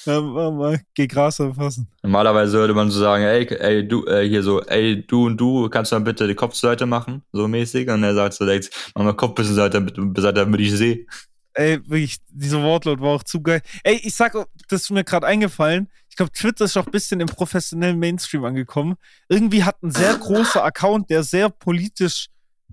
Ja, 0.04 0.20
mal, 0.20 0.80
geh 0.94 1.08
Gras 1.08 1.40
anfassen. 1.40 1.88
Normalerweise 2.02 2.58
würde 2.58 2.74
man 2.74 2.90
so 2.90 3.00
sagen, 3.00 3.24
ey, 3.24 3.46
ey, 3.46 3.86
du, 3.86 4.06
äh, 4.06 4.28
hier 4.28 4.44
so, 4.44 4.60
ey, 4.62 5.04
du 5.04 5.26
und 5.26 5.36
du, 5.36 5.68
kannst 5.68 5.90
du 5.90 5.96
dann 5.96 6.04
bitte 6.04 6.28
die 6.28 6.34
Kopf 6.36 6.54
zur 6.54 6.70
Seite 6.70 6.86
machen, 6.86 7.22
so 7.32 7.48
mäßig. 7.48 7.88
Und 7.88 8.04
er 8.04 8.14
sagt 8.14 8.34
so, 8.34 8.44
mach 8.44 9.04
mal 9.04 9.14
Kopf 9.14 9.34
bis 9.34 9.48
zur 9.48 9.56
Seite, 9.56 9.80
damit 9.80 10.60
ich 10.60 10.72
sehe. 10.72 11.06
Ey, 11.54 11.80
wirklich, 11.88 12.18
dieser 12.28 12.62
Wortlaut 12.62 13.00
war 13.00 13.10
auch 13.10 13.24
zu 13.24 13.42
geil. 13.42 13.60
Ey, 13.84 14.00
ich 14.02 14.14
sag, 14.14 14.32
das 14.68 14.82
ist 14.82 14.90
mir 14.90 15.04
gerade 15.04 15.26
eingefallen. 15.26 15.88
Ich 16.08 16.16
glaube, 16.16 16.32
Twitter 16.32 16.64
ist 16.64 16.76
auch 16.76 16.86
ein 16.86 16.92
bisschen 16.92 17.20
im 17.20 17.28
professionellen 17.28 17.98
Mainstream 17.98 18.44
angekommen. 18.44 18.96
Irgendwie 19.28 19.64
hat 19.64 19.82
ein 19.82 19.90
sehr 19.90 20.16
großer 20.16 20.64
Account, 20.64 21.10
der 21.10 21.22
sehr 21.22 21.50
politisch 21.50 22.28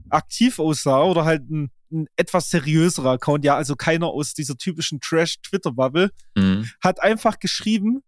aktiv 0.09 0.59
aussah 0.59 1.03
oder 1.03 1.25
halt 1.25 1.49
ein, 1.49 1.71
ein 1.91 2.07
etwas 2.15 2.49
seriöserer 2.49 3.11
Account, 3.11 3.43
ja, 3.43 3.55
also 3.55 3.75
keiner 3.75 4.07
aus 4.07 4.33
dieser 4.33 4.57
typischen 4.57 5.01
Trash-Twitter-Bubble, 5.01 6.11
mhm. 6.35 6.69
hat 6.81 7.01
einfach 7.01 7.39
geschrieben, 7.39 8.01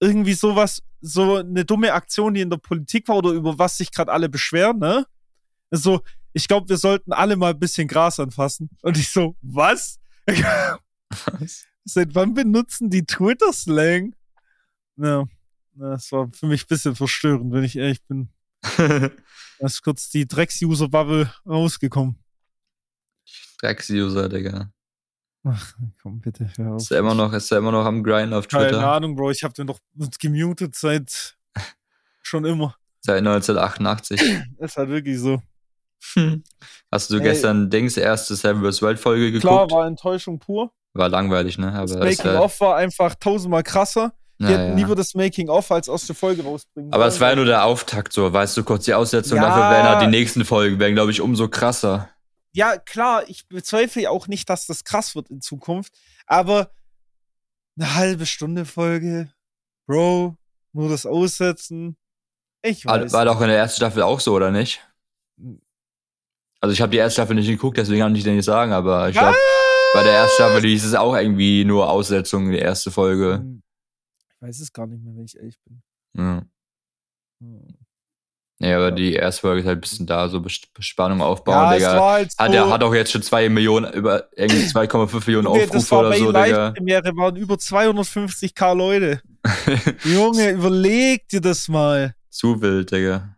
irgendwie 0.00 0.34
sowas, 0.34 0.82
so 1.00 1.36
eine 1.36 1.64
dumme 1.64 1.92
Aktion, 1.92 2.34
die 2.34 2.40
in 2.40 2.50
der 2.50 2.58
Politik 2.58 3.08
war 3.08 3.16
oder 3.16 3.30
über 3.30 3.58
was 3.58 3.78
sich 3.78 3.92
gerade 3.92 4.12
alle 4.12 4.28
beschweren, 4.28 4.78
ne? 4.78 5.06
So, 5.70 6.02
ich 6.32 6.48
glaube, 6.48 6.68
wir 6.68 6.76
sollten 6.76 7.12
alle 7.12 7.36
mal 7.36 7.52
ein 7.52 7.58
bisschen 7.58 7.88
Gras 7.88 8.20
anfassen. 8.20 8.70
Und 8.82 8.98
ich 8.98 9.08
so, 9.08 9.36
was? 9.40 9.98
Was? 11.38 11.66
Seit 11.84 12.14
wann 12.14 12.34
benutzen 12.34 12.90
die 12.90 13.06
Twitter-Slang? 13.06 14.14
Ja, 14.96 15.24
das 15.74 16.10
war 16.10 16.28
für 16.32 16.46
mich 16.46 16.64
ein 16.64 16.68
bisschen 16.68 16.96
verstörend, 16.96 17.52
wenn 17.52 17.64
ich 17.64 17.76
ehrlich 17.76 18.02
bin. 18.04 18.28
da 18.76 19.10
ist 19.60 19.82
kurz 19.82 20.10
die 20.10 20.26
Drecks-User-Bubble 20.26 21.32
rausgekommen. 21.46 22.18
Drecks-User, 23.60 24.28
Digga. 24.28 24.72
Ach, 25.44 25.74
komm 26.02 26.20
bitte, 26.20 26.50
hör 26.56 26.72
auf. 26.72 26.82
Ist 26.82 26.90
er 26.90 26.98
immer 26.98 27.14
noch, 27.14 27.32
ist 27.32 27.52
er 27.52 27.58
immer 27.58 27.70
noch 27.70 27.84
am 27.84 28.02
Grind 28.02 28.32
auf 28.32 28.48
Twitter? 28.48 28.70
Keine 28.70 28.88
Ahnung, 28.88 29.14
Bro, 29.14 29.30
ich 29.30 29.44
hab 29.44 29.54
den 29.54 29.68
doch 29.68 29.78
gemutet 30.18 30.74
seit 30.74 31.36
schon 32.22 32.44
immer. 32.44 32.74
Seit 33.00 33.18
1988. 33.18 34.20
ist 34.58 34.76
halt 34.76 34.88
wirklich 34.88 35.20
so. 35.20 35.40
Hast 36.90 37.10
du 37.10 37.16
Ey. 37.16 37.22
gestern 37.22 37.70
Dings 37.70 37.96
erste 37.96 38.36
Seven 38.36 38.62
vs. 38.62 38.82
Wild 38.82 38.98
Folge 38.98 39.32
geguckt? 39.32 39.42
Klar, 39.42 39.70
war 39.70 39.86
Enttäuschung 39.86 40.38
pur. 40.38 40.72
War 40.94 41.08
langweilig, 41.08 41.58
ne? 41.58 41.72
Aber 41.72 41.86
das 41.86 41.96
Making 41.96 42.36
of 42.36 42.60
war 42.60 42.76
einfach 42.76 43.14
tausendmal 43.16 43.62
krasser. 43.62 44.12
Die 44.38 44.44
ja, 44.44 44.50
hätten 44.50 44.70
ja. 44.70 44.74
lieber 44.74 44.94
das 44.94 45.14
Making 45.14 45.48
of 45.48 45.70
als 45.70 45.88
erste 45.88 46.14
Folge 46.14 46.42
rausbringen. 46.42 46.92
Aber 46.92 47.06
es 47.06 47.20
war 47.20 47.30
ja 47.30 47.36
nur 47.36 47.46
der 47.46 47.64
Auftakt, 47.64 48.12
so, 48.12 48.30
weißt 48.30 48.56
du, 48.56 48.64
kurz 48.64 48.84
die 48.84 48.92
Aussetzung 48.92 49.38
ja. 49.38 49.44
dafür 49.44 49.70
wären 49.70 49.88
halt 49.88 50.02
die 50.02 50.06
nächsten 50.08 50.44
Folgen, 50.44 50.78
wären, 50.78 50.94
glaube 50.94 51.10
ich, 51.10 51.22
umso 51.22 51.48
krasser. 51.48 52.10
Ja, 52.52 52.76
klar, 52.76 53.24
ich 53.28 53.48
bezweifle 53.48 54.10
auch 54.10 54.28
nicht, 54.28 54.50
dass 54.50 54.66
das 54.66 54.84
krass 54.84 55.14
wird 55.14 55.30
in 55.30 55.40
Zukunft, 55.40 55.94
aber 56.26 56.70
eine 57.78 57.94
halbe 57.94 58.26
Stunde 58.26 58.66
Folge, 58.66 59.30
Bro, 59.86 60.36
nur 60.72 60.88
das 60.90 61.06
Aussetzen. 61.06 61.96
Ich 62.62 62.84
weiß. 62.84 63.12
War, 63.12 63.18
war 63.18 63.24
doch 63.24 63.40
in 63.40 63.48
der 63.48 63.56
ersten 63.56 63.76
Staffel 63.76 64.02
auch 64.02 64.20
so, 64.20 64.34
oder 64.34 64.50
nicht? 64.50 64.80
Also 66.66 66.72
ich 66.72 66.80
habe 66.80 66.90
die 66.90 66.98
erste 66.98 67.20
Staffel 67.20 67.36
nicht 67.36 67.46
geguckt, 67.46 67.76
deswegen 67.76 68.00
kann 68.00 68.16
ich 68.16 68.24
dir 68.24 68.32
nicht 68.32 68.44
sagen, 68.44 68.72
aber 68.72 69.08
ich 69.08 69.16
glaube, 69.16 69.36
bei 69.94 70.02
der 70.02 70.14
ersten 70.14 70.34
Staffel 70.34 70.62
hieß 70.62 70.84
es 70.84 70.96
auch 70.96 71.14
irgendwie 71.14 71.64
nur 71.64 71.88
Aussetzung, 71.88 72.50
die 72.50 72.58
erste 72.58 72.90
Folge. 72.90 73.34
Hm. 73.34 73.62
Ich 74.28 74.42
weiß 74.42 74.58
es 74.58 74.72
gar 74.72 74.88
nicht 74.88 75.00
mehr, 75.00 75.14
wenn 75.14 75.26
ich 75.26 75.36
ehrlich 75.36 75.56
bin. 75.64 75.80
Ja. 76.16 76.42
Hm. 77.40 77.68
Ja, 78.58 78.78
aber 78.78 78.90
die 78.90 79.12
erste 79.12 79.42
Folge 79.42 79.60
ist 79.60 79.66
halt 79.68 79.78
ein 79.78 79.80
bisschen 79.80 80.06
da, 80.08 80.28
so 80.28 80.42
Spannung 80.80 81.20
aufbauen, 81.20 81.54
ja, 81.54 81.74
Digga. 81.74 82.00
Halt 82.00 82.32
so 82.32 82.38
hat, 82.42 82.52
er 82.52 82.68
hat 82.68 82.82
auch 82.82 82.94
jetzt 82.94 83.12
schon 83.12 83.22
2 83.22 83.48
Millionen, 83.48 83.92
über 83.92 84.28
irgendwie 84.34 84.64
2,5 84.66 85.24
Millionen 85.26 85.46
Aufrufe 85.46 85.72
das 85.72 85.90
war 85.92 86.00
oder 86.00 86.08
bei 86.08 86.18
so, 86.18 86.32
Digga. 86.32 86.70
Premiere 86.72 87.16
waren 87.16 87.36
über 87.36 87.54
250k 87.54 88.74
Leute. 88.74 89.22
Junge, 90.02 90.50
überleg 90.50 91.28
dir 91.28 91.40
das 91.40 91.68
mal. 91.68 92.16
Zu 92.28 92.60
wild, 92.60 92.90
Digga. 92.90 93.35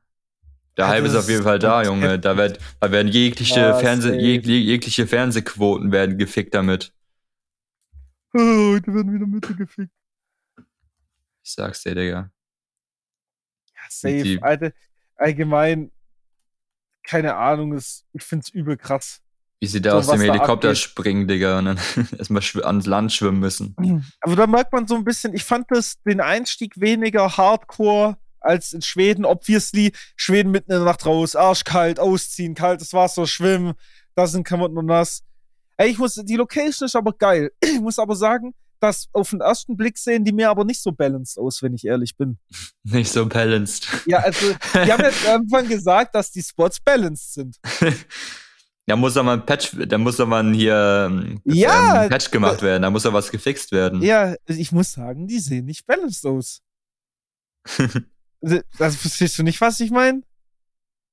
Der 0.78 0.86
Hype 0.86 1.04
ist 1.04 1.16
auf 1.16 1.28
jeden 1.28 1.42
Fall 1.42 1.58
da, 1.58 1.82
Junge. 1.82 2.20
Da, 2.20 2.36
wird, 2.36 2.60
da 2.78 2.92
werden 2.92 3.08
jegliche, 3.08 3.58
ja, 3.58 3.78
Fernseh, 3.78 4.14
jeg, 4.14 4.46
jegliche 4.46 5.08
Fernsehquoten 5.08 5.90
werden 5.92 6.16
gefickt 6.16 6.54
damit. 6.54 6.92
Oh, 8.34 8.76
die 8.78 8.92
werden 8.92 9.14
wieder 9.14 9.26
Mitte 9.26 9.54
gefickt. 9.54 9.90
Ich 11.42 11.54
sag's 11.54 11.82
dir, 11.82 11.94
Digga. 11.94 12.30
Ja, 13.74 13.80
safe. 13.88 14.22
Die, 14.22 14.42
Alter, 14.42 14.72
allgemein, 15.16 15.90
keine 17.02 17.36
Ahnung, 17.36 17.72
ist, 17.72 18.04
ich 18.12 18.22
find's 18.22 18.50
übel 18.50 18.76
krass. 18.76 19.22
Wie 19.60 19.66
sie 19.66 19.80
da 19.80 19.92
so, 19.92 20.12
aus 20.12 20.18
dem 20.18 20.20
Helikopter 20.20 20.74
springen, 20.74 21.26
Digga, 21.26 21.58
und 21.58 21.64
dann 21.64 21.78
erstmal 22.18 22.42
ans 22.64 22.84
Land 22.84 23.14
schwimmen 23.14 23.40
müssen. 23.40 23.74
Aber 24.20 24.36
da 24.36 24.46
merkt 24.46 24.74
man 24.74 24.86
so 24.86 24.94
ein 24.94 25.04
bisschen, 25.04 25.32
ich 25.32 25.44
fand 25.44 25.70
das 25.70 26.00
den 26.02 26.20
Einstieg 26.20 26.78
weniger 26.78 27.38
hardcore 27.38 28.18
als 28.48 28.72
in 28.72 28.82
Schweden. 28.82 29.24
Obviously, 29.24 29.92
Schweden 30.16 30.50
mitten 30.50 30.72
in 30.72 30.78
der 30.78 30.84
Nacht 30.84 31.06
raus, 31.06 31.36
arschkalt, 31.36 32.00
ausziehen, 32.00 32.54
kaltes 32.54 32.92
Wasser, 32.92 33.26
schwimmen, 33.26 33.74
da 34.14 34.26
sind 34.26 34.44
Klamotten 34.44 34.76
und 34.78 34.86
nass. 34.86 35.22
Ey, 35.76 35.90
ich 35.90 35.98
muss, 35.98 36.14
die 36.14 36.36
Location 36.36 36.86
ist 36.86 36.96
aber 36.96 37.12
geil. 37.12 37.52
Ich 37.62 37.80
muss 37.80 37.98
aber 37.98 38.16
sagen, 38.16 38.54
dass 38.80 39.08
auf 39.12 39.30
den 39.30 39.40
ersten 39.40 39.76
Blick 39.76 39.98
sehen 39.98 40.24
die 40.24 40.32
mir 40.32 40.50
aber 40.50 40.64
nicht 40.64 40.82
so 40.82 40.92
balanced 40.92 41.38
aus, 41.38 41.62
wenn 41.62 41.74
ich 41.74 41.84
ehrlich 41.84 42.16
bin. 42.16 42.38
Nicht 42.84 43.12
so 43.12 43.26
balanced. 43.26 43.86
Ja, 44.06 44.18
also, 44.18 44.54
die 44.74 44.92
haben 44.92 45.04
jetzt 45.04 45.24
irgendwann 45.26 45.68
gesagt, 45.68 46.14
dass 46.14 46.30
die 46.30 46.42
Spots 46.42 46.80
balanced 46.80 47.34
sind. 47.34 47.56
Da 48.86 48.96
muss 48.96 49.12
doch 49.12 49.22
mal 49.22 49.34
ein 49.34 49.44
Patch, 49.44 49.76
da 49.86 49.98
muss 49.98 50.16
doch 50.16 50.26
mal 50.26 50.50
hier 50.54 51.08
ähm, 51.10 51.42
ja, 51.44 52.04
ein 52.04 52.08
Patch 52.08 52.30
gemacht 52.30 52.62
werden, 52.62 52.80
da 52.80 52.90
muss 52.90 53.02
doch 53.02 53.12
was 53.12 53.30
gefixt 53.30 53.70
werden. 53.70 54.00
Ja, 54.00 54.34
ich 54.46 54.72
muss 54.72 54.92
sagen, 54.92 55.26
die 55.26 55.40
sehen 55.40 55.66
nicht 55.66 55.86
balanced 55.86 56.24
aus. 56.24 56.62
Das 58.40 58.96
verstehst 58.96 59.38
du 59.38 59.42
nicht, 59.42 59.60
was 59.60 59.80
ich 59.80 59.90
meine? 59.90 60.22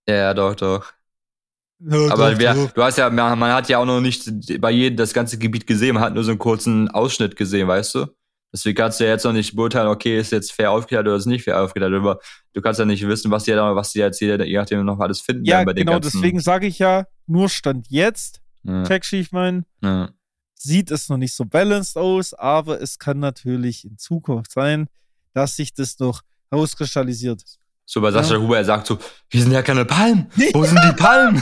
Ja, 0.07 0.33
doch, 0.33 0.55
doch. 0.55 0.93
Ja, 1.79 2.11
aber 2.11 2.31
doch, 2.31 2.39
wir, 2.39 2.53
doch. 2.53 2.71
du 2.71 2.83
hast 2.83 2.97
ja, 2.97 3.09
man 3.09 3.39
hat 3.41 3.67
ja 3.67 3.79
auch 3.79 3.85
noch 3.85 3.99
nicht 3.99 4.31
bei 4.61 4.71
jedem 4.71 4.97
das 4.97 5.13
ganze 5.13 5.38
Gebiet 5.38 5.67
gesehen, 5.67 5.95
man 5.95 6.03
hat 6.03 6.13
nur 6.13 6.23
so 6.23 6.31
einen 6.31 6.39
kurzen 6.39 6.89
Ausschnitt 6.89 7.35
gesehen, 7.35 7.67
weißt 7.67 7.95
du? 7.95 8.07
Deswegen 8.55 8.77
kannst 8.77 9.01
du 9.01 9.03
ja 9.03 9.09
jetzt 9.09 9.25
noch 9.25 9.33
nicht 9.33 9.53
beurteilen, 9.53 9.89
okay, 9.89 10.17
ist 10.17 10.31
jetzt 10.31 10.53
fair 10.53 10.71
aufgeklärt 10.71 11.05
oder 11.05 11.17
ist 11.17 11.25
nicht 11.25 11.43
fair 11.43 11.61
aufgeklärt. 11.61 11.93
Aber 11.93 12.19
du 12.53 12.61
kannst 12.61 12.79
ja 12.79 12.85
nicht 12.85 13.05
wissen, 13.05 13.29
was 13.29 13.43
die, 13.43 13.51
was 13.51 13.91
die 13.91 13.99
jetzt 13.99 14.21
je 14.21 14.38
nachdem 14.38 14.85
noch 14.85 14.99
alles 14.99 15.19
finden 15.19 15.43
ja, 15.43 15.57
werden 15.57 15.65
bei 15.65 15.73
den 15.73 15.85
genau, 15.85 15.99
ganzen. 15.99 16.21
deswegen 16.21 16.39
sage 16.39 16.67
ich 16.67 16.79
ja, 16.79 17.05
nur 17.27 17.49
Stand 17.49 17.88
jetzt, 17.89 18.41
ja. 18.63 18.83
check 18.83 19.11
ich 19.11 19.33
mein, 19.33 19.65
ja. 19.81 20.09
sieht 20.53 20.89
es 20.89 21.09
noch 21.09 21.17
nicht 21.17 21.35
so 21.35 21.43
balanced 21.43 21.97
aus, 21.97 22.33
aber 22.33 22.79
es 22.81 22.97
kann 22.97 23.19
natürlich 23.19 23.83
in 23.83 23.97
Zukunft 23.97 24.53
sein, 24.53 24.88
dass 25.33 25.57
sich 25.57 25.73
das 25.73 25.99
noch 25.99 26.21
herauskristallisiert. 26.55 27.41
So 27.87 28.01
bei 28.01 28.09
Sascha 28.09 28.33
ja. 28.33 28.41
Huber, 28.41 28.57
er 28.57 28.65
sagt 28.65 28.87
so, 28.87 28.97
hier 29.31 29.41
sind 29.41 29.51
ja 29.51 29.61
keine 29.61 29.85
Palmen. 29.85 30.27
Wo 30.53 30.63
sind 30.63 30.79
die 30.83 30.91
Palmen? 30.97 31.41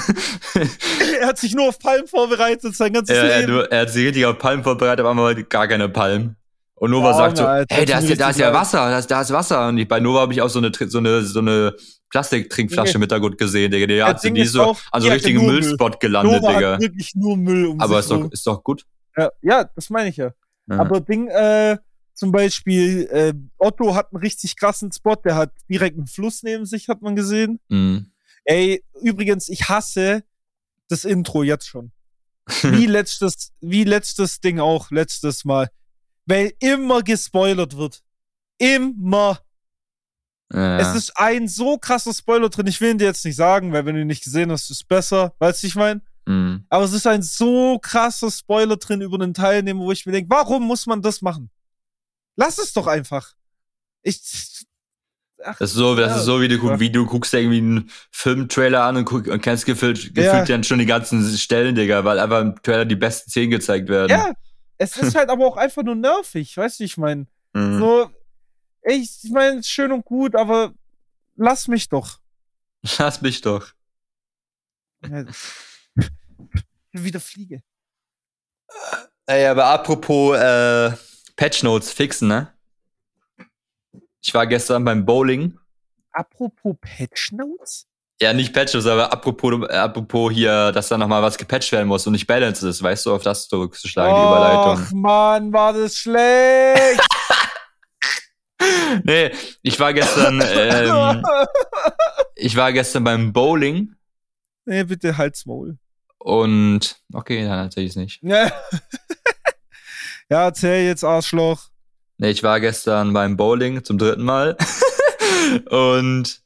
er 1.22 1.28
hat 1.28 1.38
sich 1.38 1.54
nur 1.56 1.70
auf 1.70 1.80
Palmen 1.80 2.06
vorbereitet, 2.08 2.76
sein 2.76 2.92
ganzes 2.92 3.16
er, 3.16 3.40
Leben. 3.40 3.60
Er, 3.60 3.72
er 3.72 3.82
hat 3.82 3.90
sich 3.92 4.06
richtig 4.06 4.26
auf 4.26 4.38
Palmen 4.38 4.64
vorbereitet, 4.64 5.06
aber 5.06 5.36
gar 5.44 5.68
keine 5.68 5.88
Palmen. 5.88 6.36
Und 6.76 6.92
Nova 6.92 7.12
ja, 7.12 7.18
sagt 7.18 7.38
so, 7.38 7.46
Alter, 7.46 7.74
hey, 7.74 7.86
da 7.86 8.00
ist, 8.00 8.20
da 8.20 8.30
ist 8.30 8.40
ja 8.40 8.54
Wasser, 8.54 8.90
da 8.90 9.00
ist, 9.00 9.10
da 9.10 9.22
ist 9.22 9.32
Wasser. 9.32 9.70
Und 9.70 9.78
ich, 9.78 9.88
bei 9.88 10.02
Nova 10.02 10.20
habe 10.20 10.34
ich 10.34 10.42
auch 10.42 10.50
so 10.50 10.60
eine, 10.60 10.70
so 10.74 10.98
eine, 10.98 11.22
so 11.22 11.40
eine 11.40 11.74
Plastiktrinkflasche 12.10 13.00
mit 13.00 13.10
da 13.10 13.20
gut 13.20 13.38
gesehen, 13.38 13.72
Digga. 13.72 13.88
Die, 13.88 14.04
hat, 14.04 14.22
die 14.22 14.42
ist 14.42 14.52
so 14.52 14.76
an 14.92 15.02
so 15.02 15.08
ja, 15.08 15.14
richtigen 15.14 15.46
Müllspot 15.46 16.02
gelandet, 16.02 16.42
Nova 16.42 16.54
Digga. 16.54 16.74
Hat 16.74 16.82
wirklich 16.82 17.16
nur 17.16 17.38
Müll 17.38 17.68
um 17.68 17.80
Aber 17.80 18.00
ist 18.00 18.12
doch, 18.12 18.30
ist 18.30 18.46
doch 18.46 18.62
gut. 18.62 18.84
Ja, 19.16 19.30
ja 19.42 19.70
das 19.76 19.90
meine 19.90 20.10
ich 20.10 20.18
ja. 20.18 20.32
ja. 20.70 20.78
Aber 20.78 21.00
Ding, 21.00 21.30
äh, 21.30 21.78
zum 22.24 22.32
Beispiel, 22.32 23.08
äh, 23.12 23.34
Otto 23.58 23.96
hat 23.96 24.14
einen 24.14 24.22
richtig 24.22 24.56
krassen 24.56 24.92
Spot, 24.92 25.16
der 25.16 25.36
hat 25.36 25.52
direkt 25.70 25.98
einen 25.98 26.08
Fluss 26.08 26.44
neben 26.44 26.66
sich, 26.66 26.88
hat 26.88 27.02
man 27.02 27.16
gesehen. 27.16 27.60
Mhm. 27.70 28.12
Ey, 28.46 28.84
übrigens, 29.02 29.50
ich 29.50 29.70
hasse 29.70 30.24
das 30.90 31.06
Intro 31.06 31.44
jetzt 31.44 31.68
schon. 31.68 31.92
Wie 32.62 32.86
letztes, 32.88 33.52
wie 33.62 33.84
letztes 33.84 34.42
Ding 34.42 34.60
auch, 34.60 34.92
letztes 34.92 35.46
Mal 35.46 35.70
weil 36.26 36.54
immer 36.60 37.02
gespoilert 37.02 37.78
wird. 37.78 38.02
Immer. 38.58 39.40
Ja. 40.52 40.78
Es 40.80 40.96
ist 40.96 41.18
ein 41.18 41.48
so 41.48 41.78
krasser 41.78 42.14
Spoiler 42.14 42.50
drin. 42.50 42.68
Ich 42.68 42.80
will 42.80 42.92
ihn 42.92 42.98
dir 42.98 43.06
jetzt 43.06 43.26
nicht 43.26 43.36
sagen, 43.36 43.74
weil 43.74 43.86
wenn 43.86 43.96
du 43.96 44.02
ihn 44.02 44.08
nicht 44.08 44.24
gesehen 44.24 44.52
hast, 44.52 44.70
ist 44.70 44.82
es 44.82 44.84
besser. 44.84 45.34
Weißt 45.40 45.64
du, 45.64 45.68
ich 45.68 45.76
meine? 45.76 46.02
Mhm. 46.26 46.66
Aber 46.70 46.86
es 46.86 46.94
ist 46.94 47.08
ein 47.08 47.22
so 47.24 47.80
krasser 47.80 48.32
Spoiler 48.32 48.78
drin 48.78 49.02
über 49.02 49.16
einen 49.16 49.34
Teilnehmer, 49.34 49.82
wo 49.82 49.92
ich 49.92 50.06
mir 50.06 50.12
denke, 50.12 50.30
warum 50.30 50.64
muss 50.64 50.86
man 50.86 51.02
das 51.02 51.22
machen? 51.22 51.50
Lass 52.36 52.58
es 52.58 52.74
doch 52.74 52.88
einfach. 52.88 53.34
Ich. 54.02 54.22
Ach, 55.46 55.58
das 55.58 55.72
ist 55.72 55.76
so, 55.76 55.96
das 55.96 56.12
ja, 56.12 56.18
ist 56.18 56.24
so 56.24 56.42
wie, 56.42 56.48
du, 56.48 56.80
wie 56.80 56.90
du 56.90 57.06
guckst 57.06 57.34
irgendwie 57.34 57.58
einen 57.58 57.92
Filmtrailer 58.12 58.84
an 58.84 58.96
und, 58.98 59.06
guck, 59.06 59.28
und 59.28 59.42
kennst 59.42 59.66
gefühlt, 59.66 60.14
gefühlt 60.16 60.16
ja. 60.16 60.46
dann 60.46 60.64
schon 60.64 60.80
die 60.80 60.86
ganzen 60.86 61.22
Stellen, 61.38 61.76
Digga, 61.76 62.06
weil 62.06 62.20
einfach 62.20 62.42
im 62.42 62.62
Trailer 62.64 62.86
die 62.86 62.96
besten 62.96 63.30
Szenen 63.30 63.52
gezeigt 63.52 63.90
werden. 63.90 64.10
Ja, 64.10 64.32
es 64.78 64.96
ist 64.96 65.16
halt 65.16 65.30
aber 65.30 65.46
auch 65.46 65.58
einfach 65.58 65.84
nur 65.84 65.96
nervig, 65.96 66.56
weißt 66.56 66.80
du, 66.80 66.84
ich 66.86 66.98
meine. 66.98 67.28
Mhm. 67.54 67.80
So, 67.80 68.10
ich, 68.84 69.24
ich 69.24 69.32
meine, 69.32 69.64
schön 69.64 69.92
und 69.92 70.06
gut, 70.06 70.36
aber 70.36 70.74
lass 71.36 71.68
mich 71.68 71.90
doch. 71.90 72.20
Lass 72.98 73.22
mich 73.22 73.42
doch. 73.42 73.72
Ja, 75.06 75.26
wieder 76.92 77.20
fliege. 77.20 77.64
Ey, 79.26 79.46
aber 79.48 79.66
apropos 79.66 80.38
äh, 80.38 80.92
Patch 81.36 81.64
Notes 81.64 81.92
fixen, 81.92 82.28
ne? 82.28 82.54
Ich 84.22 84.34
war 84.34 84.48
gestern 84.48 84.86
beim 84.86 85.06
Bowling. 85.06 85.58
Apropos 86.12 86.76
Patch 86.80 87.32
Notes? 87.32 87.88
Ja, 88.22 88.32
nicht 88.32 88.54
Patches, 88.54 88.86
aber 88.86 89.12
apropos, 89.12 89.68
apropos 89.70 90.32
hier, 90.32 90.72
dass 90.72 90.88
da 90.88 90.98
nochmal 90.98 91.22
was 91.22 91.38
gepatcht 91.38 91.72
werden 91.72 91.88
muss 91.88 92.06
und 92.08 92.14
nicht 92.14 92.28
balanced 92.28 92.64
ist, 92.64 92.82
weißt 92.82 93.06
du, 93.08 93.16
auf 93.16 93.24
das 93.24 93.50
zurückzuschlagen, 93.50 94.16
die 94.16 94.22
Überleitung. 94.22 94.86
Ach 94.88 94.92
Mann, 94.94 95.52
war 95.52 95.74
das 95.74 95.98
schlecht! 95.98 97.02
nee, 99.04 99.32
ich 99.62 99.80
war 99.80 99.94
gestern, 99.94 100.42
ähm, 100.46 101.24
ich 102.36 102.56
war 102.56 102.72
gestern 102.72 103.04
beim 103.04 103.34
Bowling. 103.34 103.96
Nee, 104.66 104.84
bitte 104.84 105.18
halt's 105.18 105.46
Maul. 105.46 105.78
Und, 106.18 106.96
okay, 107.12 107.44
dann 107.46 107.70
ich's 107.76 107.96
nicht. 107.96 108.22
Ja, 110.34 110.46
erzähl 110.46 110.88
jetzt, 110.88 111.04
Arschloch. 111.04 111.70
Nee, 112.18 112.32
ich 112.32 112.42
war 112.42 112.60
gestern 112.60 113.14
beim 113.14 113.38
Bowling 113.38 113.84
zum 113.84 114.00
dritten 114.00 114.24
Mal. 114.24 114.58
und 115.70 116.42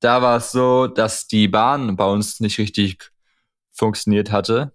da 0.00 0.20
war 0.20 0.36
es 0.36 0.52
so, 0.52 0.88
dass 0.88 1.26
die 1.26 1.48
Bahn 1.48 1.96
bei 1.96 2.04
uns 2.04 2.40
nicht 2.40 2.58
richtig 2.58 3.12
funktioniert 3.72 4.30
hatte. 4.30 4.74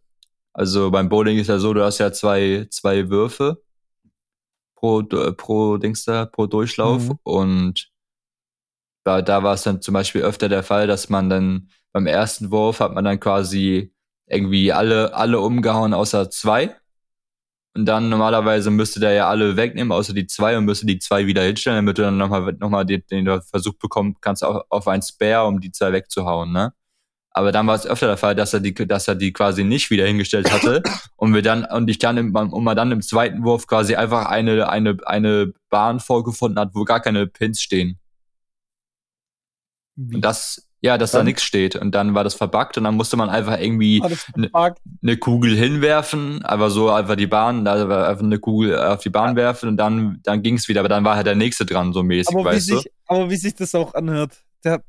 Also 0.51 0.89
beim 0.89 1.09
Bowling 1.09 1.38
ist 1.38 1.45
ja 1.45 1.59
so, 1.59 1.75
du 1.75 1.83
hast 1.83 1.99
ja 1.99 2.12
zwei, 2.12 2.65
zwei 2.71 3.12
Würfe 3.12 3.62
pro, 4.73 5.03
pro 5.03 5.77
Dings 5.77 6.05
da, 6.05 6.25
pro 6.25 6.47
Durchlauf. 6.47 7.03
Mhm. 7.03 7.19
Und 7.21 7.91
da, 9.03 9.21
da 9.21 9.43
war 9.43 9.53
es 9.53 9.62
dann 9.62 9.83
zum 9.83 9.93
Beispiel 9.93 10.23
öfter 10.23 10.49
der 10.49 10.63
Fall, 10.63 10.88
dass 10.88 11.09
man 11.09 11.29
dann 11.29 11.69
beim 11.91 12.07
ersten 12.07 12.49
Wurf 12.49 12.79
hat 12.79 12.95
man 12.95 13.05
dann 13.05 13.19
quasi 13.19 13.93
irgendwie 14.25 14.73
alle, 14.73 15.13
alle 15.13 15.39
umgehauen 15.39 15.93
außer 15.93 16.31
zwei. 16.31 16.78
Und 17.75 17.86
dann 17.86 18.10
normalerweise 18.10 18.71
müsste 18.71 18.99
der 18.99 19.13
ja 19.13 19.29
alle 19.29 19.55
wegnehmen, 19.55 19.91
außer 19.91 20.13
die 20.13 20.27
zwei, 20.27 20.58
und 20.58 20.65
müsste 20.65 20.86
die 20.86 20.99
zwei 20.99 21.27
wieder 21.27 21.43
hinstellen, 21.43 21.77
damit 21.77 21.97
du 21.97 22.01
dann 22.01 22.17
nochmal 22.17 22.53
noch 22.60 22.69
mal 22.69 22.84
den, 22.84 23.03
den 23.12 23.41
Versuch 23.43 23.75
bekommen 23.75 24.17
kannst, 24.21 24.43
auf, 24.43 24.63
auf 24.69 24.88
ein 24.88 25.01
Spare, 25.01 25.45
um 25.47 25.60
die 25.62 25.71
zwei 25.71 25.93
wegzuhauen, 25.93 26.51
ne? 26.51 26.73
Aber 27.32 27.51
dann 27.51 27.67
war 27.67 27.75
es 27.75 27.86
öfter 27.86 28.08
der 28.08 28.17
Fall, 28.17 28.36
dass 28.36 28.53
er 28.53 28.60
die, 28.60 28.73
dass 28.73 29.08
er 29.08 29.15
die 29.15 29.32
quasi 29.32 29.63
nicht 29.63 29.91
wieder 29.91 30.05
hingestellt 30.05 30.51
hatte 30.51 30.82
und 31.15 31.34
wir 31.34 31.43
dann 31.43 31.63
und 31.63 31.89
ich 31.89 31.99
dann 31.99 32.17
im, 32.17 32.36
und 32.36 32.63
man 32.63 32.75
dann 32.75 32.91
im 32.91 33.01
zweiten 33.01 33.43
Wurf 33.43 33.67
quasi 33.67 33.95
einfach 33.95 34.25
eine 34.25 34.67
eine 34.69 34.97
eine 35.05 35.53
Bahn 35.69 35.99
vorgefunden 35.99 36.60
hat, 36.60 36.71
wo 36.73 36.84
gar 36.86 36.99
keine 37.01 37.27
Pins 37.27 37.62
stehen. 37.62 37.99
Wie? 39.95 40.15
Und 40.15 40.21
das 40.21 40.68
ja, 40.81 40.97
dass 40.97 41.11
dann? 41.11 41.19
da 41.19 41.23
nichts 41.25 41.43
steht. 41.43 41.75
Und 41.75 41.93
dann 41.93 42.13
war 42.13 42.23
das 42.23 42.35
verbuggt 42.35 42.77
und 42.77 42.85
dann 42.85 42.95
musste 42.95 43.17
man 43.17 43.29
einfach 43.29 43.59
irgendwie 43.59 44.01
eine 44.35 44.49
ne 45.01 45.17
Kugel 45.17 45.55
hinwerfen, 45.55 46.43
aber 46.45 46.69
so 46.69 46.89
einfach 46.89 47.15
die 47.15 47.27
Bahn, 47.27 47.67
also 47.67 47.85
einfach 47.85 48.23
eine 48.23 48.39
Kugel 48.39 48.77
auf 48.77 49.01
die 49.01 49.09
Bahn 49.09 49.35
werfen 49.35 49.69
und 49.69 49.77
dann, 49.77 50.19
dann 50.23 50.41
ging 50.41 50.55
es 50.55 50.67
wieder. 50.67 50.79
Aber 50.79 50.89
dann 50.89 51.03
war 51.03 51.15
halt 51.15 51.27
der 51.27 51.35
nächste 51.35 51.65
dran, 51.65 51.93
so 51.93 52.03
mäßig, 52.03 52.35
aber 52.35 52.45
weißt 52.45 52.67
wie 52.67 52.71
du? 52.71 52.77
Sich, 52.79 52.91
aber 53.07 53.29
wie 53.29 53.35
sich 53.35 53.55
das 53.55 53.75
auch 53.75 53.93
anhört. 53.93 54.33
Der 54.63 54.81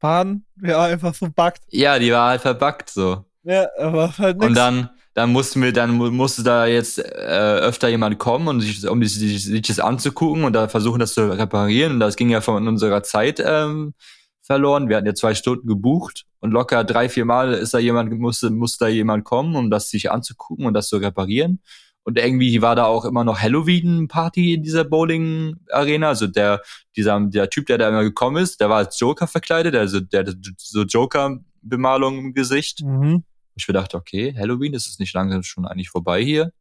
Bahn 0.00 0.44
war 0.56 0.86
einfach 0.86 1.14
verbuggt. 1.14 1.60
Ja, 1.70 1.98
die 1.98 2.12
war 2.12 2.30
halt 2.30 2.42
verbuggt, 2.42 2.90
so. 2.90 3.24
Ja, 3.44 3.66
aber 3.78 4.16
halt 4.18 4.38
nichts. 4.38 4.48
Und 4.48 4.54
dann, 4.56 4.90
dann 5.14 5.30
mussten 5.30 5.62
wir, 5.62 5.72
dann 5.72 5.96
musste 5.96 6.42
da 6.42 6.66
jetzt 6.66 6.98
äh, 6.98 7.02
öfter 7.02 7.88
jemand 7.88 8.18
kommen 8.18 8.48
und 8.48 8.60
sich, 8.60 8.86
um 8.88 9.02
sich, 9.02 9.44
sich 9.44 9.62
das 9.62 9.80
anzugucken 9.80 10.44
und 10.44 10.52
da 10.52 10.68
versuchen, 10.68 11.00
das 11.00 11.14
zu 11.14 11.28
reparieren. 11.30 11.94
Und 11.94 12.00
das 12.00 12.16
ging 12.16 12.30
ja 12.30 12.40
von 12.40 12.66
unserer 12.66 13.02
Zeit 13.02 13.42
ähm, 13.44 13.94
verloren. 14.42 14.88
Wir 14.88 14.96
hatten 14.96 15.06
ja 15.06 15.14
zwei 15.14 15.34
Stunden 15.34 15.66
gebucht 15.66 16.24
und 16.40 16.50
locker 16.50 16.84
drei, 16.84 17.08
vier 17.08 17.24
Mal 17.24 17.54
ist 17.54 17.72
da 17.72 17.78
jemand, 17.78 18.12
musste, 18.18 18.50
musste 18.50 18.84
da 18.84 18.88
jemand 18.88 19.24
kommen, 19.24 19.56
um 19.56 19.70
das 19.70 19.88
sich 19.88 20.10
anzugucken 20.10 20.66
und 20.66 20.74
das 20.74 20.88
zu 20.88 20.96
reparieren. 20.98 21.60
Und 22.04 22.18
irgendwie 22.18 22.60
war 22.62 22.74
da 22.74 22.86
auch 22.86 23.04
immer 23.04 23.22
noch 23.22 23.40
Halloween-Party 23.40 24.54
in 24.54 24.62
dieser 24.64 24.82
Bowling-Arena. 24.84 26.08
Also 26.08 26.26
der, 26.26 26.60
dieser, 26.96 27.20
der 27.20 27.48
Typ, 27.48 27.66
der 27.66 27.78
da 27.78 27.88
immer 27.88 28.02
gekommen 28.02 28.42
ist, 28.42 28.60
der 28.60 28.68
war 28.68 28.78
als 28.78 28.98
Joker 28.98 29.28
verkleidet, 29.28 29.76
also 29.76 30.00
der, 30.00 30.24
der 30.24 30.34
so 30.56 30.82
Joker-Bemalung 30.82 32.18
im 32.18 32.34
Gesicht. 32.34 32.82
Mhm. 32.82 33.22
Ich 33.54 33.66
dachte, 33.66 33.96
okay, 33.96 34.34
Halloween, 34.36 34.72
das 34.72 34.86
ist 34.86 34.98
nicht 34.98 35.14
lange 35.14 35.42
schon 35.44 35.66
eigentlich 35.66 35.90
vorbei 35.90 36.22
hier. 36.24 36.52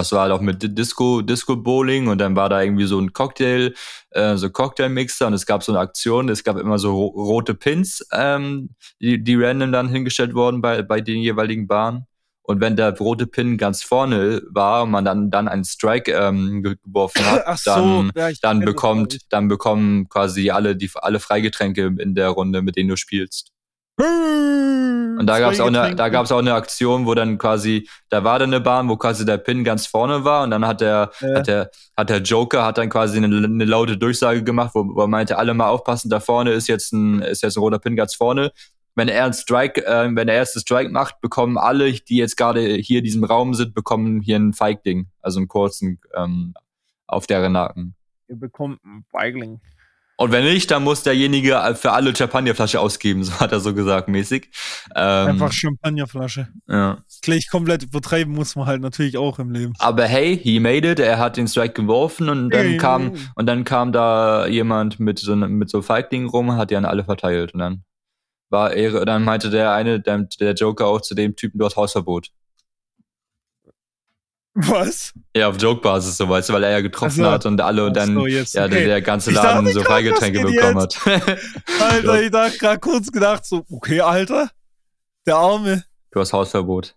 Das 0.00 0.12
war 0.12 0.22
halt 0.22 0.32
auch 0.32 0.40
mit 0.40 0.78
Disco, 0.78 1.20
Disco 1.20 1.56
Bowling 1.56 2.08
und 2.08 2.18
dann 2.18 2.34
war 2.36 2.48
da 2.48 2.62
irgendwie 2.62 2.86
so 2.86 2.98
ein 2.98 3.12
Cocktail, 3.12 3.74
äh, 4.10 4.36
so 4.36 4.48
Cocktailmixer 4.48 5.26
und 5.26 5.34
es 5.34 5.44
gab 5.44 5.62
so 5.62 5.72
eine 5.72 5.80
Aktion, 5.80 6.28
es 6.30 6.42
gab 6.42 6.56
immer 6.56 6.78
so 6.78 7.04
rote 7.04 7.54
Pins, 7.54 8.06
ähm, 8.12 8.70
die, 9.00 9.22
die 9.22 9.36
random 9.36 9.72
dann 9.72 9.88
hingestellt 9.88 10.34
wurden 10.34 10.62
bei, 10.62 10.82
bei 10.82 11.00
den 11.00 11.18
jeweiligen 11.18 11.66
Bahnen. 11.66 12.06
Und 12.42 12.60
wenn 12.60 12.74
der 12.74 12.96
rote 12.96 13.26
Pin 13.26 13.58
ganz 13.58 13.82
vorne 13.82 14.42
war 14.50 14.84
und 14.84 14.90
man 14.90 15.04
dann, 15.04 15.30
dann 15.30 15.46
einen 15.46 15.64
Strike 15.64 16.10
ähm, 16.10 16.62
geworfen 16.62 17.24
hat, 17.26 17.58
so, 17.58 17.70
dann, 17.70 18.10
ja, 18.16 18.30
dann 18.40 18.60
bekommt, 18.60 19.18
dann 19.28 19.48
bekommen 19.48 20.08
quasi 20.08 20.50
alle 20.50 20.74
die 20.74 20.90
alle 20.94 21.20
Freigetränke 21.20 21.94
in 21.98 22.14
der 22.14 22.30
Runde, 22.30 22.62
mit 22.62 22.76
denen 22.76 22.88
du 22.88 22.96
spielst. 22.96 23.52
Und 24.00 25.26
da 25.26 25.38
gab 25.38 25.52
es 25.52 25.60
auch 25.60 25.66
eine, 25.66 25.94
da 25.94 26.08
gab 26.08 26.24
es 26.24 26.32
auch 26.32 26.38
eine 26.38 26.54
Aktion, 26.54 27.04
wo 27.04 27.14
dann 27.14 27.36
quasi, 27.36 27.88
da 28.08 28.24
war 28.24 28.38
dann 28.38 28.50
eine 28.50 28.60
Bahn, 28.60 28.88
wo 28.88 28.96
quasi 28.96 29.26
der 29.26 29.36
Pin 29.36 29.64
ganz 29.64 29.86
vorne 29.86 30.24
war 30.24 30.44
und 30.44 30.50
dann 30.50 30.66
hat 30.66 30.80
der, 30.80 31.10
ja. 31.20 31.34
hat 31.34 31.46
der, 31.46 31.70
hat 31.96 32.08
der 32.08 32.22
Joker 32.22 32.64
hat 32.64 32.78
dann 32.78 32.88
quasi 32.88 33.18
eine, 33.18 33.26
eine 33.26 33.64
laute 33.64 33.98
Durchsage 33.98 34.42
gemacht, 34.42 34.70
wo, 34.74 34.84
wo 34.94 35.02
er 35.02 35.08
meinte, 35.08 35.36
alle 35.36 35.52
mal 35.52 35.68
aufpassen, 35.68 36.08
da 36.08 36.20
vorne 36.20 36.52
ist 36.52 36.68
jetzt 36.68 36.92
ein, 36.92 37.20
ist 37.20 37.42
jetzt 37.42 37.56
ein 37.56 37.60
roter 37.60 37.78
Pin 37.78 37.96
ganz 37.96 38.14
vorne. 38.14 38.52
Wenn 38.94 39.08
er 39.08 39.24
einen 39.24 39.34
Strike, 39.34 39.84
äh, 39.84 40.08
wenn 40.14 40.26
der 40.26 40.36
erste 40.36 40.60
Strike 40.60 40.90
macht, 40.90 41.20
bekommen 41.20 41.58
alle, 41.58 41.92
die 41.92 42.16
jetzt 42.16 42.36
gerade 42.36 42.62
hier 42.76 42.98
in 42.98 43.04
diesem 43.04 43.24
Raum 43.24 43.54
sind, 43.54 43.74
bekommen 43.74 44.20
hier 44.20 44.36
ein 44.36 44.54
Feigling, 44.54 45.08
also 45.20 45.38
einen 45.38 45.48
kurzen 45.48 46.00
ähm, 46.14 46.54
auf 47.06 47.26
deren 47.26 47.52
Nacken. 47.52 47.94
Ihr 48.28 48.36
bekommt 48.36 48.80
einen 48.84 49.04
Feigling. 49.10 49.60
Und 50.20 50.32
wenn 50.32 50.44
nicht, 50.44 50.70
dann 50.70 50.84
muss 50.84 51.02
derjenige 51.02 51.58
für 51.76 51.92
alle 51.92 52.14
Champagnerflasche 52.14 52.78
ausgeben, 52.78 53.24
so 53.24 53.40
hat 53.40 53.52
er 53.52 53.60
so 53.60 53.72
gesagt, 53.72 54.06
mäßig. 54.06 54.50
Ähm, 54.94 55.28
Einfach 55.28 55.50
Champagnerflasche. 55.50 56.48
Ja. 56.68 56.98
Gleich 57.22 57.48
komplett 57.48 57.84
übertreiben 57.84 58.34
muss 58.34 58.54
man 58.54 58.66
halt 58.66 58.82
natürlich 58.82 59.16
auch 59.16 59.38
im 59.38 59.50
Leben. 59.50 59.72
Aber 59.78 60.04
hey, 60.04 60.36
he 60.36 60.60
made 60.60 60.86
it, 60.90 61.00
er 61.00 61.18
hat 61.18 61.38
den 61.38 61.48
Strike 61.48 61.72
geworfen 61.72 62.28
und 62.28 62.50
dann 62.50 62.66
hey. 62.66 62.76
kam, 62.76 63.12
und 63.34 63.46
dann 63.46 63.64
kam 63.64 63.92
da 63.92 64.46
jemand 64.46 65.00
mit 65.00 65.18
so, 65.18 65.34
mit 65.34 65.70
so 65.70 65.80
Feigling 65.80 66.26
rum, 66.26 66.54
hat 66.54 66.70
die 66.70 66.76
an 66.76 66.84
alle 66.84 67.04
verteilt 67.04 67.54
und 67.54 67.60
dann 67.60 67.84
war 68.50 68.74
er, 68.74 69.06
dann 69.06 69.24
meinte 69.24 69.48
der 69.48 69.72
eine, 69.72 70.00
der, 70.00 70.28
der 70.38 70.52
Joker 70.52 70.86
auch 70.86 71.00
zu 71.00 71.14
dem 71.14 71.34
Typen, 71.34 71.58
du 71.58 71.64
hast 71.64 71.76
Hausverbot. 71.76 72.28
Was? 74.54 75.12
Ja, 75.36 75.48
auf 75.48 75.60
Joke-Basis, 75.60 76.16
so 76.16 76.28
weißt 76.28 76.48
du, 76.48 76.52
weil 76.54 76.64
er 76.64 76.70
ja 76.70 76.80
getroffen 76.80 77.20
also, 77.20 77.32
hat 77.32 77.46
und 77.46 77.60
alle 77.60 77.86
und 77.86 77.96
dann 77.96 78.14
so, 78.14 78.26
ja, 78.26 78.42
okay. 78.42 78.84
der, 78.84 79.00
ganze 79.00 79.30
Laden 79.30 79.68
so 79.72 79.82
Freigetränke 79.82 80.42
bekommen 80.42 80.80
hat. 80.80 80.98
Alter, 81.80 82.22
ich 82.22 82.30
dachte 82.30 82.58
gerade 82.58 82.80
kurz 82.80 83.12
gedacht, 83.12 83.44
so, 83.44 83.64
okay, 83.70 84.00
Alter, 84.00 84.50
der 85.24 85.36
Arme. 85.36 85.84
Du 86.10 86.20
hast 86.20 86.32
Hausverbot. 86.32 86.96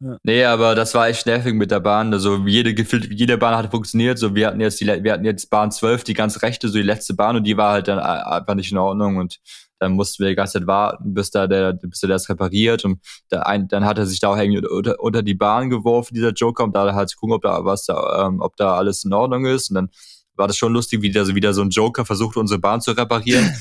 Ja. 0.00 0.16
Nee, 0.22 0.44
aber 0.44 0.74
das 0.74 0.94
war 0.94 1.08
echt 1.08 1.26
nervig 1.26 1.54
mit 1.54 1.70
der 1.70 1.80
Bahn. 1.80 2.12
Also 2.12 2.46
jede 2.46 2.74
gefühlt, 2.74 3.12
jede 3.12 3.36
Bahn 3.36 3.56
hat 3.56 3.70
funktioniert. 3.70 4.18
So, 4.18 4.34
wir 4.34 4.46
hatten 4.46 4.60
jetzt 4.60 4.80
die, 4.80 4.86
wir 4.86 5.12
hatten 5.12 5.24
jetzt 5.24 5.50
Bahn 5.50 5.72
12, 5.72 6.04
die 6.04 6.14
ganz 6.14 6.42
rechte, 6.42 6.68
so 6.68 6.78
die 6.78 6.84
letzte 6.84 7.14
Bahn 7.14 7.36
und 7.36 7.44
die 7.44 7.56
war 7.56 7.72
halt 7.72 7.88
dann 7.88 7.98
einfach 7.98 8.54
nicht 8.54 8.70
in 8.70 8.78
Ordnung 8.78 9.16
und 9.16 9.38
dann 9.78 9.92
mussten 9.92 10.22
wir 10.22 10.30
die 10.30 10.34
ganze 10.34 10.54
Zeit 10.58 10.66
warten, 10.66 11.14
bis 11.14 11.30
da 11.30 11.46
der, 11.46 11.72
bis 11.72 12.00
der 12.00 12.08
das 12.08 12.28
repariert 12.28 12.84
und 12.84 13.00
der 13.30 13.46
ein, 13.46 13.68
dann 13.68 13.84
hat 13.84 13.98
er 13.98 14.06
sich 14.06 14.20
da 14.20 14.28
auch 14.28 14.36
irgendwie 14.36 14.66
unter, 14.66 15.00
unter 15.00 15.22
die 15.22 15.34
Bahn 15.34 15.70
geworfen, 15.70 16.14
dieser 16.14 16.32
Joker, 16.32 16.64
um 16.64 16.72
da 16.72 16.94
halt 16.94 17.10
zu 17.10 17.16
gucken, 17.16 17.34
ob 17.34 17.42
da 17.42 17.64
was 17.64 17.84
da, 17.84 18.26
ähm, 18.26 18.40
ob 18.40 18.56
da 18.56 18.76
alles 18.76 19.04
in 19.04 19.12
Ordnung 19.12 19.46
ist 19.46 19.70
und 19.70 19.74
dann 19.74 19.90
war 20.34 20.46
das 20.46 20.56
schon 20.56 20.72
lustig, 20.72 21.02
wie 21.02 21.10
da 21.10 21.24
so 21.24 21.34
wieder 21.34 21.52
so 21.52 21.62
ein 21.62 21.70
Joker 21.70 22.04
versucht, 22.04 22.36
unsere 22.36 22.60
Bahn 22.60 22.80
zu 22.80 22.92
reparieren. 22.92 23.52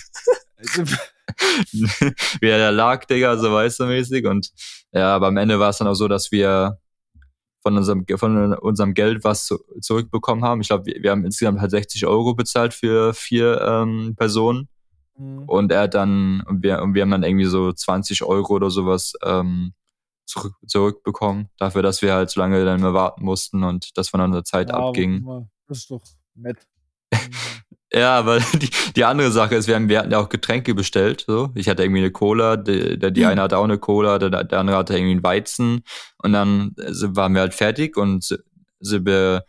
wie 1.71 2.47
er 2.47 2.57
da 2.57 2.69
lag, 2.69 3.05
Digga, 3.05 3.37
so 3.37 3.51
weißt 3.51 3.79
du 3.79 3.85
mäßig 3.85 4.25
und 4.25 4.51
ja, 4.91 5.15
aber 5.15 5.27
am 5.27 5.37
Ende 5.37 5.59
war 5.59 5.69
es 5.69 5.77
dann 5.77 5.87
auch 5.87 5.93
so, 5.93 6.07
dass 6.07 6.31
wir 6.31 6.79
von 7.61 7.77
unserem, 7.77 8.05
von 8.15 8.53
unserem 8.53 8.93
Geld 8.93 9.23
was 9.23 9.53
zurückbekommen 9.81 10.43
haben. 10.43 10.61
Ich 10.61 10.67
glaube, 10.67 10.85
wir, 10.85 11.03
wir, 11.03 11.11
haben 11.11 11.25
insgesamt 11.25 11.59
halt 11.59 11.71
60 11.71 12.05
Euro 12.05 12.33
bezahlt 12.33 12.73
für 12.73 13.13
vier 13.13 13.61
ähm, 13.61 14.15
Personen. 14.15 14.69
Mhm. 15.17 15.43
Und 15.47 15.71
er 15.71 15.81
hat 15.81 15.93
dann, 15.93 16.41
und 16.47 16.63
wir, 16.63 16.81
und 16.81 16.93
wir 16.93 17.01
haben 17.01 17.11
dann 17.11 17.23
irgendwie 17.23 17.45
so 17.45 17.71
20 17.71 18.23
Euro 18.23 18.53
oder 18.53 18.69
sowas 18.69 19.13
ähm, 19.23 19.73
zurück, 20.25 20.53
zurückbekommen, 20.65 21.49
dafür, 21.57 21.81
dass 21.81 22.01
wir 22.01 22.13
halt 22.13 22.29
so 22.29 22.39
lange 22.39 22.63
dann 22.63 22.81
mehr 22.81 22.93
warten 22.93 23.23
mussten 23.23 23.63
und 23.63 23.97
das 23.97 24.09
von 24.09 24.21
unserer 24.21 24.43
Zeit 24.43 24.69
ja, 24.69 24.75
abging. 24.75 25.25
Das 25.67 25.79
ist 25.79 25.91
doch 25.91 26.01
nett. 26.35 26.57
ja, 27.93 28.17
aber 28.17 28.39
die, 28.53 28.69
die 28.95 29.05
andere 29.05 29.31
Sache 29.31 29.55
ist, 29.55 29.67
wir, 29.67 29.75
haben, 29.75 29.89
wir 29.89 29.99
hatten 29.99 30.11
ja 30.11 30.19
auch 30.19 30.29
Getränke 30.29 30.75
bestellt. 30.75 31.25
So. 31.27 31.51
Ich 31.55 31.69
hatte 31.69 31.83
irgendwie 31.83 32.01
eine 32.01 32.11
Cola, 32.11 32.57
die, 32.57 32.99
die 32.99 33.21
mhm. 33.21 33.27
eine 33.27 33.41
hatte 33.41 33.57
auch 33.57 33.63
eine 33.63 33.79
Cola, 33.79 34.19
der, 34.19 34.43
der 34.43 34.59
andere 34.59 34.77
hatte 34.77 34.95
irgendwie 34.95 35.13
einen 35.13 35.23
Weizen. 35.23 35.83
Und 36.21 36.33
dann 36.33 36.73
waren 36.75 37.33
wir 37.33 37.41
halt 37.41 37.53
fertig 37.53 37.97
und 37.97 38.37
sind 38.79 39.05
wir 39.05 39.45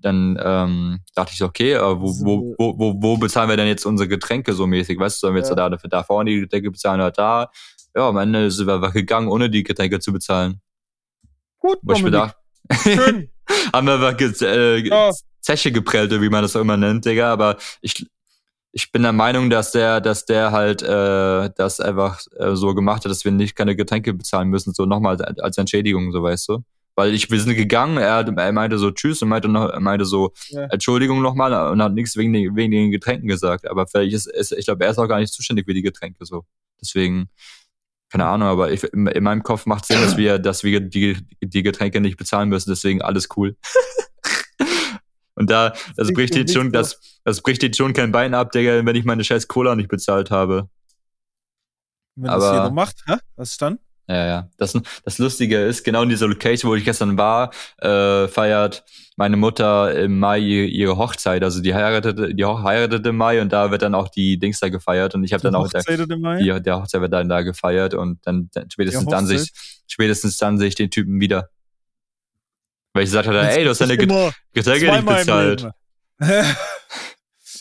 dann 0.00 0.38
ähm, 0.42 1.00
dachte 1.14 1.32
ich 1.32 1.38
so, 1.38 1.46
okay, 1.46 1.72
äh, 1.72 1.80
wo, 1.80 2.08
wo, 2.24 2.54
wo, 2.58 2.78
wo, 2.78 2.94
wo 3.02 3.16
bezahlen 3.16 3.48
wir 3.48 3.56
denn 3.56 3.66
jetzt 3.66 3.84
unsere 3.84 4.08
Getränke 4.08 4.52
so 4.52 4.66
mäßig? 4.66 4.98
Weißt 4.98 5.16
du, 5.16 5.20
sollen 5.26 5.34
wir 5.34 5.40
jetzt 5.40 5.50
ja. 5.50 5.56
da, 5.56 5.68
da 5.68 6.02
vorne 6.02 6.30
die 6.30 6.40
Getränke 6.40 6.70
bezahlen 6.70 7.00
oder 7.00 7.10
da? 7.10 7.50
Ja, 7.94 8.08
am 8.08 8.16
Ende 8.18 8.50
sind 8.50 8.66
wir 8.66 8.74
einfach 8.74 8.92
gegangen, 8.92 9.28
ohne 9.28 9.50
die 9.50 9.62
Getränke 9.62 10.00
zu 10.00 10.12
bezahlen. 10.12 10.60
Gut, 11.58 11.78
Wo 11.82 11.92
ich 11.92 12.02
bedacht, 12.02 12.36
Schön. 12.82 13.30
haben 13.72 13.86
wir 13.86 13.94
einfach 13.94 14.18
äh, 14.42 14.78
ja. 14.78 15.10
Zeche 15.40 15.72
geprellt, 15.72 16.10
wie 16.20 16.28
man 16.28 16.42
das 16.42 16.56
auch 16.56 16.60
immer 16.60 16.76
nennt, 16.76 17.04
Digga. 17.04 17.32
Aber 17.32 17.56
ich, 17.80 18.06
ich 18.72 18.92
bin 18.92 19.02
der 19.02 19.12
Meinung, 19.12 19.50
dass 19.50 19.72
der, 19.72 20.00
dass 20.00 20.24
der 20.24 20.52
halt 20.52 20.82
äh, 20.82 21.50
das 21.56 21.80
einfach 21.80 22.20
äh, 22.38 22.54
so 22.54 22.74
gemacht 22.74 23.04
hat, 23.04 23.10
dass 23.10 23.24
wir 23.24 23.32
nicht 23.32 23.56
keine 23.56 23.76
Getränke 23.76 24.14
bezahlen 24.14 24.48
müssen, 24.48 24.72
so 24.72 24.86
nochmal 24.86 25.20
als 25.22 25.58
Entschädigung, 25.58 26.12
so 26.12 26.22
weißt 26.22 26.48
du. 26.48 26.64
Weil 27.00 27.14
ich, 27.14 27.30
wir 27.30 27.40
sind 27.40 27.54
gegangen, 27.54 27.96
er, 27.96 28.28
er 28.28 28.52
meinte 28.52 28.76
so 28.76 28.90
Tschüss 28.90 29.22
und 29.22 29.30
meinte, 29.30 29.48
noch, 29.48 29.80
meinte 29.80 30.04
so 30.04 30.34
ja. 30.48 30.64
Entschuldigung 30.64 31.22
nochmal 31.22 31.72
und 31.72 31.82
hat 31.82 31.94
nichts 31.94 32.14
wegen 32.14 32.34
den, 32.34 32.54
wegen 32.54 32.72
den 32.72 32.90
Getränken 32.90 33.26
gesagt. 33.26 33.66
Aber 33.66 33.86
vielleicht 33.86 34.12
ist, 34.12 34.26
ist, 34.26 34.52
ich 34.52 34.66
glaube, 34.66 34.84
er 34.84 34.90
ist 34.90 34.98
auch 34.98 35.08
gar 35.08 35.18
nicht 35.18 35.32
zuständig 35.32 35.64
für 35.64 35.72
die 35.72 35.80
Getränke 35.80 36.26
so. 36.26 36.44
Deswegen, 36.78 37.30
keine 38.10 38.26
Ahnung, 38.26 38.48
aber 38.48 38.70
ich, 38.70 38.84
in, 38.84 39.06
in 39.06 39.24
meinem 39.24 39.42
Kopf 39.42 39.64
macht 39.64 39.86
Sinn, 39.86 39.98
dass 40.02 40.18
wir, 40.18 40.38
dass 40.38 40.62
wir 40.62 40.80
die, 40.80 41.16
die 41.42 41.62
Getränke 41.62 42.02
nicht 42.02 42.18
bezahlen 42.18 42.50
müssen, 42.50 42.68
deswegen 42.68 43.00
alles 43.00 43.28
cool. 43.34 43.56
Und 45.36 45.48
da, 45.48 45.72
das 45.96 46.12
bricht 46.12 46.34
jetzt 46.34 46.52
schon, 46.52 46.70
das, 46.70 47.00
das 47.24 47.40
bricht 47.40 47.62
jetzt 47.62 47.78
schon 47.78 47.94
kein 47.94 48.12
Bein 48.12 48.34
ab, 48.34 48.52
Digga, 48.52 48.84
wenn 48.84 48.94
ich 48.94 49.06
meine 49.06 49.24
scheiß 49.24 49.48
Cola 49.48 49.74
nicht 49.74 49.88
bezahlt 49.88 50.30
habe. 50.30 50.68
Wenn 52.16 52.28
aber, 52.28 52.44
das 52.44 52.52
jeder 52.52 52.70
macht, 52.70 52.96
hä? 53.06 53.14
Was 53.36 53.52
ist 53.52 53.62
dann? 53.62 53.78
Ja, 54.10 54.26
ja. 54.26 54.48
Das, 54.56 54.76
das 55.04 55.18
Lustige 55.18 55.58
ist, 55.58 55.84
genau 55.84 56.02
in 56.02 56.08
dieser 56.08 56.26
Location, 56.26 56.68
wo 56.68 56.74
ich 56.74 56.84
gestern 56.84 57.16
war, 57.16 57.52
äh, 57.78 58.26
feiert 58.26 58.82
meine 59.14 59.36
Mutter 59.36 59.94
im 59.94 60.18
Mai 60.18 60.40
ihre 60.40 60.96
Hochzeit. 60.96 61.44
Also 61.44 61.62
die 61.62 61.74
heiratete, 61.74 62.34
die 62.34 62.44
heiratet 62.44 63.06
im 63.06 63.16
Mai 63.16 63.40
und 63.40 63.52
da 63.52 63.70
wird 63.70 63.82
dann 63.82 63.94
auch 63.94 64.08
die 64.08 64.36
Dings 64.36 64.58
da 64.58 64.68
gefeiert. 64.68 65.14
Und 65.14 65.22
ich 65.22 65.32
habe 65.32 65.44
dann 65.44 65.54
auch 65.54 65.68
der, 65.68 65.82
die, 65.84 66.60
der 66.60 66.80
Hochzeit 66.80 67.00
wird 67.00 67.12
dann 67.12 67.28
da 67.28 67.42
gefeiert 67.42 67.94
und 67.94 68.18
dann, 68.26 68.50
dann 68.52 68.68
spätestens 68.68 69.06
dann 69.06 69.26
sich, 69.26 69.52
spätestens 69.86 70.38
dann 70.38 70.58
sehe 70.58 70.66
ich 70.68 70.74
den 70.74 70.90
Typen 70.90 71.20
wieder. 71.20 71.48
Weil 72.92 73.04
ich 73.04 73.10
gesagt 73.10 73.28
habe, 73.28 73.40
ey, 73.42 73.62
du 73.62 73.70
hast 73.70 73.80
deine 73.80 73.96
Getränke 73.96 74.90
nicht 74.90 75.06
bezahlt. 75.06 75.68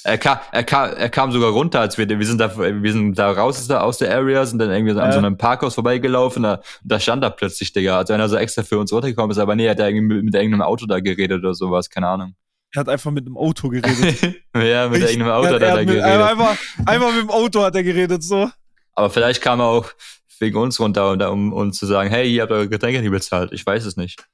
Er 0.10 0.18
kam, 0.18 0.40
er 0.52 0.64
kam, 0.64 0.90
er 0.90 1.10
kam 1.10 1.32
sogar 1.32 1.52
runter, 1.52 1.80
als 1.80 1.98
wir, 2.00 2.10
wir 2.10 2.26
sind 2.26 2.40
da, 2.40 2.58
wir 2.58 2.92
sind 2.92 3.18
da 3.20 3.32
raus 3.32 3.70
aus 3.70 3.98
der 4.00 4.16
Area, 4.16 4.44
sind 4.44 4.58
dann 4.58 4.72
irgendwie 4.72 5.00
an 5.00 5.12
so 5.12 5.20
einem 5.20 5.38
Parkhaus 5.38 5.76
vorbeigelaufen, 5.76 6.44
da, 6.44 6.62
da 6.84 7.00
stand 7.00 7.24
da 7.24 7.30
plötzlich, 7.30 7.74
Digga, 7.74 7.98
als 8.00 8.10
einer 8.10 8.28
so 8.28 8.36
extra 8.36 8.64
für 8.64 8.80
uns 8.80 8.92
runtergekommen 8.92 9.30
ist, 9.30 9.38
aber 9.38 9.56
nee, 9.56 9.70
hat 9.70 9.80
er 9.80 9.88
irgendwie 9.88 10.16
mit, 10.16 10.26
mit 10.26 10.34
irgendeinem 10.34 10.64
Auto 10.64 10.88
da 10.88 11.00
geredet 11.00 11.40
oder 11.40 11.54
sowas, 11.54 11.92
keine 11.92 12.08
Ahnung. 12.08 12.36
Er 12.72 12.80
hat 12.80 12.90
einfach 12.90 13.12
mit 13.12 13.28
einem 13.28 13.38
Auto 13.38 13.70
geredet. 13.70 14.22
ja, 14.56 14.90
mit 14.90 15.04
ich, 15.04 15.10
irgendeinem 15.12 15.32
Auto 15.32 15.48
hat 15.48 15.54
er, 15.54 15.60
da 15.60 15.76
mit, 15.76 15.88
geredet. 15.88 16.06
Einfach, 16.06 16.58
einfach 16.86 17.14
mit 17.14 17.22
dem 17.22 17.30
Auto 17.30 17.62
hat 17.62 17.76
er 17.76 17.84
geredet, 17.84 18.24
so. 18.24 18.50
Aber 18.94 19.10
vielleicht 19.12 19.42
kam 19.42 19.60
er 19.60 19.66
auch 19.66 19.92
wegen 20.40 20.58
uns 20.58 20.80
runter, 20.80 21.12
um, 21.12 21.20
um 21.20 21.54
uns 21.54 21.78
zu 21.78 21.86
sagen, 21.86 22.10
hey, 22.10 22.34
ihr 22.34 22.42
habt 22.42 22.52
eure 22.52 22.68
Getränke 22.68 23.02
nicht 23.02 23.12
bezahlt. 23.12 23.52
Ich 23.54 23.66
weiß 23.66 23.86
es 23.86 23.96
nicht. 23.96 24.26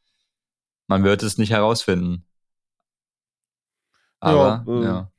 Man 0.87 1.03
wird 1.03 1.21
es 1.21 1.37
nicht 1.37 1.51
herausfinden. 1.51 2.25
Aber, 4.19 4.63
ja. 4.67 4.73
Äh, 4.73 4.83
ja. 4.83 5.11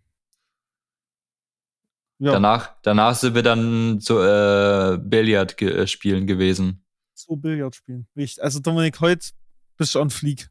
Ja. 2.19 2.33
Danach, 2.33 2.75
danach 2.83 3.15
sind 3.15 3.35
wir 3.35 3.43
dann 3.43 4.01
zu 4.01 4.19
äh, 4.19 4.99
Billard 4.99 5.57
ge 5.57 5.71
äh, 5.71 5.87
spielen 5.87 6.27
gewesen. 6.27 6.85
Zu 7.15 7.37
Billard 7.37 7.75
spielen. 7.75 8.07
Richtig. 8.17 8.43
Also 8.43 8.61
Dominik, 8.61 9.01
heute 9.01 9.27
bist 9.77 9.95
du 9.95 10.01
on 10.01 10.11
Fleek. 10.11 10.49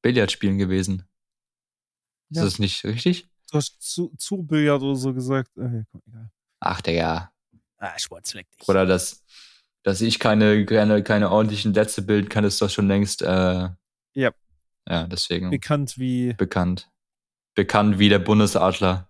Billard 0.00 0.30
spielen 0.30 0.58
gewesen. 0.58 1.08
Ja. 2.30 2.42
Ist 2.42 2.52
das 2.52 2.58
nicht 2.60 2.84
richtig? 2.84 3.28
Du 3.50 3.58
hast 3.58 3.80
zu, 3.80 4.12
zu 4.16 4.42
Billard 4.42 4.82
oder 4.82 4.94
so 4.94 5.12
gesagt. 5.12 5.50
Okay, 5.56 5.84
komm, 5.90 6.02
egal. 6.06 6.30
Ach, 6.60 6.80
Digga. 6.80 7.32
Ah, 7.78 7.98
Sportsfleck 7.98 8.46
dich. 8.52 8.68
Oder 8.68 8.86
dass, 8.86 9.24
dass 9.82 10.00
ich 10.00 10.18
keine, 10.18 10.66
keine, 10.66 11.02
keine 11.02 11.30
ordentlichen 11.30 11.74
Sätze 11.74 12.02
bilden 12.02 12.28
kann, 12.28 12.44
ist 12.44 12.60
doch 12.60 12.70
schon 12.70 12.88
längst. 12.88 13.22
Äh, 13.22 13.68
ja. 14.14 14.30
Ja, 14.88 15.06
deswegen. 15.06 15.50
Bekannt 15.50 15.98
wie. 15.98 16.34
Bekannt. 16.34 16.90
Bekannt 17.54 17.98
wie 17.98 18.08
der 18.08 18.18
Bundesadler. 18.18 19.07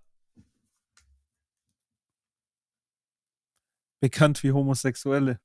Bekannt 3.99 4.43
wie 4.43 4.51
Homosexuelle. 4.51 5.39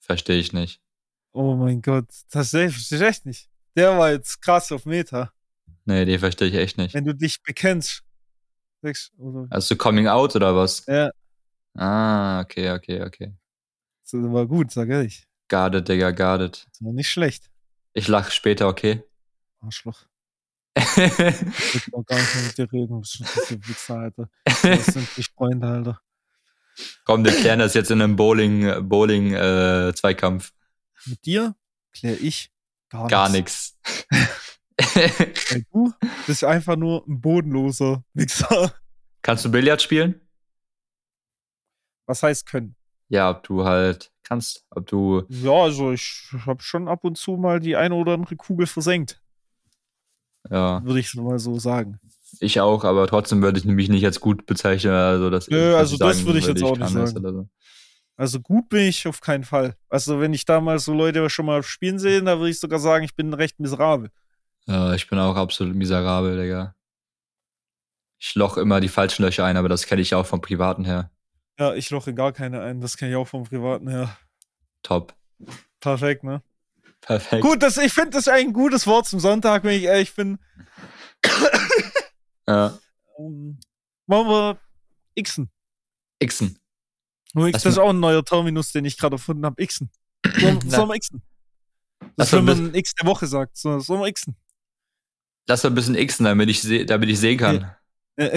Verstehe 0.00 0.38
ich 0.38 0.52
nicht. 0.52 0.80
Oh 1.32 1.54
mein 1.54 1.82
Gott, 1.82 2.08
das 2.30 2.50
verstehe 2.50 2.66
ich 2.68 2.92
echt 3.00 3.26
nicht. 3.26 3.48
Der 3.76 3.98
war 3.98 4.10
jetzt 4.10 4.40
krass 4.40 4.72
auf 4.72 4.86
Meta. 4.86 5.32
Nee, 5.84 6.04
den 6.04 6.18
verstehe 6.18 6.48
ich 6.48 6.54
echt 6.54 6.78
nicht. 6.78 6.94
Wenn 6.94 7.04
du 7.04 7.14
dich 7.14 7.42
bekennst. 7.42 8.02
Also 9.50 9.76
Coming 9.76 10.06
Out 10.06 10.36
oder 10.36 10.54
was? 10.54 10.84
Ja. 10.86 11.10
Ah, 11.74 12.40
okay, 12.40 12.70
okay, 12.72 13.02
okay. 13.02 13.34
Das 14.02 14.12
war 14.14 14.46
gut, 14.46 14.70
sag 14.70 14.88
ehrlich. 14.88 15.26
Guarded, 15.48 15.88
Digga, 15.88 16.10
guarded. 16.12 16.66
Das 16.70 16.82
war 16.82 16.92
nicht 16.92 17.08
schlecht. 17.08 17.50
Ich 17.92 18.08
lach 18.08 18.30
später, 18.30 18.68
okay? 18.68 19.02
Arschloch. 19.60 20.06
ich 20.76 20.96
will 20.96 21.94
auch 21.94 22.04
gar 22.04 22.18
nicht 22.18 22.46
mit 22.46 22.58
dir 22.58 22.72
reden. 22.72 23.00
Das 23.00 23.14
ist 23.14 23.50
ein 23.50 23.66
Wichser, 23.66 23.96
Alter. 23.96 24.30
Das 24.44 24.86
sind 24.86 25.16
nicht 25.16 25.32
Freunde, 25.34 25.66
Alter. 25.66 26.00
Komm, 27.04 27.24
wir 27.24 27.32
klären 27.32 27.58
das 27.58 27.74
jetzt 27.74 27.90
in 27.90 28.00
einem 28.00 28.16
Bowling, 28.16 28.88
Bowling, 28.88 29.32
äh, 29.34 29.92
Zweikampf. 29.94 30.52
Mit 31.06 31.24
dir 31.24 31.54
kläre 31.92 32.16
ich 32.16 32.50
gar, 32.88 33.08
gar 33.08 33.28
nichts. 33.28 33.78
Weil 34.78 35.64
du 35.72 35.92
bist 36.26 36.44
einfach 36.44 36.76
nur 36.76 37.04
ein 37.06 37.20
bodenloser 37.20 38.04
Wichser. 38.14 38.72
Kannst 39.22 39.44
du 39.44 39.50
Billard 39.50 39.82
spielen? 39.82 40.20
Was 42.06 42.22
heißt 42.22 42.46
können? 42.46 42.76
Ja, 43.08 43.30
ob 43.30 43.42
du 43.42 43.64
halt 43.64 44.12
kannst, 44.22 44.66
ob 44.70 44.86
du. 44.86 45.24
Ja, 45.28 45.52
also 45.52 45.92
ich 45.92 46.28
habe 46.46 46.62
schon 46.62 46.88
ab 46.88 47.04
und 47.04 47.16
zu 47.16 47.32
mal 47.32 47.60
die 47.60 47.76
eine 47.76 47.94
oder 47.94 48.12
andere 48.12 48.36
Kugel 48.36 48.66
versenkt. 48.66 49.20
Ja. 50.50 50.82
Würde 50.84 51.00
ich 51.00 51.14
mal 51.14 51.38
so 51.38 51.58
sagen. 51.58 51.98
Ich 52.40 52.60
auch, 52.60 52.84
aber 52.84 53.06
trotzdem 53.06 53.42
würde 53.42 53.58
ich 53.58 53.64
mich 53.64 53.88
nicht 53.88 54.04
als 54.04 54.20
gut 54.20 54.46
bezeichnen. 54.46 54.92
Also, 54.92 55.30
das, 55.30 55.48
Nö, 55.48 55.76
also 55.76 55.96
das 55.96 56.24
würde 56.24 56.38
ich 56.38 56.46
jetzt 56.46 56.62
auch 56.62 56.76
nicht 56.76 56.90
sagen. 56.90 57.06
So. 57.06 57.48
Also 58.16 58.40
gut 58.40 58.68
bin 58.68 58.82
ich 58.82 59.06
auf 59.06 59.20
keinen 59.20 59.44
Fall. 59.44 59.76
Also 59.88 60.18
wenn 60.18 60.32
ich 60.34 60.44
damals 60.44 60.84
so 60.84 60.92
Leute 60.92 61.30
schon 61.30 61.46
mal 61.46 61.62
spielen 61.62 62.00
sehe, 62.00 62.20
da 62.20 62.38
würde 62.38 62.50
ich 62.50 62.58
sogar 62.58 62.80
sagen, 62.80 63.04
ich 63.04 63.14
bin 63.14 63.32
recht 63.32 63.60
miserabel. 63.60 64.10
Ja, 64.66 64.92
ich 64.94 65.08
bin 65.08 65.20
auch 65.20 65.36
absolut 65.36 65.76
miserabel, 65.76 66.36
Digga. 66.36 66.74
Ich 68.18 68.34
loch 68.34 68.56
immer 68.56 68.80
die 68.80 68.88
falschen 68.88 69.24
Löcher 69.24 69.44
ein, 69.44 69.56
aber 69.56 69.68
das 69.68 69.86
kenne 69.86 70.02
ich 70.02 70.16
auch 70.16 70.26
vom 70.26 70.40
Privaten 70.40 70.84
her. 70.84 71.12
Ja, 71.60 71.74
ich 71.74 71.90
loche 71.90 72.12
gar 72.12 72.32
keine 72.32 72.60
ein. 72.60 72.80
Das 72.80 72.96
kenne 72.96 73.12
ich 73.12 73.16
auch 73.16 73.28
vom 73.28 73.44
Privaten 73.44 73.88
her. 73.88 74.16
Top. 74.82 75.14
Perfekt, 75.78 76.24
ne? 76.24 76.42
Perfekt. 77.00 77.42
Gut, 77.42 77.62
das, 77.62 77.76
ich 77.76 77.92
finde 77.92 78.10
das 78.10 78.26
ist 78.26 78.32
ein 78.32 78.52
gutes 78.52 78.86
Wort 78.88 79.06
zum 79.06 79.20
Sonntag, 79.20 79.62
wenn 79.62 79.76
ich 79.76 79.84
ehrlich 79.84 80.14
bin. 80.14 80.38
ja. 82.48 82.78
Um, 83.16 83.58
wollen 84.06 84.26
wir 84.28 84.58
Xen? 85.22 85.50
Xen. 86.24 86.58
Das 87.34 87.66
ist 87.66 87.78
auch 87.78 87.90
ein 87.90 88.00
neuer 88.00 88.24
Terminus, 88.24 88.72
den 88.72 88.84
ich 88.84 88.96
gerade 88.96 89.16
erfunden 89.16 89.44
habe. 89.44 89.64
Xen. 89.64 89.90
Sollen 90.38 90.60
soll 90.70 90.88
wir 90.88 90.98
Xen? 90.98 91.22
Das 92.16 92.28
ist, 92.28 92.32
wenn 92.32 92.44
man 92.44 92.74
X 92.74 92.94
der 92.94 93.06
Woche 93.06 93.26
sagt. 93.26 93.56
So, 93.56 93.78
sollen 93.80 94.00
wir 94.00 94.12
Xen? 94.12 94.36
Lass 95.46 95.62
mal 95.62 95.70
ein 95.70 95.74
bisschen 95.74 95.94
Xen, 95.94 96.24
damit 96.24 96.48
ich, 96.48 96.62
seh, 96.62 96.84
damit 96.84 97.08
ich 97.08 97.18
sehen 97.18 97.38
kann. 97.38 97.74
Ja. 98.16 98.30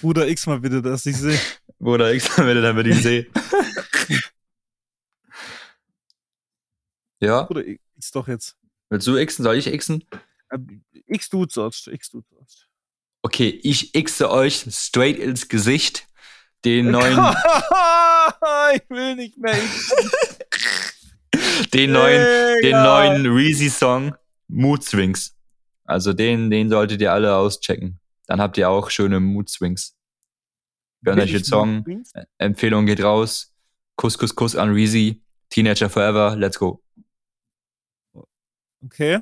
Bruder 0.00 0.26
X 0.28 0.46
mal 0.46 0.60
bitte, 0.60 0.82
dass 0.82 1.06
ich 1.06 1.16
sehe. 1.16 1.38
Bruder 1.78 2.12
X 2.12 2.36
mal 2.36 2.46
bitte, 2.46 2.62
damit 2.62 2.86
ich 2.86 3.02
sehe. 3.02 3.26
ja? 7.20 7.42
Bruder 7.42 7.66
X 7.66 8.10
doch 8.12 8.28
jetzt. 8.28 8.56
Willst 8.88 9.06
du 9.06 9.24
Xen? 9.24 9.44
Soll 9.44 9.56
ich 9.56 9.66
Xen? 9.78 10.04
Ähm, 10.52 10.84
X 11.06 11.28
du 11.28 11.44
zuerst. 11.46 11.88
X 11.88 12.10
du 12.10 12.22
zuerst. 12.22 12.65
Okay, 13.26 13.58
ich 13.64 13.92
Xe 13.92 14.30
euch 14.30 14.66
straight 14.70 15.18
ins 15.18 15.48
Gesicht 15.48 16.06
den 16.64 16.90
neuen. 16.92 17.18
ich 18.72 18.88
will 18.88 19.16
nicht 19.16 19.36
mehr. 19.36 19.58
den 21.74 21.90
neuen, 21.90 22.62
den 22.62 22.70
neuen 22.70 23.26
Reezy-Song 23.26 24.14
Mood 24.46 24.84
Swings. 24.84 25.34
Also 25.86 26.12
den, 26.12 26.50
den 26.50 26.70
solltet 26.70 27.00
ihr 27.00 27.12
alle 27.12 27.34
auschecken. 27.34 27.98
Dann 28.28 28.40
habt 28.40 28.58
ihr 28.58 28.70
auch 28.70 28.90
schöne 28.90 29.18
Mood 29.18 29.50
Swings. 29.50 29.96
Den 31.00 31.42
Song. 31.42 31.84
Empfehlung 32.38 32.86
geht 32.86 33.02
raus. 33.02 33.52
Kuss, 33.96 34.16
Kuss, 34.16 34.36
Kuss 34.36 34.54
an 34.54 34.70
Reezy. 34.70 35.20
Teenager 35.50 35.90
Forever. 35.90 36.36
Let's 36.36 36.60
go. 36.60 36.80
Okay. 38.84 39.20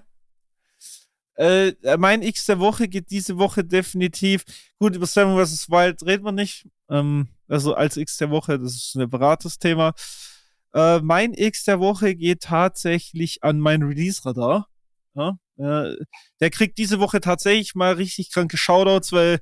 Äh, 1.37 1.73
mein 1.99 2.23
X 2.23 2.47
der 2.47 2.61
Woche 2.61 2.89
geht 2.89 3.11
diese 3.11 3.39
Woche 3.39 3.65
definitiv. 3.65 4.45
Gut, 4.79 4.95
über 4.95 5.07
Seven 5.07 5.37
vs. 5.37 5.69
Wild 5.69 6.05
reden 6.05 6.25
wir 6.25 6.33
nicht. 6.33 6.69
Ähm, 6.89 7.29
also 7.49 7.75
als 7.75 7.97
X 7.97 8.17
der 8.17 8.31
Woche, 8.31 8.59
das 8.59 8.75
ist 8.75 8.95
ein 8.95 9.01
separates 9.01 9.59
Thema. 9.59 9.95
Äh, 10.73 11.01
mein 11.01 11.35
X 11.35 11.65
der 11.65 11.81
Woche 11.81 12.15
geht 12.15 12.43
tatsächlich 12.43 13.43
an 13.43 13.59
mein 13.61 13.83
Release-Radar. 13.83 14.69
Ja, 15.15 15.39
äh, 15.57 15.97
der 16.41 16.51
kriegt 16.51 16.79
diese 16.79 16.99
Woche 16.99 17.21
tatsächlich 17.21 17.75
mal 17.75 17.95
richtig 17.95 18.33
kranke 18.33 18.57
Shoutouts, 18.57 19.13
weil, 19.13 19.41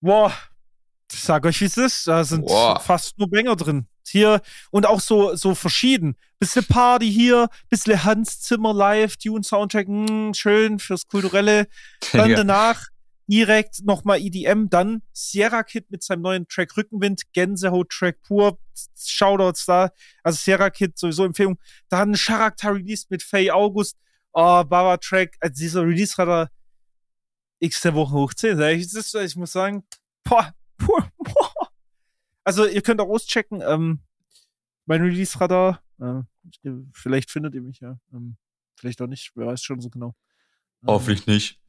boah, 0.00 0.32
ich 1.12 1.20
sag 1.20 1.44
euch, 1.44 1.60
wie 1.60 1.66
es 1.66 1.76
ist. 1.76 2.06
Da 2.06 2.24
sind 2.24 2.46
boah. 2.46 2.80
fast 2.80 3.18
nur 3.18 3.28
Banger 3.28 3.56
drin. 3.56 3.86
Hier 4.08 4.40
und 4.70 4.86
auch 4.86 5.00
so, 5.00 5.34
so 5.34 5.54
verschieden. 5.54 6.16
Bisschen 6.38 6.64
Party 6.64 7.10
hier, 7.10 7.48
bisschen 7.70 8.04
Hans 8.04 8.40
Zimmer 8.40 8.74
live, 8.74 9.16
Tune 9.16 9.42
Soundtrack, 9.42 9.88
mh, 9.88 10.08
hm, 10.08 10.34
schön 10.34 10.78
fürs 10.78 11.06
Kulturelle. 11.06 11.66
Dann 12.12 12.30
ja. 12.30 12.36
danach 12.36 12.86
direkt 13.26 13.84
nochmal 13.84 14.20
EDM, 14.20 14.68
dann 14.68 15.02
Sierra 15.12 15.62
Kid 15.62 15.90
mit 15.90 16.02
seinem 16.02 16.22
neuen 16.22 16.48
Track 16.48 16.76
Rückenwind, 16.76 17.22
Gänsehaut-Track 17.32 18.22
pur, 18.22 18.58
Shoutouts 18.98 19.66
da, 19.66 19.90
also 20.22 20.36
Sierra 20.36 20.70
Kid 20.70 20.98
sowieso 20.98 21.24
Empfehlung. 21.24 21.58
Dann 21.88 22.14
Charakter 22.14 22.74
Release 22.74 23.06
mit 23.08 23.22
Faye 23.22 23.50
August, 23.50 23.96
oh, 24.32 24.64
Baba 24.64 24.98
Track, 24.98 25.36
also 25.40 25.54
dieser 25.54 25.82
Release 25.82 26.18
radar 26.18 26.50
X 27.60 27.80
der 27.80 27.94
Woche 27.94 28.12
hoch 28.12 28.34
10. 28.34 28.60
Ich, 28.60 28.94
ich 28.94 29.36
muss 29.36 29.52
sagen, 29.52 29.84
boah, 30.24 30.54
boah, 30.76 31.10
boah. 31.18 31.53
Also 32.44 32.66
ihr 32.66 32.82
könnt 32.82 33.00
auch 33.00 33.08
auschecken, 33.08 33.62
ähm, 33.66 34.00
mein 34.86 35.00
Release-Radar, 35.00 35.82
äh, 36.00 36.22
vielleicht 36.92 37.30
findet 37.30 37.54
ihr 37.54 37.62
mich 37.62 37.80
ja, 37.80 37.98
ähm, 38.12 38.36
vielleicht 38.76 39.00
auch 39.00 39.06
nicht, 39.06 39.32
wer 39.34 39.46
weiß 39.46 39.62
schon 39.62 39.80
so 39.80 39.88
genau. 39.90 40.14
Hoffentlich 40.86 41.26
nicht 41.26 41.60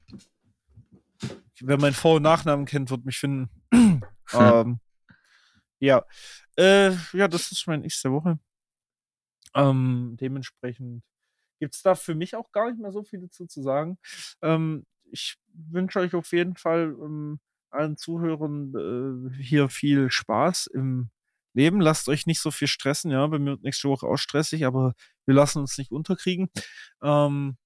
wer 1.61 1.79
meinen 1.79 1.93
Vor- 1.93 2.15
und 2.15 2.23
Nachnamen 2.23 2.65
kennt, 2.65 2.89
wird 2.89 3.05
mich 3.05 3.17
finden. 3.17 3.49
ähm, 4.33 4.79
ja. 5.79 6.05
Äh, 6.57 6.91
ja, 7.13 7.27
das 7.27 7.51
ist 7.51 7.67
mein 7.67 7.83
Ich 7.83 8.01
der 8.01 8.11
Woche. 8.11 8.39
Ähm, 9.53 10.17
dementsprechend 10.19 11.03
gibt 11.59 11.75
es 11.75 11.81
da 11.81 11.95
für 11.95 12.15
mich 12.15 12.35
auch 12.35 12.51
gar 12.51 12.69
nicht 12.69 12.81
mehr 12.81 12.91
so 12.91 13.03
viel 13.03 13.21
dazu 13.21 13.45
zu 13.45 13.61
sagen. 13.61 13.97
Ähm, 14.41 14.85
ich 15.11 15.37
wünsche 15.53 15.99
euch 15.99 16.13
auf 16.13 16.31
jeden 16.31 16.55
Fall 16.55 16.95
ähm, 16.99 17.39
allen 17.75 17.97
Zuhörern 17.97 19.31
äh, 19.31 19.43
hier 19.43 19.69
viel 19.69 20.09
Spaß 20.09 20.67
im 20.67 21.09
Leben. 21.53 21.81
Lasst 21.81 22.09
euch 22.09 22.25
nicht 22.25 22.41
so 22.41 22.51
viel 22.51 22.67
stressen, 22.67 23.11
ja. 23.11 23.25
Bei 23.27 23.39
mir 23.39 23.51
wird 23.51 23.63
nächste 23.63 23.89
Woche 23.89 24.07
auch 24.07 24.17
stressig, 24.17 24.65
aber 24.65 24.93
wir 25.25 25.35
lassen 25.35 25.59
uns 25.59 25.77
nicht 25.77 25.91
unterkriegen. 25.91 26.49
Ähm, 27.01 27.57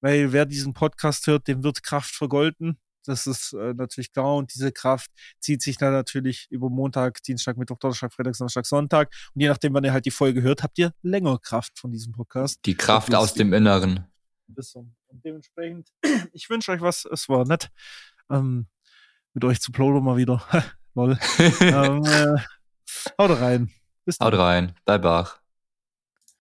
weil 0.00 0.32
wer 0.32 0.46
diesen 0.46 0.74
Podcast 0.74 1.26
hört, 1.26 1.48
dem 1.48 1.62
wird 1.64 1.82
Kraft 1.82 2.14
vergolten. 2.14 2.78
Das 3.04 3.26
ist 3.26 3.54
äh, 3.54 3.74
natürlich 3.74 4.12
klar. 4.12 4.36
Und 4.36 4.54
diese 4.54 4.70
Kraft 4.70 5.10
zieht 5.40 5.62
sich 5.62 5.78
dann 5.78 5.92
natürlich 5.92 6.46
über 6.50 6.68
Montag, 6.68 7.22
Dienstag, 7.22 7.56
Mittwoch, 7.56 7.78
Donnerstag, 7.78 8.12
Freitag, 8.12 8.34
Samstag, 8.34 8.66
Sonntag. 8.66 9.12
Und 9.34 9.40
je 9.40 9.48
nachdem, 9.48 9.72
wann 9.74 9.84
ihr 9.84 9.92
halt 9.92 10.04
die 10.04 10.10
Folge 10.10 10.42
hört, 10.42 10.62
habt 10.62 10.78
ihr 10.78 10.92
länger 11.02 11.38
Kraft 11.38 11.78
von 11.78 11.90
diesem 11.90 12.12
Podcast. 12.12 12.60
Die 12.66 12.74
Kraft 12.74 13.14
aus 13.14 13.34
dem 13.34 13.52
Inneren. 13.52 14.06
Und 15.06 15.24
dementsprechend, 15.24 15.90
ich 16.32 16.50
wünsche 16.50 16.72
euch 16.72 16.80
was. 16.80 17.06
Es 17.06 17.28
war 17.28 17.46
nett, 17.46 17.70
ähm, 18.30 18.66
mit 19.34 19.44
euch 19.44 19.60
zu 19.60 19.72
plaudern 19.72 20.04
mal 20.04 20.16
wieder. 20.16 20.42
Lol. 20.94 21.18
ähm, 21.60 22.04
äh, 22.04 22.38
haut 23.18 23.40
rein. 23.40 23.70
Bis 24.04 24.18
dann. 24.18 24.26
Haut 24.26 24.38
rein. 24.38 24.72
Bye, 24.84 24.98
Bach. 24.98 25.37